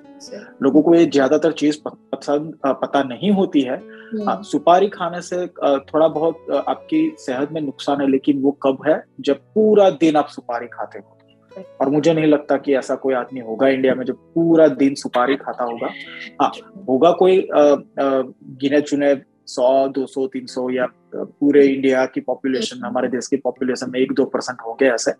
लोगों 0.63 0.83
को 0.83 0.95
ये 0.95 1.07
ज़्यादातर 1.07 1.53
चीज़ 1.53 1.79
पसंद 1.87 2.55
पता 2.67 3.03
नहीं 3.03 3.31
होती 3.31 3.61
है। 3.61 3.77
हम्म। 3.77 4.43
सुपारी 4.43 4.89
खाने 4.89 5.21
से 5.23 5.47
थोड़ा 5.47 6.09
बहुत 6.09 6.51
आपकी 6.69 7.17
सेहत 7.19 7.53
में 7.53 7.61
नुकसान 7.61 8.01
है 8.01 8.11
लेकिन 8.11 8.43
वो 8.43 8.51
कब 8.63 8.79
है? 8.89 9.03
जब 9.21 9.37
पूरा 9.55 9.91
दिन 9.91 10.17
आप 10.17 10.29
सुपारी 10.29 10.67
खाते 10.67 10.99
हो। 10.99 11.17
और 11.81 11.89
मुझे 11.91 12.13
नहीं 12.15 12.27
लगता 12.27 12.57
कि 12.57 12.75
ऐसा 12.75 12.95
कोई 12.95 13.15
आदमी 13.15 13.41
होगा 13.41 13.69
इंडिया 13.69 13.95
में 13.95 14.05
जो 14.07 14.13
पूरा 14.15 14.67
दिन 14.69 14.95
सुपारी 14.95 15.37
खाता 15.37 15.65
होगा। 15.65 15.89
हाँ 16.43 16.53
होगा 16.89 17.11
कोई 17.13 17.49
गिने 17.53 18.81
चुने 18.81 19.15
सौ 19.55 19.89
दो 19.89 20.07
सौ 20.07 20.27
तीन 20.27 20.47
सौ 20.47 20.69
या 20.71 20.87
पूरे 21.15 21.67
इंडिया 21.67 22.05
की 22.07 22.21
पॉपुलेशन 22.21 22.81
में 22.81 22.89
हमारे 22.89 23.09
देश 23.09 23.27
की 23.27 23.37
पॉपुलेशन 23.37 23.91
में 23.91 24.01
एक 24.01 24.13
दो 24.13 24.25
परसेंट 24.25 24.59
होंगे 24.67 24.91
ऐसे। 24.91 25.13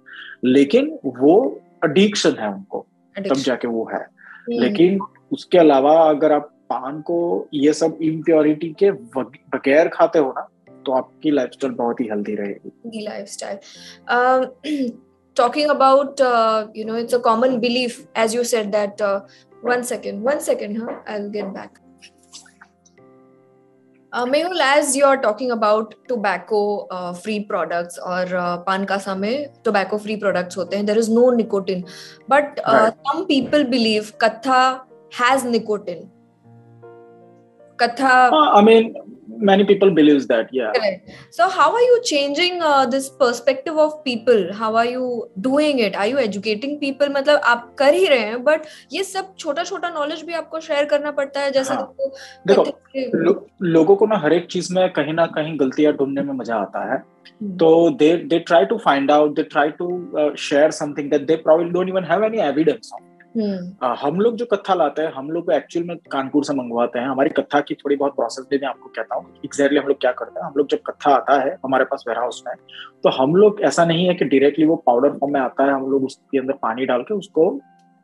लेकिन 0.45 0.99
वो 1.07 1.37
अडिक्शन 1.85 2.37
है 2.41 2.49
उनको 2.55 2.87
तब 3.19 3.35
जाके 3.35 3.69
वो 3.69 3.89
है। 3.93 4.01
हम्म। 4.01 4.61
लेकिन 4.63 4.99
उसके 5.33 5.59
अलावा 5.59 5.93
अगर 6.11 6.33
आप 6.33 6.51
पान 6.71 7.01
को 7.01 7.19
ये 7.55 7.73
सब 7.73 7.99
इम्प्योरिटी 8.03 8.69
के 8.83 8.91
बगैर 9.19 9.89
खाते 9.89 10.19
हो 10.19 10.31
ना 10.39 10.49
तो 10.87 10.93
आपकी 10.93 11.31
लाइफस्टाइल 11.31 11.75
बहुत 11.75 12.01
ही 12.01 12.07
हेल्दी 12.07 12.35
रहेगी। 12.35 13.05
Lifestyle 13.05 14.91
talking 15.37 15.71
about 15.73 16.21
uh, 16.21 16.67
you 16.79 16.85
know 16.87 16.97
it's 17.01 17.17
a 17.17 17.21
common 17.27 17.61
belief 17.61 17.99
as 18.23 18.35
you 18.37 18.43
said 18.53 18.73
that 18.73 19.01
uh, 19.01 19.21
one 19.63 19.85
second 19.91 20.27
one 20.31 20.41
second 20.49 20.83
huh? 20.83 20.97
I'll 21.07 21.31
get 21.31 21.55
back. 21.55 21.79
Uh, 24.13 24.27
Mehul, 24.27 24.59
as 24.61 24.97
you're 24.97 25.21
talking 25.23 25.53
about 25.53 25.95
tobacco 26.09 26.87
uh, 26.89 27.13
free 27.13 27.45
products 27.45 27.97
or 28.05 28.37
uh, 28.37 28.59
pan 28.59 28.85
kasa 28.85 29.15
mein 29.15 29.51
tobacco 29.63 29.99
free 29.99 30.17
products 30.17 30.57
hote 30.57 30.75
hain, 30.75 30.85
there 30.85 30.99
is 30.99 31.09
no 31.09 31.31
nicotine. 31.31 31.85
But 32.27 32.59
uh, 32.65 32.73
right. 32.73 32.95
some 33.07 33.27
people 33.29 33.63
believe 33.65 34.19
katha 34.19 34.83
has 35.13 35.45
nicotine. 35.45 36.11
Katha. 37.77 38.33
Uh, 38.33 38.51
I 38.59 38.63
mean, 38.63 38.95
many 39.49 39.65
people 39.65 39.91
believes 39.91 40.27
that 40.27 40.49
yeah. 40.53 40.73
Correct. 40.77 41.11
so 41.31 41.49
how 41.49 41.67
are 41.75 41.83
you 41.83 42.01
changing 42.05 42.63
uh, 42.63 42.87
this 42.87 43.09
perspective 43.09 43.79
of 43.79 43.93
people? 44.05 44.53
How 44.55 44.77
are 44.77 44.87
you 44.87 45.29
doing 45.41 45.79
it? 45.79 45.97
Are 45.97 46.07
you 46.07 46.19
educating 46.19 46.79
people? 46.81 47.09
मतलब 47.17 47.41
आप 47.53 47.75
कर 47.79 47.95
ही 47.95 48.07
रहे 48.07 48.25
हैं 48.31 48.43
but 48.45 48.67
ये 48.93 49.05
सब 49.05 49.35
छोटा 49.39 49.65
छोटा 49.65 49.89
knowledge 49.91 50.23
भी 50.27 50.33
आपको 50.41 50.61
शेयर 50.61 50.85
करना 50.93 51.11
पड़ता 51.21 51.41
है 51.41 51.51
जैसे 51.53 51.75
हाँ. 51.75 51.95
देखो 52.47 52.65
लो, 53.17 53.47
लोगों 53.63 53.97
को 53.97 54.07
ना 54.07 54.19
हर 54.25 54.33
एक 54.33 54.47
चीज़ 54.51 54.73
में 54.75 54.89
कहीं 54.93 55.13
ना 55.15 55.27
कहीं 55.37 55.59
गलतियाँ 55.61 55.93
ढूँढने 55.97 56.23
में 56.23 56.35
मज़ा 56.35 56.57
आता 56.57 56.93
है। 56.93 56.99
तो 57.59 57.69
they 57.99 58.17
they 58.31 58.39
try 58.39 58.65
to 58.65 58.79
find 58.85 59.11
out 59.11 59.35
they 59.37 59.43
try 59.53 59.71
to 59.79 60.35
share 60.39 60.71
something 60.81 61.11
that 61.11 61.27
they 61.27 61.37
probably 61.47 61.71
don't 61.71 61.89
even 61.89 62.05
have 62.11 62.25
any 62.25 62.41
evidence 62.49 62.91
of 62.95 63.03
हम्म। 63.35 63.87
हम 63.97 64.21
लोग 64.21 64.37
जो 64.37 64.45
कथा 64.47 64.75
लाते 64.75 65.03
हैं 65.03 65.13
हम 65.13 65.31
लोग 65.31 65.53
एक्चुअल 65.53 65.85
में 65.87 65.97
कानपुर 66.13 66.45
से 66.45 66.55
मंगवाते 66.55 66.99
हैं 66.99 67.09
हमारी 67.09 67.31
कथा 67.33 67.61
की 67.61 67.75
थोड़ी 67.75 67.97
बहुत 67.97 68.15
प्रोसेस 68.15 68.47
भी 68.51 68.59
मैं 68.59 68.69
आपको 68.69 68.89
कहता 68.89 69.17
हूँ 69.17 69.27
एग्जैक्टली 69.45 69.79
हम 69.79 69.89
लोग 69.89 70.01
क्या 70.01 70.13
करते 70.13 70.41
हैं 70.41 70.47
हम 70.47 70.55
लोग 70.57 70.69
जब 70.69 70.83
कथा 70.87 71.15
आता 71.15 71.41
है 71.41 71.57
हमारे 71.65 71.85
पास 71.85 72.05
वेयर 72.09 72.19
हाउस 72.19 72.43
में 72.47 72.55
तो 73.05 73.11
हम 73.13 73.37
लोग 73.37 73.61
ऐसा 73.63 73.85
नहीं 73.85 74.07
है 74.09 74.15
कि 74.15 74.25
डायरेक्टली 74.27 74.67
वो 74.67 74.77
पाउडर 74.87 75.13
फॉर्म 75.13 75.33
में 75.35 75.41
आता 75.41 75.65
है 75.65 75.73
हम 75.73 75.91
लोग 75.91 76.05
उसके 76.05 76.39
अंदर 76.39 76.59
पानी 76.63 76.87
डाल 76.87 77.03
के 77.03 77.15
उसको 77.15 77.49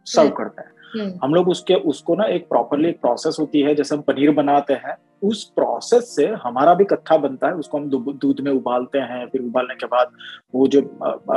सर्व 0.06 0.24
हम्म। 0.24 0.36
करते 0.36 0.62
हैं 0.62 0.74
हम्म। 0.94 1.18
हम 1.22 1.34
लोग 1.34 1.48
उसके 1.48 1.74
उसको 1.86 2.14
ना 2.14 2.24
एक 2.30 2.48
प्रॉपरली 2.48 2.88
एक 2.88 3.00
प्रोसेस 3.00 3.36
होती 3.40 3.60
है 3.60 3.74
जैसे 3.74 3.94
हम 3.94 4.02
पनीर 4.02 4.30
बनाते 4.32 4.74
हैं 4.76 4.96
उस 5.22 5.44
प्रोसेस 5.50 6.14
से 6.16 6.26
हमारा 6.42 6.74
भी 6.74 6.84
कत्था 6.86 7.16
बनता 7.18 7.46
है 7.46 7.54
उसको 7.56 7.78
हम 7.78 7.88
दूध 8.16 8.40
में 8.40 8.50
उबालते 8.52 8.98
हैं 9.04 9.26
फिर 9.26 9.40
उबालने 9.42 9.74
के 9.74 9.86
बाद 9.88 10.12
वो 10.54 10.66
जो 10.68 10.82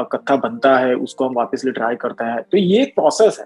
कत्था 0.05 0.35
बनता 0.39 0.77
है 0.77 0.93
उसको 0.97 1.27
हम 1.27 1.33
वापस 1.35 1.65
ले 1.65 1.71
ड्राई 1.71 1.95
करते 1.95 2.25
हैं 2.25 2.41
तो 2.41 2.57
ये 2.57 2.81
एक 2.81 2.93
प्रोसेस 2.95 3.39
है 3.39 3.45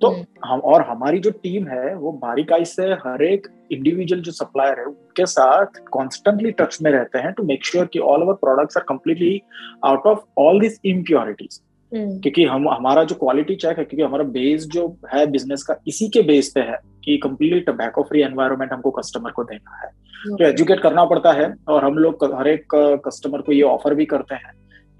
तो 0.00 0.08
हम्म। 0.08 0.24
हम 0.44 0.60
और 0.60 0.82
हमारी 0.82 1.18
जो 1.18 1.30
टीम 1.30 1.66
है 1.68 1.94
वो 1.94 2.12
बारीकाई 2.12 2.64
से 2.64 2.82
हर 2.82 3.22
एक 3.22 3.46
इंडिविजुअल 3.72 4.22
जो 4.22 4.32
सप्लायर 4.32 4.78
है 4.78 4.84
उनके 4.84 5.26
साथ 5.26 5.78
कॉन्स्टेंटली 5.92 6.50
टच 6.50 6.78
में 6.82 6.90
रहते 6.90 7.18
हैं 7.18 7.32
टू 7.32 7.42
मेक 7.42 7.64
श्योर 7.64 7.86
कि 7.86 7.98
all 7.98 8.22
our 8.22 8.34
products 8.34 8.76
are 8.76 8.84
completely 8.88 9.42
out 9.84 10.06
of 10.06 10.18
all 10.38 10.60
this 10.60 10.78
impurities 10.84 11.60
क्योंकि 11.92 12.44
हम 12.44 12.68
हमारा 12.68 13.04
जो 13.04 13.14
क्वालिटी 13.14 13.54
चेक 13.54 13.78
है 13.78 13.84
क्योंकि 13.84 14.02
हमारा 14.02 14.24
बेस 14.24 14.66
जो 14.66 14.96
है 15.14 15.26
बिज़नेस 15.26 15.62
का 15.62 15.76
इसी 15.88 16.08
के 16.08 16.22
बेस 16.22 16.52
पे 16.54 16.60
है 16.60 16.78
कि 17.04 17.16
कम्प्लीटली 17.16 17.60
टबैको 17.60 18.02
फ्री 18.02 18.22
एनवायरमेंट 18.22 18.72
हमको 18.72 18.90
कस्टमर 18.90 19.30
को 19.30 19.44
देना 19.44 19.80
है। 19.82 19.90
तो 20.28 20.44
एजुकेट 20.44 20.80
करना 20.80 21.04
पड़ता 21.04 21.32
है 21.32 21.54
और 21.68 21.84
हम 21.84 21.98
लोग 21.98 22.24
हर 22.34 22.48
एक 22.48 22.74
कस्टमर 23.06 23.40
को 23.40 23.52
ये 23.52 23.62
ऑफ़र 23.62 23.94
भी 23.94 24.04
करते 24.04 24.34
हैं। 24.34 24.52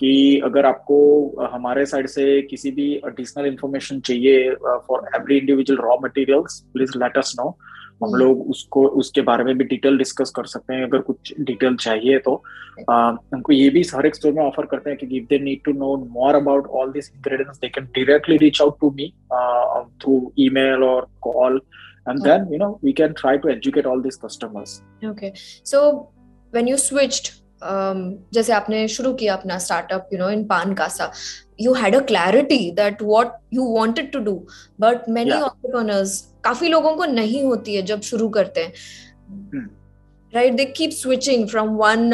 कि 0.05 0.41
अगर 0.45 0.67
आपको 0.67 0.97
हमारे 1.53 1.85
साइड 1.87 2.07
से 2.07 2.25
किसी 2.49 2.71
भी 2.71 2.93
एडिशनल 3.07 3.47
इंफॉर्मेशन 3.47 4.01
चाहिए 4.07 4.51
for 4.89 5.07
every 5.17 5.37
individual 5.37 5.79
raw 5.83 5.97
materials 6.03 6.59
please 6.73 6.99
let 6.99 7.17
us 7.19 7.33
know 7.39 7.45
हम 8.03 8.09
हम्म। 8.09 8.19
लोग 8.19 8.49
उसको 8.51 8.83
उसके 9.01 9.21
बारे 9.29 9.45
में 9.45 9.57
भी 9.59 9.65
डिटेल 9.65 9.97
डिस्कस 9.99 10.33
कर 10.37 10.47
सकते 10.47 10.75
हैं 10.75 10.85
अगर 10.85 10.99
कुछ 11.09 11.33
डिटेल 11.41 11.77
चाहिए 11.77 12.19
तो। 12.19 12.35
हमको 12.91 13.53
ये 13.53 13.69
भी 13.71 13.83
हर 13.95 14.07
एक 14.07 14.15
स्टोर 14.15 14.33
में 14.33 14.43
ऑफ़र 14.43 14.67
करते 14.73 14.91
हैं 14.91 14.99
कि 14.99 15.17
if 15.17 15.27
they 15.31 15.39
need 15.45 15.63
to 15.65 15.73
know 15.79 15.97
more 16.13 16.35
about 16.35 16.67
all 16.81 16.93
this 16.93 17.11
ingredients 17.11 17.59
they 17.59 17.69
can 17.69 17.85
directly 17.97 18.37
reach 18.37 18.61
out 18.63 18.79
to 18.81 18.91
me 18.99 19.09
through 20.03 20.21
email 20.49 20.85
और 20.85 21.09
call 21.29 21.61
and 22.07 22.23
then 22.23 22.43
you 22.53 22.59
know 22.59 22.67
we 22.83 22.93
can 22.93 23.15
try 23.15 23.31
to 23.39 23.51
educate 23.51 23.87
all 23.87 24.01
these 24.01 24.17
customers. 24.17 24.73
Okay. 25.03 25.33
So 25.65 26.11
when 26.53 26.67
you 26.67 26.77
switched 26.79 27.31
um, 27.31 27.44
जैसे 27.65 28.53
आपने 28.53 28.87
शुरू 28.89 29.13
किया 29.15 29.35
अपना 29.35 29.59
startup 29.59 30.09
you 30.13 30.19
know 30.19 30.29
in 30.31 30.45
Paan 30.47 30.75
Kasa. 30.75 31.11
You 31.61 31.73
had 31.75 31.97
a 31.97 32.01
clarity 32.07 32.71
that 32.71 33.03
what 33.03 33.33
you 33.55 33.65
wanted 33.77 34.13
to 34.13 34.19
do 34.19 34.35
but 34.81 35.09
many 35.09 35.31
entrepreneurs 35.31 36.21
काफ़ी 36.45 36.69
लोगों 36.69 36.95
को 36.97 37.05
नहीं 37.05 37.43
होती 37.43 37.75
है 37.75 37.83
जब 37.83 38.01
शुरू 38.01 38.29
करते 38.29 38.61
हैं। 38.61 38.73
Right 40.33 40.55
they 40.55 40.65
keep 40.65 40.91
switching 40.91 41.49
from 41.49 41.69
one 41.77 42.11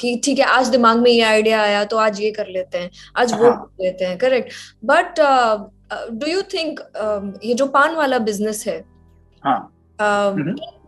कि 0.00 0.20
ठीक 0.24 0.38
है 0.38 0.44
आज 0.44 0.68
दिमाग 0.68 0.98
में 0.98 1.10
ये 1.10 1.22
आइडिया 1.22 1.62
आया 1.62 1.84
तो 1.84 1.96
आज 1.96 2.20
ये 2.20 2.30
कर 2.30 2.46
लेते 2.46 2.78
हैं 2.78 2.90
आज 3.16 3.32
वो 3.32 3.44
हाँ. 3.44 3.56
कर 3.56 3.84
लेते 3.84 4.04
हैं 4.04 4.18
correct 4.18 4.52
but 4.84 5.20
do 6.12 6.26
you 6.26 6.42
think 6.54 6.80
ये 7.44 7.54
जो 7.54 7.66
पान 7.66 7.94
वाला 7.94 8.18
बिज़नेस 8.18 8.64
है 8.66 8.82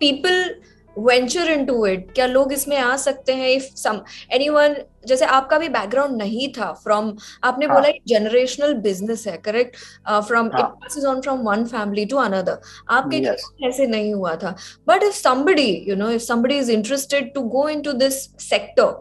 पीपल 0.01 0.30
हाँ. 0.30 0.48
uh, 0.48 0.78
वेंचर 1.01 1.51
इनटू 1.51 1.84
इट 1.86 2.11
क्या 2.14 2.26
लोग 2.26 2.53
इसमें 2.53 2.76
आ 2.78 2.96
सकते 2.98 3.32
हैं? 3.32 3.48
इफ़ 3.51 3.64
सम 3.76 4.01
एनीवन 4.32 4.76
जैसे 5.07 5.24
आपका 5.26 5.59
भी 5.59 5.68
बैकग्राउंड 5.68 6.16
नहीं 6.16 6.48
था 6.53 6.72
फ्रॉम 6.82 7.12
आपने 7.44 7.66
हाँ. 7.66 7.74
बोला 7.74 7.90
जनरेशनल 8.09 8.74
बिज़नेस 8.82 9.26
है 9.26 9.36
correct 9.44 9.76
from 10.09 10.46
it 10.46 10.64
passes 10.82 11.05
on 11.05 11.20
from 11.20 11.38
one 11.48 11.64
family 11.66 12.05
to 12.07 12.16
another 12.18 12.59
आपके 12.88 13.20
yes. 13.20 13.46
ऐसे 13.68 13.86
नहीं 13.86 14.12
हुआ 14.14 14.34
था. 14.36 14.57
But 14.88 15.03
if 15.03 15.16
somebody 15.16 15.70
you 15.88 15.96
know 15.96 16.11
if 16.11 16.22
somebody 16.22 16.59
is 16.59 16.70
interested 16.72 17.32
to 17.34 17.42
go 17.55 17.68
into 17.68 17.92
this 17.94 18.22
sector 18.48 18.92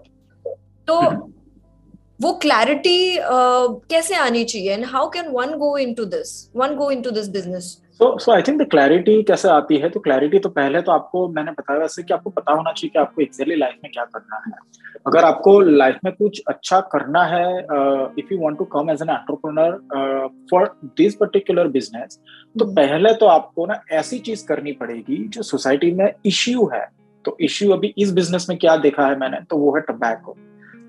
तो 0.88 1.02
mm-hmm. 1.02 1.28
वो 2.22 2.32
क्लैरिटी 2.36 3.16
uh, 3.16 3.68
कैसे 3.89 4.16
आनी 4.16 4.43
चाहिए? 4.43 4.74
And 4.74 4.86
how 4.86 5.10
can 5.10 5.28
one 5.32 5.54
go 5.58 5.78
into 5.78 6.06
this 6.06 6.50
one 6.56 6.76
go 6.76 6.89
into 6.91 7.12
this 7.12 7.28
business 7.30 7.78
so 8.00 8.08
so 8.20 8.32
I 8.32 8.41
think 8.41 8.62
the 8.62 8.66
clarity 8.70 9.22
कैसे 9.24 9.47
आती 9.50 9.78
है? 9.78 9.89
तो 9.89 10.00
clarity 10.00 10.39
तो 10.39 10.50
पहले 10.50 10.82
तो 10.82 10.91
आपको 10.91 11.28
मैंने 11.30 11.52
बताया 11.52 11.80
वैसे 11.80 12.04
कि 12.04 12.14
आपको 12.14 12.30
पता 12.30 12.52
होना 12.52 12.72
चाहिए 12.72 12.89
कि 12.89 13.00
आपको 13.00 13.22
एक्चुअली 13.22 13.56
लाइफ 13.56 13.76
में 13.84 13.91
क्या 13.93 14.04
करना 14.06 14.38
है। 14.45 14.54
अगर 15.08 15.24
आपको 15.24 15.60
लाइफ 15.60 15.97
में 16.06 16.12
कुछ 16.14 16.41
अच्छा 16.47 16.80
करना 16.93 17.24
है 17.24 17.43
if 18.20 18.34
you 18.34 18.39
want 18.41 18.58
to 18.58 18.66
come 18.66 18.89
as 18.89 19.02
an 19.02 19.10
entrepreneur 19.10 20.28
for 20.52 20.72
this 20.97 21.16
particular 21.16 21.68
business 21.68 22.20
तो 22.56 22.66
hmm. 22.66 22.76
पहले 22.76 23.14
तो 23.14 23.26
आपको 23.28 23.66
ना 23.66 23.82
ऐसी 23.91 24.20
चीज़ 24.20 24.47
करनी 24.47 24.72
पड़ेगी 24.74 25.18
जो 25.28 25.41
सोसाइटी 25.43 25.91
में 25.91 26.12
इश्यू 26.26 26.70
है। 26.74 26.86
तो 27.26 27.38
इश्यू 27.41 27.72
अभी 27.74 27.93
इस 27.97 28.14
बिज़नेस 28.14 28.45
में 28.50 28.58
क्या 28.58 28.78
देखा 28.78 29.08
है 29.08 29.20
मैंने? 29.20 29.41
तो 29.41 29.58
वो 29.58 29.76
है 29.76 29.82
टबैको 29.89 30.38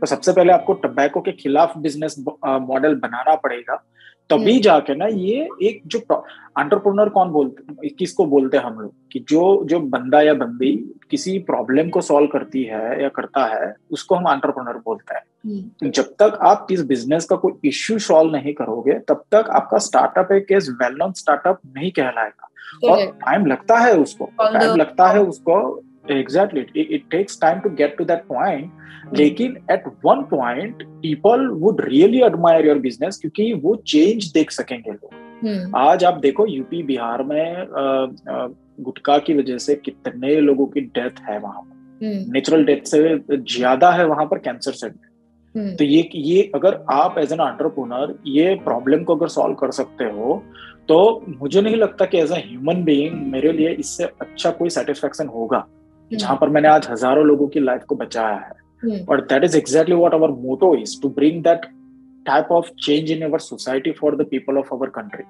तो 0.00 0.06
सबसे 0.06 0.32
पहले 0.32 0.52
आपको 0.52 0.72
टबैको 0.82 1.20
के 1.20 1.32
खिलाफ 1.32 1.76
बिज़नेस 1.78 2.24
मॉडल 2.46 2.94
बनाना 2.96 3.34
पड़ेगा। 3.36 3.84
तभी 4.30 4.50
हम्म। 4.50 4.62
जाके 4.62 4.94
ना 4.94 5.06
ये 5.06 5.48
एक 5.62 5.82
जो 5.86 5.98
अंटरप्रोनर 6.56 7.08
कौन 7.08 7.30
बोलते 7.30 7.88
किसको 7.88 8.24
बोलते 8.26 8.56
हैं 8.56 8.64
हम 8.64 8.78
लोग 8.80 8.92
कि 9.12 9.24
जो 9.28 9.42
जो 9.64 9.80
बंदा 9.88 10.20
या 10.20 10.34
बंदी 10.34 10.70
किसी 11.10 11.38
प्रॉब्लम 11.38 11.88
को 11.88 12.00
सॉल्व 12.00 12.26
करती 12.26 12.62
है 12.64 13.02
या 13.02 13.08
करता 13.08 13.44
है 13.46 13.74
उसको 13.92 14.14
हम 14.14 14.24
अंटरप्रोनर 14.24 14.78
बोलते 14.84 15.14
हैं 15.14 15.22
हम्म। 15.46 15.90
जब 15.90 16.14
तक 16.18 16.38
आप 16.42 16.66
इस 16.70 16.84
बिज़नेस 16.84 17.24
का 17.24 17.36
कोई 17.36 17.68
इश्यू 17.68 17.98
सॉल्व 17.98 18.32
नहीं 18.32 18.54
करोगे 18.54 18.98
तब 19.08 19.24
तक 19.32 19.50
आपका 19.50 19.78
स्टार्टअप 19.78 20.32
एक 20.32 20.52
वेल 20.52 20.96
नोन 20.98 21.12
स्टार्टअप 21.12 21.60
नहीं 21.76 21.90
कहलाएगा 21.90 22.48
और 22.84 23.04
टाइम 23.20 23.46
लगता 23.46 23.78
है 23.78 23.94
उसको 23.96 24.30
टाइम 24.40 24.76
लगता 24.76 25.08
है 25.08 25.22
उसको 25.22 25.60
exactly 26.04 26.80
it 26.82 27.04
takes 27.10 27.40
time 27.40 27.58
to 27.60 27.70
get 27.72 27.96
to 27.98 28.04
that 28.04 28.22
point 28.28 29.16
लेकिन 29.16 29.56
at 29.70 29.86
one 30.04 30.22
point 30.30 30.82
people 31.02 31.46
would 31.60 31.80
really 31.84 32.22
admire 32.22 32.66
your 32.66 32.78
business 32.78 33.18
क्योंकि 33.18 33.52
वो 33.62 33.74
चेंज 33.86 34.30
देख 34.32 34.50
सकेंगे 34.50 34.90
लोग 34.90 35.10
hmm. 35.42 35.76
आज 35.78 36.04
आप 36.04 36.18
देखो 36.20 36.46
यूपी 36.46 36.82
बिहार 36.82 37.22
में 37.22 37.66
गुटखा 38.80 39.18
की 39.18 39.34
वजह 39.34 39.58
से 39.58 39.74
कितने 39.76 40.40
लोगों 40.40 40.66
की 40.66 40.80
डेथ 40.80 41.20
है 41.28 41.38
वहाँ 41.38 41.60
पर 41.60 41.78
नेचुरल 42.32 42.64
डेथ 42.64 42.84
से 42.86 43.18
ज़्यादा 43.30 43.90
है 43.90 44.06
वहाँ 44.06 44.26
पर 44.26 44.38
कैंसर 44.38 44.72
से 44.74 44.88
तो 45.54 45.84
ये 45.84 46.08
ये 46.16 46.50
अगर 46.54 46.74
आप 46.92 47.18
एज 47.18 47.32
एन 47.32 47.40
एंटरप्रोनर 47.40 48.14
ये 48.26 48.54
प्रॉब्लम 48.64 49.02
को 49.04 49.16
अगर 49.16 49.28
सॉल्व 49.28 49.54
कर 49.54 49.70
सकते 49.72 50.04
हो 50.10 50.42
तो 50.88 50.98
मुझे 51.30 51.60
नहीं 51.60 51.76
लगता 51.76 52.04
कि 52.04 52.18
एज 52.18 52.32
ए 52.32 52.36
ह्यूमन 52.40 52.82
बीइंग 52.84 53.20
मेरे 53.32 53.52
लिए 53.52 53.70
इससे 53.74 54.04
अच्छा 54.20 54.50
कोई 54.50 54.70
सेटिस्फेक्शन 54.70 55.28
होगा 55.28 55.66
जहाँ 56.12 56.36
पर 56.36 56.48
मैंने 56.48 56.68
आज 56.68 56.88
हज़ारों 56.90 57.24
लोगों 57.26 57.48
की 57.48 57.60
लाइफ 57.60 57.84
को 57.84 57.94
बचाया 57.94 58.34
है। 58.36 58.58
और 59.04 59.20
that 59.20 59.44
is 59.44 59.56
exactly 59.56 59.96
what 59.96 60.14
our 60.14 60.30
motto 60.30 60.74
is 60.76 61.00
to 61.02 61.08
bring 61.08 61.42
that 61.44 61.66
type 62.26 62.48
of 62.52 62.70
change 62.84 63.10
in 63.10 63.22
our 63.22 63.38
society 63.38 63.92
for 63.92 64.16
the 64.16 64.26
people 64.30 64.58
of 64.58 64.74
our 64.74 64.88
country 64.88 65.24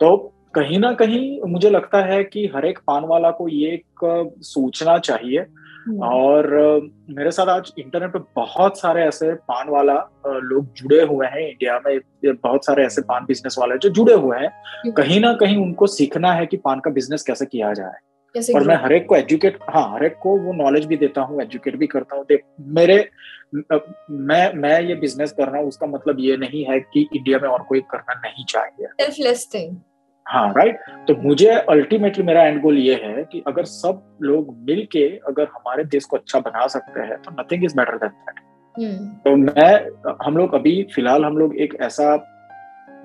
तो 0.00 0.16
कहीं 0.54 0.78
ना 0.78 0.92
कहीं 0.92 1.40
मुझे 1.48 1.70
लगता 1.70 2.04
है 2.04 2.22
कि 2.24 2.46
हर 2.54 2.66
एक 2.66 2.78
पान 2.86 3.04
वाला 3.04 3.30
को 3.30 3.48
ये 3.48 3.70
एक 3.72 4.30
सोचना 4.44 4.96
चाहिए। 4.98 5.46
हम्म। 5.86 6.02
और 6.02 6.46
मेरे 7.10 7.30
साथ 7.30 7.46
आज 7.46 7.72
इंटरनेट 7.78 8.12
पे 8.12 8.18
बहुत 8.36 8.78
सारे 8.78 9.02
ऐसे 9.02 9.32
पान 9.48 9.68
वाला 9.68 9.94
लोग 10.26 10.72
जुड़े 10.74 11.02
हुए 11.02 11.26
हैं 11.26 11.48
इंडिया 11.48 11.78
में। 11.86 11.98
बहुत 12.24 12.66
सारे 12.66 12.84
ऐसे 12.84 13.02
पान 13.02 13.24
बिज़नेस 13.24 13.56
वाले 13.58 13.78
जो 13.78 13.88
जुड़े 13.88 14.14
हुए 14.14 14.38
हैं। 14.38 14.92
कहीं 14.92 15.20
ना 15.20 15.32
कहीं 15.34 15.56
उनको 15.56 15.86
सीखना 15.86 16.32
है 16.32 16.46
कि 16.46 16.56
पान 16.56 16.80
का 16.80 16.90
बिज़नेस 16.90 17.22
कैसे 17.22 17.46
किया 17.46 17.72
जाए। 17.72 17.98
और 18.54 18.66
मैं 18.68 18.76
हर 18.82 18.92
एक 18.92 19.06
को 19.08 19.16
एजुकेट 19.16 19.58
हाँ 19.70 19.90
हर 19.92 20.04
एक 20.04 20.16
को 20.22 20.36
वो 20.36 20.52
नॉलेज 20.52 20.84
भी 20.86 20.96
देता 20.96 21.20
हूँ 21.20 21.42
एजुकेट 21.42 21.76
भी 21.76 21.86
करता 21.86 22.16
हूँ। 22.16 22.24
मेरे 22.74 23.08
मैं 24.10 24.54
मैं 24.54 24.80
ये 24.80 24.94
बिज़नेस 24.94 25.32
कर 25.32 25.48
रहा 25.48 25.60
हूँ 25.60 25.68
उसका 25.68 25.86
मतलब 25.86 26.20
ये 26.20 26.36
नहीं 26.36 26.64
है 26.64 26.80
कि 26.80 27.08
इंडिया 27.16 27.38
में 27.38 27.48
और 27.48 27.62
कोई 27.62 27.80
करना 27.80 28.14
नहीं 28.14 28.44
चाहिए। 28.44 28.86
हाँ 30.26 30.52
राइट 30.52 30.78
तो 31.08 31.14
मुझे 31.22 31.48
अल्टीमेटली 31.48 32.24
मेरा 32.24 32.42
एंड 32.42 32.60
गोल 32.62 32.78
ये 32.78 32.94
है 32.94 33.24
कि 33.32 33.42
अगर 33.46 33.64
सब 33.64 34.02
लोग 34.22 34.54
मिल 34.68 34.86
के 34.92 35.04
अगर 35.28 35.44
हमारे 35.44 35.84
देश 35.84 36.04
को 36.04 36.16
अच्छा 36.16 36.40
बना 36.40 36.66
सकते 36.66 37.00
हैं 37.00 37.16
तो 37.22 37.30
nothing 37.40 37.64
is 37.64 37.76
better 37.76 37.96
than 37.96 38.08
that 38.08 38.40
तो 39.24 39.36
मैं 39.36 40.16
हम 40.26 40.36
लोग 40.36 40.54
अभी 40.54 40.82
फ़िलहाल 40.94 41.24
हम 41.24 41.36
लोग 41.38 41.56
एक 41.56 41.76
ऐसा 41.80 42.14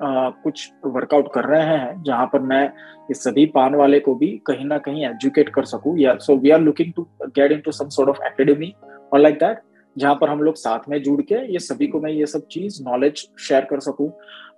कुछ 0.01 0.69
वर्कआउट 0.85 1.31
कर 1.33 1.45
रहे 1.45 1.63
हैं, 1.63 2.01
जहाँ 2.03 2.25
पर 2.33 2.39
मैं 2.41 2.71
इस 3.11 3.23
सभी 3.23 3.45
पान 3.45 3.75
वाले 3.75 3.99
को 3.99 4.15
भी 4.15 4.27
कहीं 4.47 4.65
ना 4.65 4.77
कहीं 4.77 5.05
एजुकेट 5.05 5.49
कर 5.49 5.65
सकूँ, 5.65 5.97
या 5.99 6.15
so 6.17 6.35
we 6.37 6.49
are 6.49 6.59
looking 6.59 6.93
to 6.95 7.07
get 7.23 7.51
into 7.51 7.71
some 7.71 7.89
sort 7.89 8.09
of 8.09 8.23
academy 8.25 8.73
और 9.13 9.19
लाइक 9.19 9.35
दैट 9.35 9.61
जहाँ 9.99 10.15
पर 10.15 10.29
हम 10.29 10.41
लोग 10.41 10.55
साथ 10.55 10.89
में 10.89 11.01
जुड़ 11.03 11.21
के 11.21 11.35
ये 11.53 11.59
सभी 11.59 11.87
को 11.87 11.99
मैं 12.01 12.11
ये 12.11 12.25
सब 12.25 12.45
चीज़ 12.51 12.81
नॉलेज 12.83 13.27
शेयर 13.39 13.65
कर 13.69 13.79
सकूँ। 13.79 14.11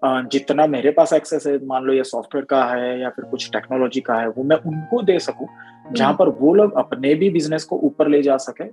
जितना 0.03 0.65
मेरे 0.67 0.91
पास 0.91 1.13
एक्सेस 1.13 1.45
है 1.47 1.57
मान 1.65 1.83
लो 1.83 1.93
ये 1.93 2.03
सॉफ्टवेयर 2.03 2.45
का 2.45 2.63
है 2.65 2.99
या 3.01 3.09
फिर 3.09 3.25
कुछ 3.25 3.49
टेक्नोलॉजी 3.51 4.01
का 4.01 4.15
है 4.15 4.27
वो 4.27 4.43
मैं 4.43 4.55
उनको 4.57 5.01
दे 5.01 5.17
सकूँ 5.19 5.47
जहाँ 5.91 6.09
हम्म। 6.09 6.17
पर 6.17 6.29
वो 6.39 6.53
लोग 6.53 6.73
अपने 6.77 7.13
भी 7.15 7.29
बिज़नेस 7.29 7.63
को 7.63 7.77
ऊपर 7.83 8.07
ले 8.07 8.21
जा 8.21 8.37
सके। 8.37 8.67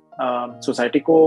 सोसाइटी 0.63 1.01
को 1.01 1.19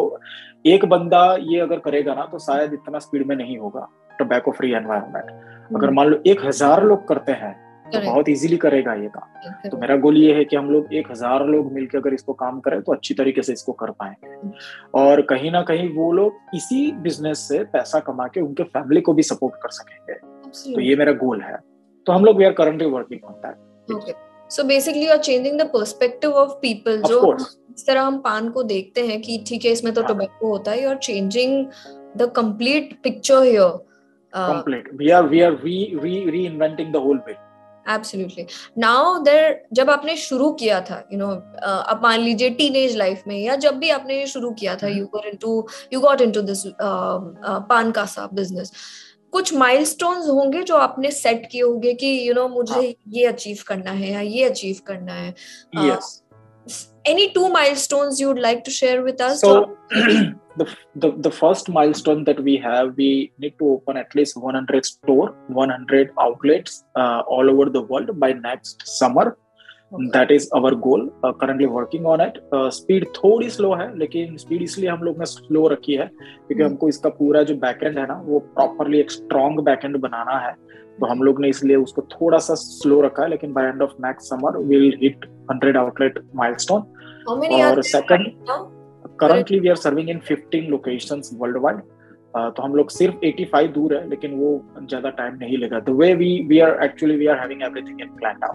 एक 0.66 0.86
बंदा 0.86 1.24
ये 1.42 1.60
अगर 1.60 1.80
करेगा 1.80 2.14
ना 2.14 2.26
तो 2.26 2.39
शायद 2.39 2.74
इतना 2.74 3.00
स्पीड 3.00 3.28
में 3.28 3.36
नहीं 3.36 3.58
होगा 3.58 3.88
टोबैको 4.20 4.52
फ्री 4.52 4.72
एनवायरमेंट 4.74 5.76
अगर 5.76 5.89
मान 5.89 6.08
लो 6.08 6.22
एक 6.28 6.46
हज़ार 6.46 6.84
लोग 6.84 7.08
करते 7.08 7.32
हैं 7.32 7.56
तो 7.92 8.00
बहुत 8.02 8.30
इजीली 8.30 8.58
करेगा 8.58 8.94
ये 8.96 9.08
काम। 9.10 9.70
तो 9.70 9.78
मेरा 9.78 9.96
गोल 9.98 10.18
ये 10.18 10.34
है 10.34 10.44
कि 10.46 10.56
हम 10.56 10.70
लोग 10.72 10.94
एक 10.94 11.12
हज़ार 11.12 11.46
लोग 11.48 11.72
मिलकर 11.74 11.98
अगर 11.98 12.14
इसको 12.14 12.34
काम 12.36 12.60
करें 12.62 12.82
तो 12.82 12.94
अच्छी 12.94 13.14
तरीके 13.14 13.42
से 13.42 13.54
इसको 13.54 13.72
कर 13.74 13.92
पाएँगे 13.94 14.52
और 14.96 15.22
कहीं 15.30 15.52
ना 15.52 15.62
कहीं 15.64 15.89
वो 15.96 16.12
लोग 16.14 16.56
इसी 16.56 16.92
बिज़नेस 17.02 17.48
से 17.48 17.64
पैसा 17.74 18.00
कमा 18.02 18.28
के 18.28 18.42
उनके 18.42 18.64
फैमिली 18.66 19.02
को 19.02 19.14
भी 19.14 19.24
सपोर्ट 19.26 19.56
कर 19.64 19.70
सकेंगे। 19.72 20.20
तो 20.74 20.80
ये 20.82 20.96
मेरा 20.96 21.12
गोल 21.20 21.42
है। 21.42 21.58
तो 22.08 22.14
हम 22.14 22.26
लोग 22.26 22.38
we 22.38 22.46
are 22.46 22.54
currently 22.54 22.88
working 22.89 23.24
on 23.26 23.34
that 23.46 24.16
so 24.52 24.64
basically 24.66 25.06
you 25.06 25.12
are 25.12 25.18
changing 25.20 25.60
the 25.60 25.70
perspective 25.74 26.32
of 26.36 26.52
people 26.62 27.02
जो 27.04 27.36
इस 27.36 27.86
तरह 27.88 28.02
हम 28.02 28.18
पान 28.22 28.50
को 28.52 28.64
देखते 28.66 29.06
हैं 29.08 29.22
कि 29.22 29.44
ठीक 29.48 29.66
है 29.66 29.72
इसमें 29.72 29.94
तो 29.94 30.02
टोबैको 30.04 30.46
हाँ। 30.46 30.52
होता 30.52 30.72
है। 30.72 30.86
और 30.88 30.98
changing 31.00 31.66
the 32.18 32.32
complete 32.36 32.94
picture 33.04 33.44
here 33.44 33.70
complete 34.34 34.89
we 34.96 35.10
are 35.12 35.24
we 35.24 35.42
are 35.42 35.52
re 35.54 35.78
re 35.96 36.30
reinventing 36.30 36.92
the 36.94 36.98
whole 36.98 37.18
bit 37.26 37.38
absolutely 37.90 38.46
now 38.78 39.18
there 39.24 39.62
जब 39.74 39.90
आपने 39.90 40.16
शुरू 40.18 40.52
किया 40.54 40.80
था 40.82 41.04
यू 41.12 41.20
नो 41.20 41.28
आप 41.28 41.86
अब 41.90 42.02
मान 42.04 42.20
लीजिए 42.20 42.50
टीन 42.50 42.76
एज 42.76 42.96
लाइफ 42.98 43.24
में 43.28 43.38
या 43.40 43.56
जब 43.66 43.78
भी 43.78 43.90
आपने 43.90 44.20
ये 44.20 44.28
शुरू 44.28 44.52
किया 44.52 44.76
था 44.76 44.88
you 44.88 45.06
got 45.06 45.26
into 45.26 45.68
you 45.94 46.00
got 46.00 46.22
into 46.22 46.42
this 46.42 46.64
paan 47.70 47.92
का 47.92 48.06
सा 48.06 48.28
बिज़नेस 48.34 48.72
कुछ 49.32 49.54
माइलस्टोन्स 49.54 50.28
होंगे 50.28 50.64
जो 50.64 50.76
आपने 50.76 51.12
सेट 51.12 51.48
किए 51.52 51.62
होंगे 51.62 51.94
कि 51.94 52.08
यू 52.08 52.26
you 52.26 52.36
नो 52.36 52.42
know, 52.42 52.56
मुझे 52.56 52.74
हाँ. 52.74 52.84
ये 53.08 53.26
अचीव 53.26 53.64
करना 53.68 53.92
है 53.92 54.12
या 54.12 54.22
ये 54.22 54.44
अचीव 54.44 54.80
करना 54.88 55.14
है 55.14 55.34
yes. 55.78 56.16
uh, 56.68 56.91
any 57.05 57.27
two 57.33 57.49
milestones 57.57 58.21
you 58.21 58.29
would 58.29 58.45
like 58.49 58.62
to 58.64 58.73
share 58.81 59.03
with 59.03 59.21
us 59.21 59.41
so 59.41 59.53
the, 60.61 60.67
the 60.97 61.11
the 61.27 61.33
first 61.41 61.69
milestone 61.79 62.23
that 62.29 62.41
we 62.49 62.57
have 62.69 62.93
we 62.97 63.11
need 63.39 63.57
to 63.62 63.73
open 63.75 63.97
at 63.97 64.14
least 64.14 64.37
100 64.37 64.85
store 64.85 65.29
100 65.49 66.12
outlets 66.27 66.85
uh, 66.97 67.21
all 67.29 67.51
over 67.55 67.67
the 67.79 67.85
world 67.93 68.14
by 68.25 68.33
next 68.51 68.87
summer 69.01 69.27
that 69.95 70.31
is 70.33 70.49
our 70.55 70.75
goal 70.85 71.09
currently 71.25 71.67
working 71.67 72.07
on 72.07 72.21
it 72.21 72.39
speed 72.75 73.07
थोड़ी 73.17 73.51
slow 73.51 73.73
है 73.75 73.87
लेकिन 73.99 74.37
speed 74.37 74.62
इसलिए 74.62 74.89
हम 74.91 75.03
लोग 75.03 75.19
ने 75.19 75.27
slow 75.27 75.67
रखी 75.69 75.95
है 75.95 76.07
क्योंकि 76.07 76.55
hmm. 76.55 76.71
हमको 76.71 76.89
इसका 76.89 77.09
पूरा 77.19 77.43
जो 77.43 77.55
बैकएंड 77.57 77.99
है 77.99 78.07
ना 78.07 78.21
वो 78.25 78.39
प्रॉपरली 78.55 79.01
एक 79.01 79.11
स्ट्रॉन्ग 79.11 79.61
बैकएंड 79.64 79.97
बनाना 80.07 80.39
है 80.47 80.55
तो 81.00 81.06
हम 81.06 81.22
लोग 81.24 81.42
ने 81.42 81.50
इसलिए 81.50 81.76
उसको 81.76 82.02
थोड़ा 82.02 82.38
सा 82.38 82.54
स्लो 82.56 83.02
रखा 83.02 83.24
है 83.24 83.30
लेकिन 83.30 83.54
by 83.54 83.66
end 83.66 83.82
of 83.82 83.92
next 84.06 84.30
summer 84.30 84.58
will 84.58 84.98
hit 85.02 85.26
100 85.54 85.76
outlet 85.78 86.20
milestone 86.36 86.82
और 87.62 87.82
second 87.84 88.32
currently 89.20 89.60
we 89.60 89.70
are 89.70 89.76
serving 89.76 90.10
in 90.10 90.20
15 90.32 90.70
locations 90.70 91.32
worldwide 91.58 91.82
तो 92.36 92.64
हम 92.64 92.76
लोग 92.76 92.89
सिर्फ़ 92.89 93.26
85 93.26 93.68
दूर 93.74 93.96
है 93.96 94.10
लेकिन 94.10 94.34
वो 94.34 94.52
ज़्यादा 94.82 95.10
टाइम 95.10 95.36
नहीं 95.36 95.58
लेगा। 95.58 95.80
The 95.80 95.89
way 95.89 96.14
we 96.16 96.30
we 96.50 96.60
are 96.60 96.84
actually 96.84 97.16
we 97.16 97.26
are 97.28 97.39
having 97.39 97.64
everything 97.64 98.02
in 98.02 98.08
plan 98.08 98.38
now 98.42 98.54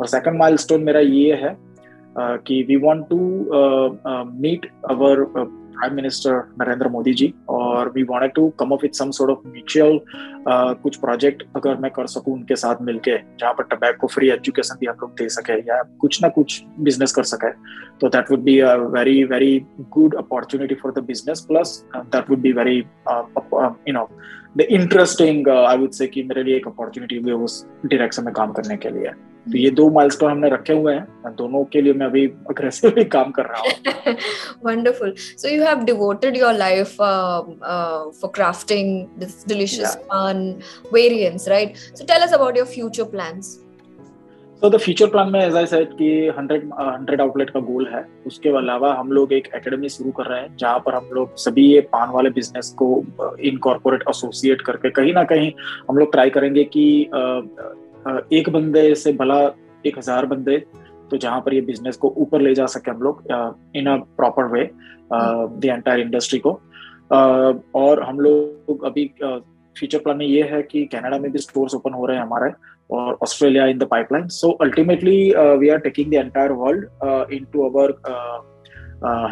और 0.00 0.06
सेकंड 0.06 0.38
माइलस्टोन 0.38 0.82
मेरा 0.82 1.00
ये 1.00 1.34
है 1.34 1.54
uh, 1.54 2.38
कि 2.46 2.62
we 2.68 2.76
want 2.76 3.08
to 3.10 3.18
meet 4.40 4.70
our 4.90 5.24
prime 5.72 5.94
minister 5.96 6.34
Narendra 6.60 6.88
Modi 6.88 7.12
ji 7.14 7.32
और 7.50 7.90
we 7.94 8.02
wanted 8.04 8.32
to 8.34 8.48
come 8.60 8.70
up 8.72 8.82
with 8.82 8.92
some 8.94 9.10
sort 9.10 9.30
of 9.30 9.46
mutual 9.48 9.98
कुछ 10.82 10.96
project 10.98 11.42
अगर 11.56 11.76
मैं 11.80 11.90
कर 11.90 12.06
सकूँ 12.06 12.34
उनके 12.34 12.56
साथ 12.56 12.82
मिलके, 12.82 13.16
जहाँ 13.40 13.52
पर 13.54 13.64
टबैको 13.72 14.06
फ्री 14.06 14.28
एजुकेशन 14.30 14.76
भी 14.80 14.86
हम 14.86 14.96
लोग 15.02 15.10
दे 15.18 15.28
सके 15.30 15.58
या 15.68 15.82
कुछ 16.00 16.22
ना 16.22 16.28
कुछ 16.28 16.62
बिज़नेस 16.80 17.12
कर 17.12 17.22
सके। 17.24 17.50
तो 18.00 18.08
that 18.08 18.30
would 18.30 18.42
be 18.42 18.58
a 18.60 18.74
very 18.94 19.22
very 19.24 19.58
good 19.90 20.14
opportunity 20.16 20.74
for 20.74 20.92
the 20.92 21.04
business 21.06 21.40
plus 21.48 21.82
that 21.96 22.30
would 22.30 22.40
be 22.40 22.52
very 22.52 22.78
you 22.78 23.92
know 23.92 24.08
the 24.56 24.60
interesting 24.60 25.48
I 25.48 25.78
would 25.78 25.90
say 25.90 26.06
कि 26.06 26.22
मेरे 26.22 26.42
लिए 26.44 26.56
एक 26.56 26.66
अपॉर्चुनिटी 26.68 27.18
भी 27.18 27.32
उस 27.32 27.64
डायरेक्शन 27.84 28.24
में 28.24 28.34
काम 28.34 28.52
करने 28.52 28.76
के 28.76 28.90
लिए। 28.90 29.12
तो 29.46 29.58
ये 29.58 29.70
दो 29.70 29.88
माइलस्टोन 29.90 30.30
हमने 30.30 30.48
रखे 30.50 30.72
हुए 30.72 30.94
हैं। 30.94 31.34
दोनों 31.36 31.62
के 31.72 31.80
लिए 31.82 31.92
मैं 31.92 32.06
अभी 32.06 32.26
अग्रेसिवली 32.50 33.04
काम 33.14 33.30
कर 33.30 33.46
रहा 33.46 33.60
हूँ। 33.60 34.14
Wonderful 34.64 35.14
so 35.16 35.48
you 35.48 35.62
have 35.62 35.82
devoted 35.84 36.36
your 36.36 36.54
life 36.54 36.94
for 36.96 38.30
crafting 38.34 39.04
this 39.18 39.44
delicious 39.48 39.96
fun 40.04 40.54
variants 40.94 41.48
right 41.48 41.76
so 41.76 42.04
tell 42.04 42.22
us 42.22 42.34
about 42.34 42.56
your 42.56 42.66
future 42.66 43.04
plans 43.10 43.58
तो 44.62 44.68
द 44.70 44.76
फ्यूचर 44.76 45.06
प्लान 45.10 45.28
में 45.28 45.40
एज 45.40 45.54
आई 45.56 45.66
सेड 45.66 45.92
कि 45.98 46.08
100 46.30 46.56
100 47.06 47.20
आउटलेट 47.20 47.48
का 47.50 47.60
गोल 47.60 47.86
है। 47.86 48.04
उसके 48.26 48.48
अलावा 48.58 48.92
हम 48.94 49.10
लोग 49.12 49.32
एक 49.32 49.48
एकेडमी 49.54 49.88
शुरू 49.88 50.10
कर 50.18 50.26
रहे 50.26 50.40
हैं 50.40 50.56
जहाँ 50.56 50.78
पर 50.86 50.94
हम 50.94 51.08
लोग 51.12 51.34
सभी 51.44 51.64
ये 51.66 51.80
पान 51.92 52.10
वाले 52.10 52.30
बिज़नेस 52.30 52.70
को 52.82 52.86
इनकॉर्पोरेट 53.50 54.04
एसोसिएट 54.10 54.60
करके 54.60 54.90
कहीं 54.90 55.14
ना 55.14 55.24
कहीं 55.32 55.50
हम 55.88 55.98
लोग 55.98 56.12
ट्राई 56.12 56.30
करेंगे 56.30 56.64
कि 56.76 56.84
एक 58.32 58.48
बंदे 58.50 58.94
से 58.94 59.12
भला 59.12 59.40
एक 59.86 59.98
हज़ार 59.98 60.26
बंदे 60.26 60.58
तो 61.10 61.16
जहाँ 61.16 61.40
पर 61.40 61.54
ये 61.54 61.60
बिज़नेस 61.60 61.96
को 61.96 62.14
ऊपर 62.18 62.40
ले 62.40 62.54
जा 62.54 62.66
सके 62.66 62.90
हम 62.90 63.02
लोग 63.02 63.22
in 63.76 63.86
a 63.86 63.96
proper 64.16 64.44
way 64.52 64.68
the 65.12 65.64
entire 65.64 66.00
industry 66.00 66.38
को। 66.38 66.50
uh, 66.50 67.54
और 67.74 68.02
हम 68.02 68.20
लोग 68.20 68.84
अभी 68.84 69.06
फ्यूचर 69.76 69.98
प्लान 69.98 70.16
में 70.16 70.26
ये 70.26 70.42
है 70.52 70.62
कि 70.62 70.84
कनाडा 70.84 71.18
में 71.18 71.30
भी 71.32 71.38
स्टोर्स 71.38 71.74
ओपन 71.74 71.92
हो 71.92 72.06
रहे 72.06 72.16
हैं 72.16 72.24
हमारे 72.24 72.50
और 72.90 73.18
Australia 73.22 73.66
in 73.66 73.78
the 73.78 73.86
pipeline 73.90 74.26
so 74.28 74.50
ultimately 74.62 75.16
we 75.58 75.68
are 75.68 75.78
taking 75.78 76.10
the 76.10 76.14
entire 76.14 76.52
world 76.52 77.32
into 77.52 77.68
our 77.68 77.94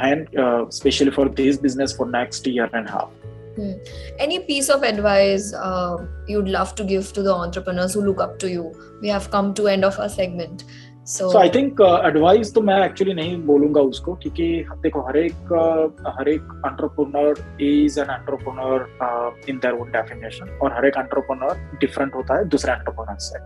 hand 0.04 0.26
specially 0.72 1.10
for 1.10 1.28
this 1.36 1.60
business 1.62 1.96
for 1.98 2.08
next 2.10 2.48
year 2.48 2.70
and 2.74 2.88
half 2.88 3.39
Hmm. 3.60 3.72
Any 4.18 4.38
piece 4.40 4.70
of 4.70 4.82
advice 4.82 5.52
uh, 5.52 5.96
you'd 6.26 6.48
love 6.48 6.74
to 6.76 6.84
give 6.84 7.12
to 7.12 7.22
the 7.22 7.34
entrepreneurs 7.34 7.92
who 7.94 8.02
look 8.02 8.20
up 8.20 8.38
to 8.38 8.48
you? 8.48 8.72
We 9.02 9.08
have 9.08 9.30
come 9.30 9.52
to 9.54 9.68
end 9.68 9.84
of 9.84 9.98
our 9.98 10.08
segment. 10.10 10.64
So 11.06 11.28
I 11.38 11.48
think 11.50 11.80
advice 12.06 12.52
तो 12.54 12.60
मैं 12.62 12.76
actually 12.84 13.14
नहीं 13.14 13.36
बोलूँगा 13.44 13.80
उसको 13.82 14.14
क्योंकि 14.22 14.44
देखो 14.82 15.00
हर 15.06 15.16
एक 15.18 15.32
uh, 15.32 16.12
हर 16.18 16.28
एक 16.28 16.42
entrepreneur 16.66 17.40
is 17.60 17.98
an 18.00 18.10
entrepreneur 18.10 18.86
in 19.48 19.58
their 19.58 19.74
own 19.74 19.90
definition 19.92 20.58
और 20.62 20.72
हर 20.74 20.86
एक 20.86 20.98
एंटरप्रेन्योर 20.98 21.56
डिफरेंट 21.80 22.14
होता 22.14 22.36
है 22.38 22.44
दूसरे 22.48 22.72
एंटरप्रेन्योर 22.72 23.18
से 23.20 23.38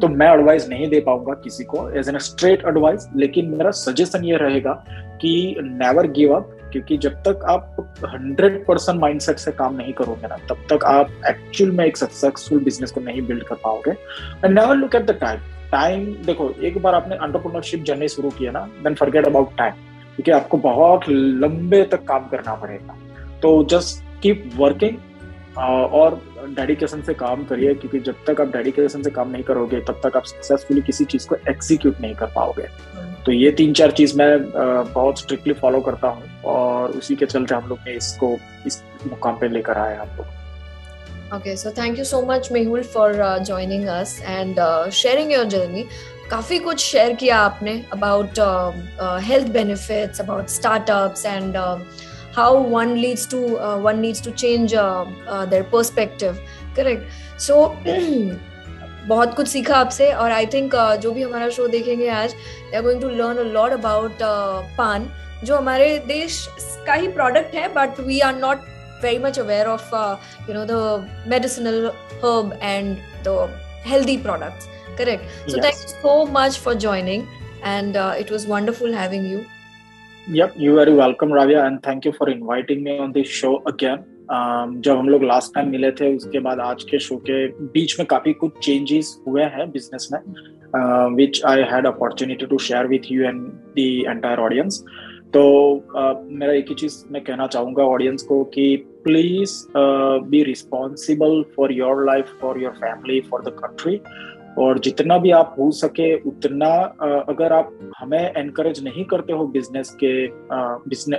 तो 0.00 0.08
मैं 0.14 0.32
एडवाइस 0.32 0.68
नहीं 0.68 0.88
दे 0.90 1.00
पाऊँगा 1.10 1.34
किसी 1.44 1.64
को 1.64 1.88
एज 2.00 2.08
एन 2.08 2.18
स्ट्रेट 2.30 2.66
एडवाइस 2.68 3.08
लेकिन 3.16 3.54
मेरा 3.54 3.70
सजेशन 3.82 4.24
ये 4.24 4.36
रहेगा 4.44 4.72
कि 5.22 5.34
नेवर 5.60 6.06
गिव 6.18 6.34
अप 6.36 6.58
क्योंकि 6.72 6.96
जब 6.96 7.14
तक 7.28 7.44
आप 7.48 7.76
100 8.04 8.64
परसेंट 8.68 9.00
माइंडसेट 9.00 9.38
से 9.38 9.52
काम 9.52 9.74
नहीं 9.76 9.92
करोगे 9.92 10.28
ना, 10.28 10.36
तब 10.48 10.64
तक 10.72 10.84
आप 10.84 11.10
एक्चुअल 11.26 11.70
में 11.70 11.84
एक 11.84 11.96
सक्सेसफुल 11.96 12.60
बिज़नेस 12.64 12.90
को 12.90 13.00
नहीं 13.00 13.22
बिल्ड 13.22 13.44
कर 13.44 13.54
पाओगे। 13.54 13.90
And 13.90 14.58
never 14.58 14.76
look 14.76 14.94
at 14.94 15.02
the 15.02 15.18
time 15.20 15.40
time 15.72 16.04
देखो, 16.26 16.50
एक 16.62 16.78
बार 16.78 16.94
आपने 16.94 17.16
अंटरप्रोनरशिप 17.16 17.82
जर्नी 17.82 18.08
शुरू 18.08 18.30
किया 18.30 18.52
ना 18.52 18.60
देन 18.84 18.94
फॉरगेट 18.94 19.26
अबाउट 19.26 19.56
टाइम 19.56 19.72
क्योंकि 20.16 20.30
आपको 20.30 20.56
बहुत 20.58 21.08
लंबे 21.08 21.82
तक 21.82 22.04
काम 22.04 22.28
करना 22.28 22.54
पड़ेगा। 22.54 22.96
तो 23.42 23.62
जस्ट 23.70 24.04
कीप 24.22 24.50
वर्किंग 24.56 24.96
और 25.58 26.20
डेडिकेशन 26.48 27.02
से 27.02 27.14
काम 27.14 27.44
करिए 27.44 27.74
क्योंकि 27.74 27.98
जब 28.00 28.24
तक 28.26 28.40
आप 28.40 28.52
डेडिकेशन 28.52 29.02
से 29.02 29.10
काम 29.10 29.30
नहीं 29.30 29.42
करोगे 29.42 29.80
तब 29.80 30.00
तक 30.04 30.16
आप 30.16 30.24
सक्सेसफुली 30.26 30.82
किसी 30.82 31.04
चीज़ 31.04 31.26
को 31.28 31.36
एग्जीक्यूट 31.48 32.00
नहीं 32.00 32.14
कर 32.14 32.26
पाओगे 32.34 32.68
तो 33.26 33.32
ये 33.32 33.50
तीन 33.52 33.72
चार 33.72 33.90
चीज़ 33.90 34.16
मैं 34.18 34.30
बहुत 34.52 35.18
स्ट्रिक्टली 35.20 35.54
फॉलो 35.54 35.80
करता 35.80 36.08
हूँ 36.08 36.30
और 36.52 36.90
उसी 36.92 37.16
के 37.16 37.26
चलते 37.26 37.54
हम 37.54 37.68
लोग 37.68 37.78
ने 37.86 37.94
इसको 37.96 38.36
इस 38.66 38.82
मुकाम 39.06 39.36
पे 39.40 39.48
लेकर 39.48 39.78
आए 39.78 39.96
हम 39.96 40.16
लोग 40.18 40.40
Okay, 41.34 41.52
so 41.56 41.70
thank 41.70 41.96
you 41.96 42.04
so 42.04 42.18
much, 42.20 42.48
Mehul, 42.50 42.82
for 42.86 43.04
uh, 43.18 43.42
joining 43.42 43.88
us 43.88 44.10
and 44.22 44.58
uh, 44.58 44.90
sharing 44.92 45.30
your 45.30 45.44
journey. 45.46 45.84
काफ़ी 46.30 46.58
कुछ 46.58 46.80
शेयर 46.80 47.12
किया 47.14 47.38
आपने 47.38 47.72
about 47.92 48.38
health 49.24 49.48
benefits 49.52 50.20
about 50.20 50.46
startups 50.48 51.24
and 51.26 51.56
How 52.35 52.63
one 52.69 52.95
leads 52.97 53.29
to 53.31 53.39
one 53.83 53.99
needs 53.99 54.23
to 54.23 54.31
change 54.31 54.73
their 54.73 55.63
perspective 55.73 56.39
correct 56.75 57.39
so 57.41 57.63
बहुत 59.07 59.35
कुछ 59.35 59.47
सीखा 59.47 59.75
आपसे 59.75 60.11
और 60.13 60.31
I 60.31 60.45
think 60.53 60.73
uh, 60.75 60.95
जो 61.01 61.11
भी 61.11 61.21
हमारा 61.21 61.49
शो 61.49 61.67
देखेंगे 61.67 62.07
आज 62.09 62.33
they 62.33 62.75
are 62.77 62.83
going 62.83 63.01
to 63.01 63.09
learn 63.09 63.37
a 63.37 63.51
lot 63.53 63.71
about 63.71 64.23
paan 64.77 65.09
जो 65.43 65.55
हमारे 65.55 65.97
देश 66.07 66.47
का 66.87 66.93
ही 66.93 67.07
प्रोडक्ट 67.19 67.55
है 67.55 67.67
but 67.73 67.99
we 67.99 68.19
are 68.19 68.35
not 68.35 68.65
very 69.01 69.19
much 69.19 69.37
aware 69.37 69.67
of 69.69 69.93
uh, 69.93 70.17
you 70.47 70.53
know 70.53 70.65
the 70.65 71.07
medicinal 71.25 71.93
herb 72.21 72.55
and 72.61 72.97
the 73.23 73.35
healthy 73.83 74.17
products 74.17 74.67
correct 74.97 75.23
so 75.47 75.57
yes. 75.57 75.65
thank 75.65 75.83
you 75.83 75.93
so 76.01 76.15
much 76.37 76.59
for 76.59 76.73
joining 76.75 77.27
and 77.63 77.97
uh, 77.97 78.13
it 78.17 78.31
was 78.31 78.47
wonderful 78.47 78.91
having 78.91 79.25
you 79.25 79.45
Yep 80.28 80.52
you 80.56 80.74
very 80.74 80.94
welcome 80.94 81.30
ravia 81.30 81.66
and 81.66 81.82
thank 81.82 82.04
you 82.04 82.12
for 82.12 82.28
inviting 82.28 82.82
me 82.82 82.98
on 82.98 83.12
this 83.12 83.28
show 83.28 83.62
again. 83.66 84.04
Um, 84.28 84.80
जब 84.80 84.98
हम 84.98 85.08
लोग 85.08 85.22
last 85.24 85.54
time 85.54 85.68
मिले 85.70 85.90
थे 85.92 86.14
उसके 86.16 86.38
बाद 86.40 86.60
आज 86.60 86.82
के 86.90 86.98
show 86.98 87.16
के 87.28 87.46
बीच 87.72 87.98
में 87.98 88.06
काफ़ी 88.08 88.32
कुछ 88.32 88.58
चेंजेस 88.64 89.16
हुए 89.26 89.42
हैं 89.54 89.70
बिज़नेस 89.70 90.08
में 90.12 91.14
which 91.16 91.42
I 91.46 91.62
had 91.72 91.86
opportunity 91.86 92.46
to 92.46 92.58
share 92.58 92.86
with 92.86 93.10
you 93.12 93.24
and 93.24 93.40
the 93.76 93.88
entire 94.08 94.38
audience 94.38 94.82
तो 95.34 95.42
uh, 95.98 96.14
मेरा 96.30 96.52
एक 96.52 96.68
ही 96.68 96.74
चीज़ 96.74 97.02
मैं 97.12 97.22
कहना 97.24 97.46
चाहूँगा 97.46 97.84
ऑडियंस 97.84 98.22
को 98.22 98.42
कि 98.54 98.64
please 99.04 99.54
be 100.30 100.42
responsible 100.44 101.44
for 101.56 101.72
your 101.72 102.04
life 102.06 102.32
for 102.40 102.62
your 102.62 102.72
family 102.72 103.20
for 103.30 103.42
the 103.42 103.56
country 103.58 104.00
और 104.58 104.78
जितना 104.78 105.16
भी 105.18 105.30
आप 105.30 105.54
हो 105.58 105.70
सके 105.70 106.14
उतना 106.28 106.68
अगर 107.28 107.52
आप 107.52 107.70
हमें 107.98 108.20
एनकरेज 108.20 108.82
नहीं 108.84 109.04
करते 109.04 109.32
हो 109.32 109.46
बिज़नेस 109.46 109.96
के 110.04 110.26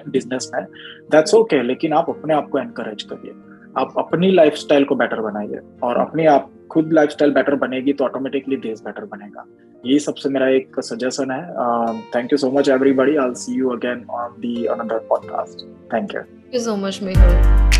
बिज़नेस 0.09 0.49
में 0.55 0.63
दैट्स 1.11 1.33
ओके 1.35 1.61
लेकिन 1.63 1.93
आप 1.93 2.09
अपने 2.09 2.33
आप 2.33 2.49
को 2.49 2.59
एनकरेज 2.59 3.03
करिए। 3.03 3.33
आप 3.77 3.93
अपनी 3.97 4.31
लाइफस्टाइल 4.31 4.83
को 4.85 4.95
बेटर 4.95 5.21
बनाइए 5.21 5.59
और 5.83 5.97
अपने 5.97 6.25
आप, 6.27 6.49
खुद 6.71 6.93
लाइफस्टाइल 6.93 7.31
बेटर 7.31 7.55
बनेगी 7.55 7.93
तो 7.93 8.05
ऑटोमेटिकली 8.05 8.57
देश 8.57 8.81
बेटर 8.81 9.05
बनेगा। 9.05 9.45
ये 9.85 9.99
सबसे 9.99 10.29
मेरा 10.29 10.47
एक 10.49 10.79
सजेशन 10.79 11.31
है। 11.31 11.41
Thank 12.15 12.31
you 12.33 12.37
so 12.37 12.51
much 12.51 12.69
everybody 12.69 13.15
I 13.17 13.33
see 13.35 13.59
you 13.59 13.69
again 13.69 14.05
on 14.11 14.39
the 14.39 14.65
another 14.65 15.05
podcast 15.09 15.67
thank 15.93 16.15
you 16.15 16.59
so 16.59 16.75
much 16.75 16.99
Mehul 17.03 17.72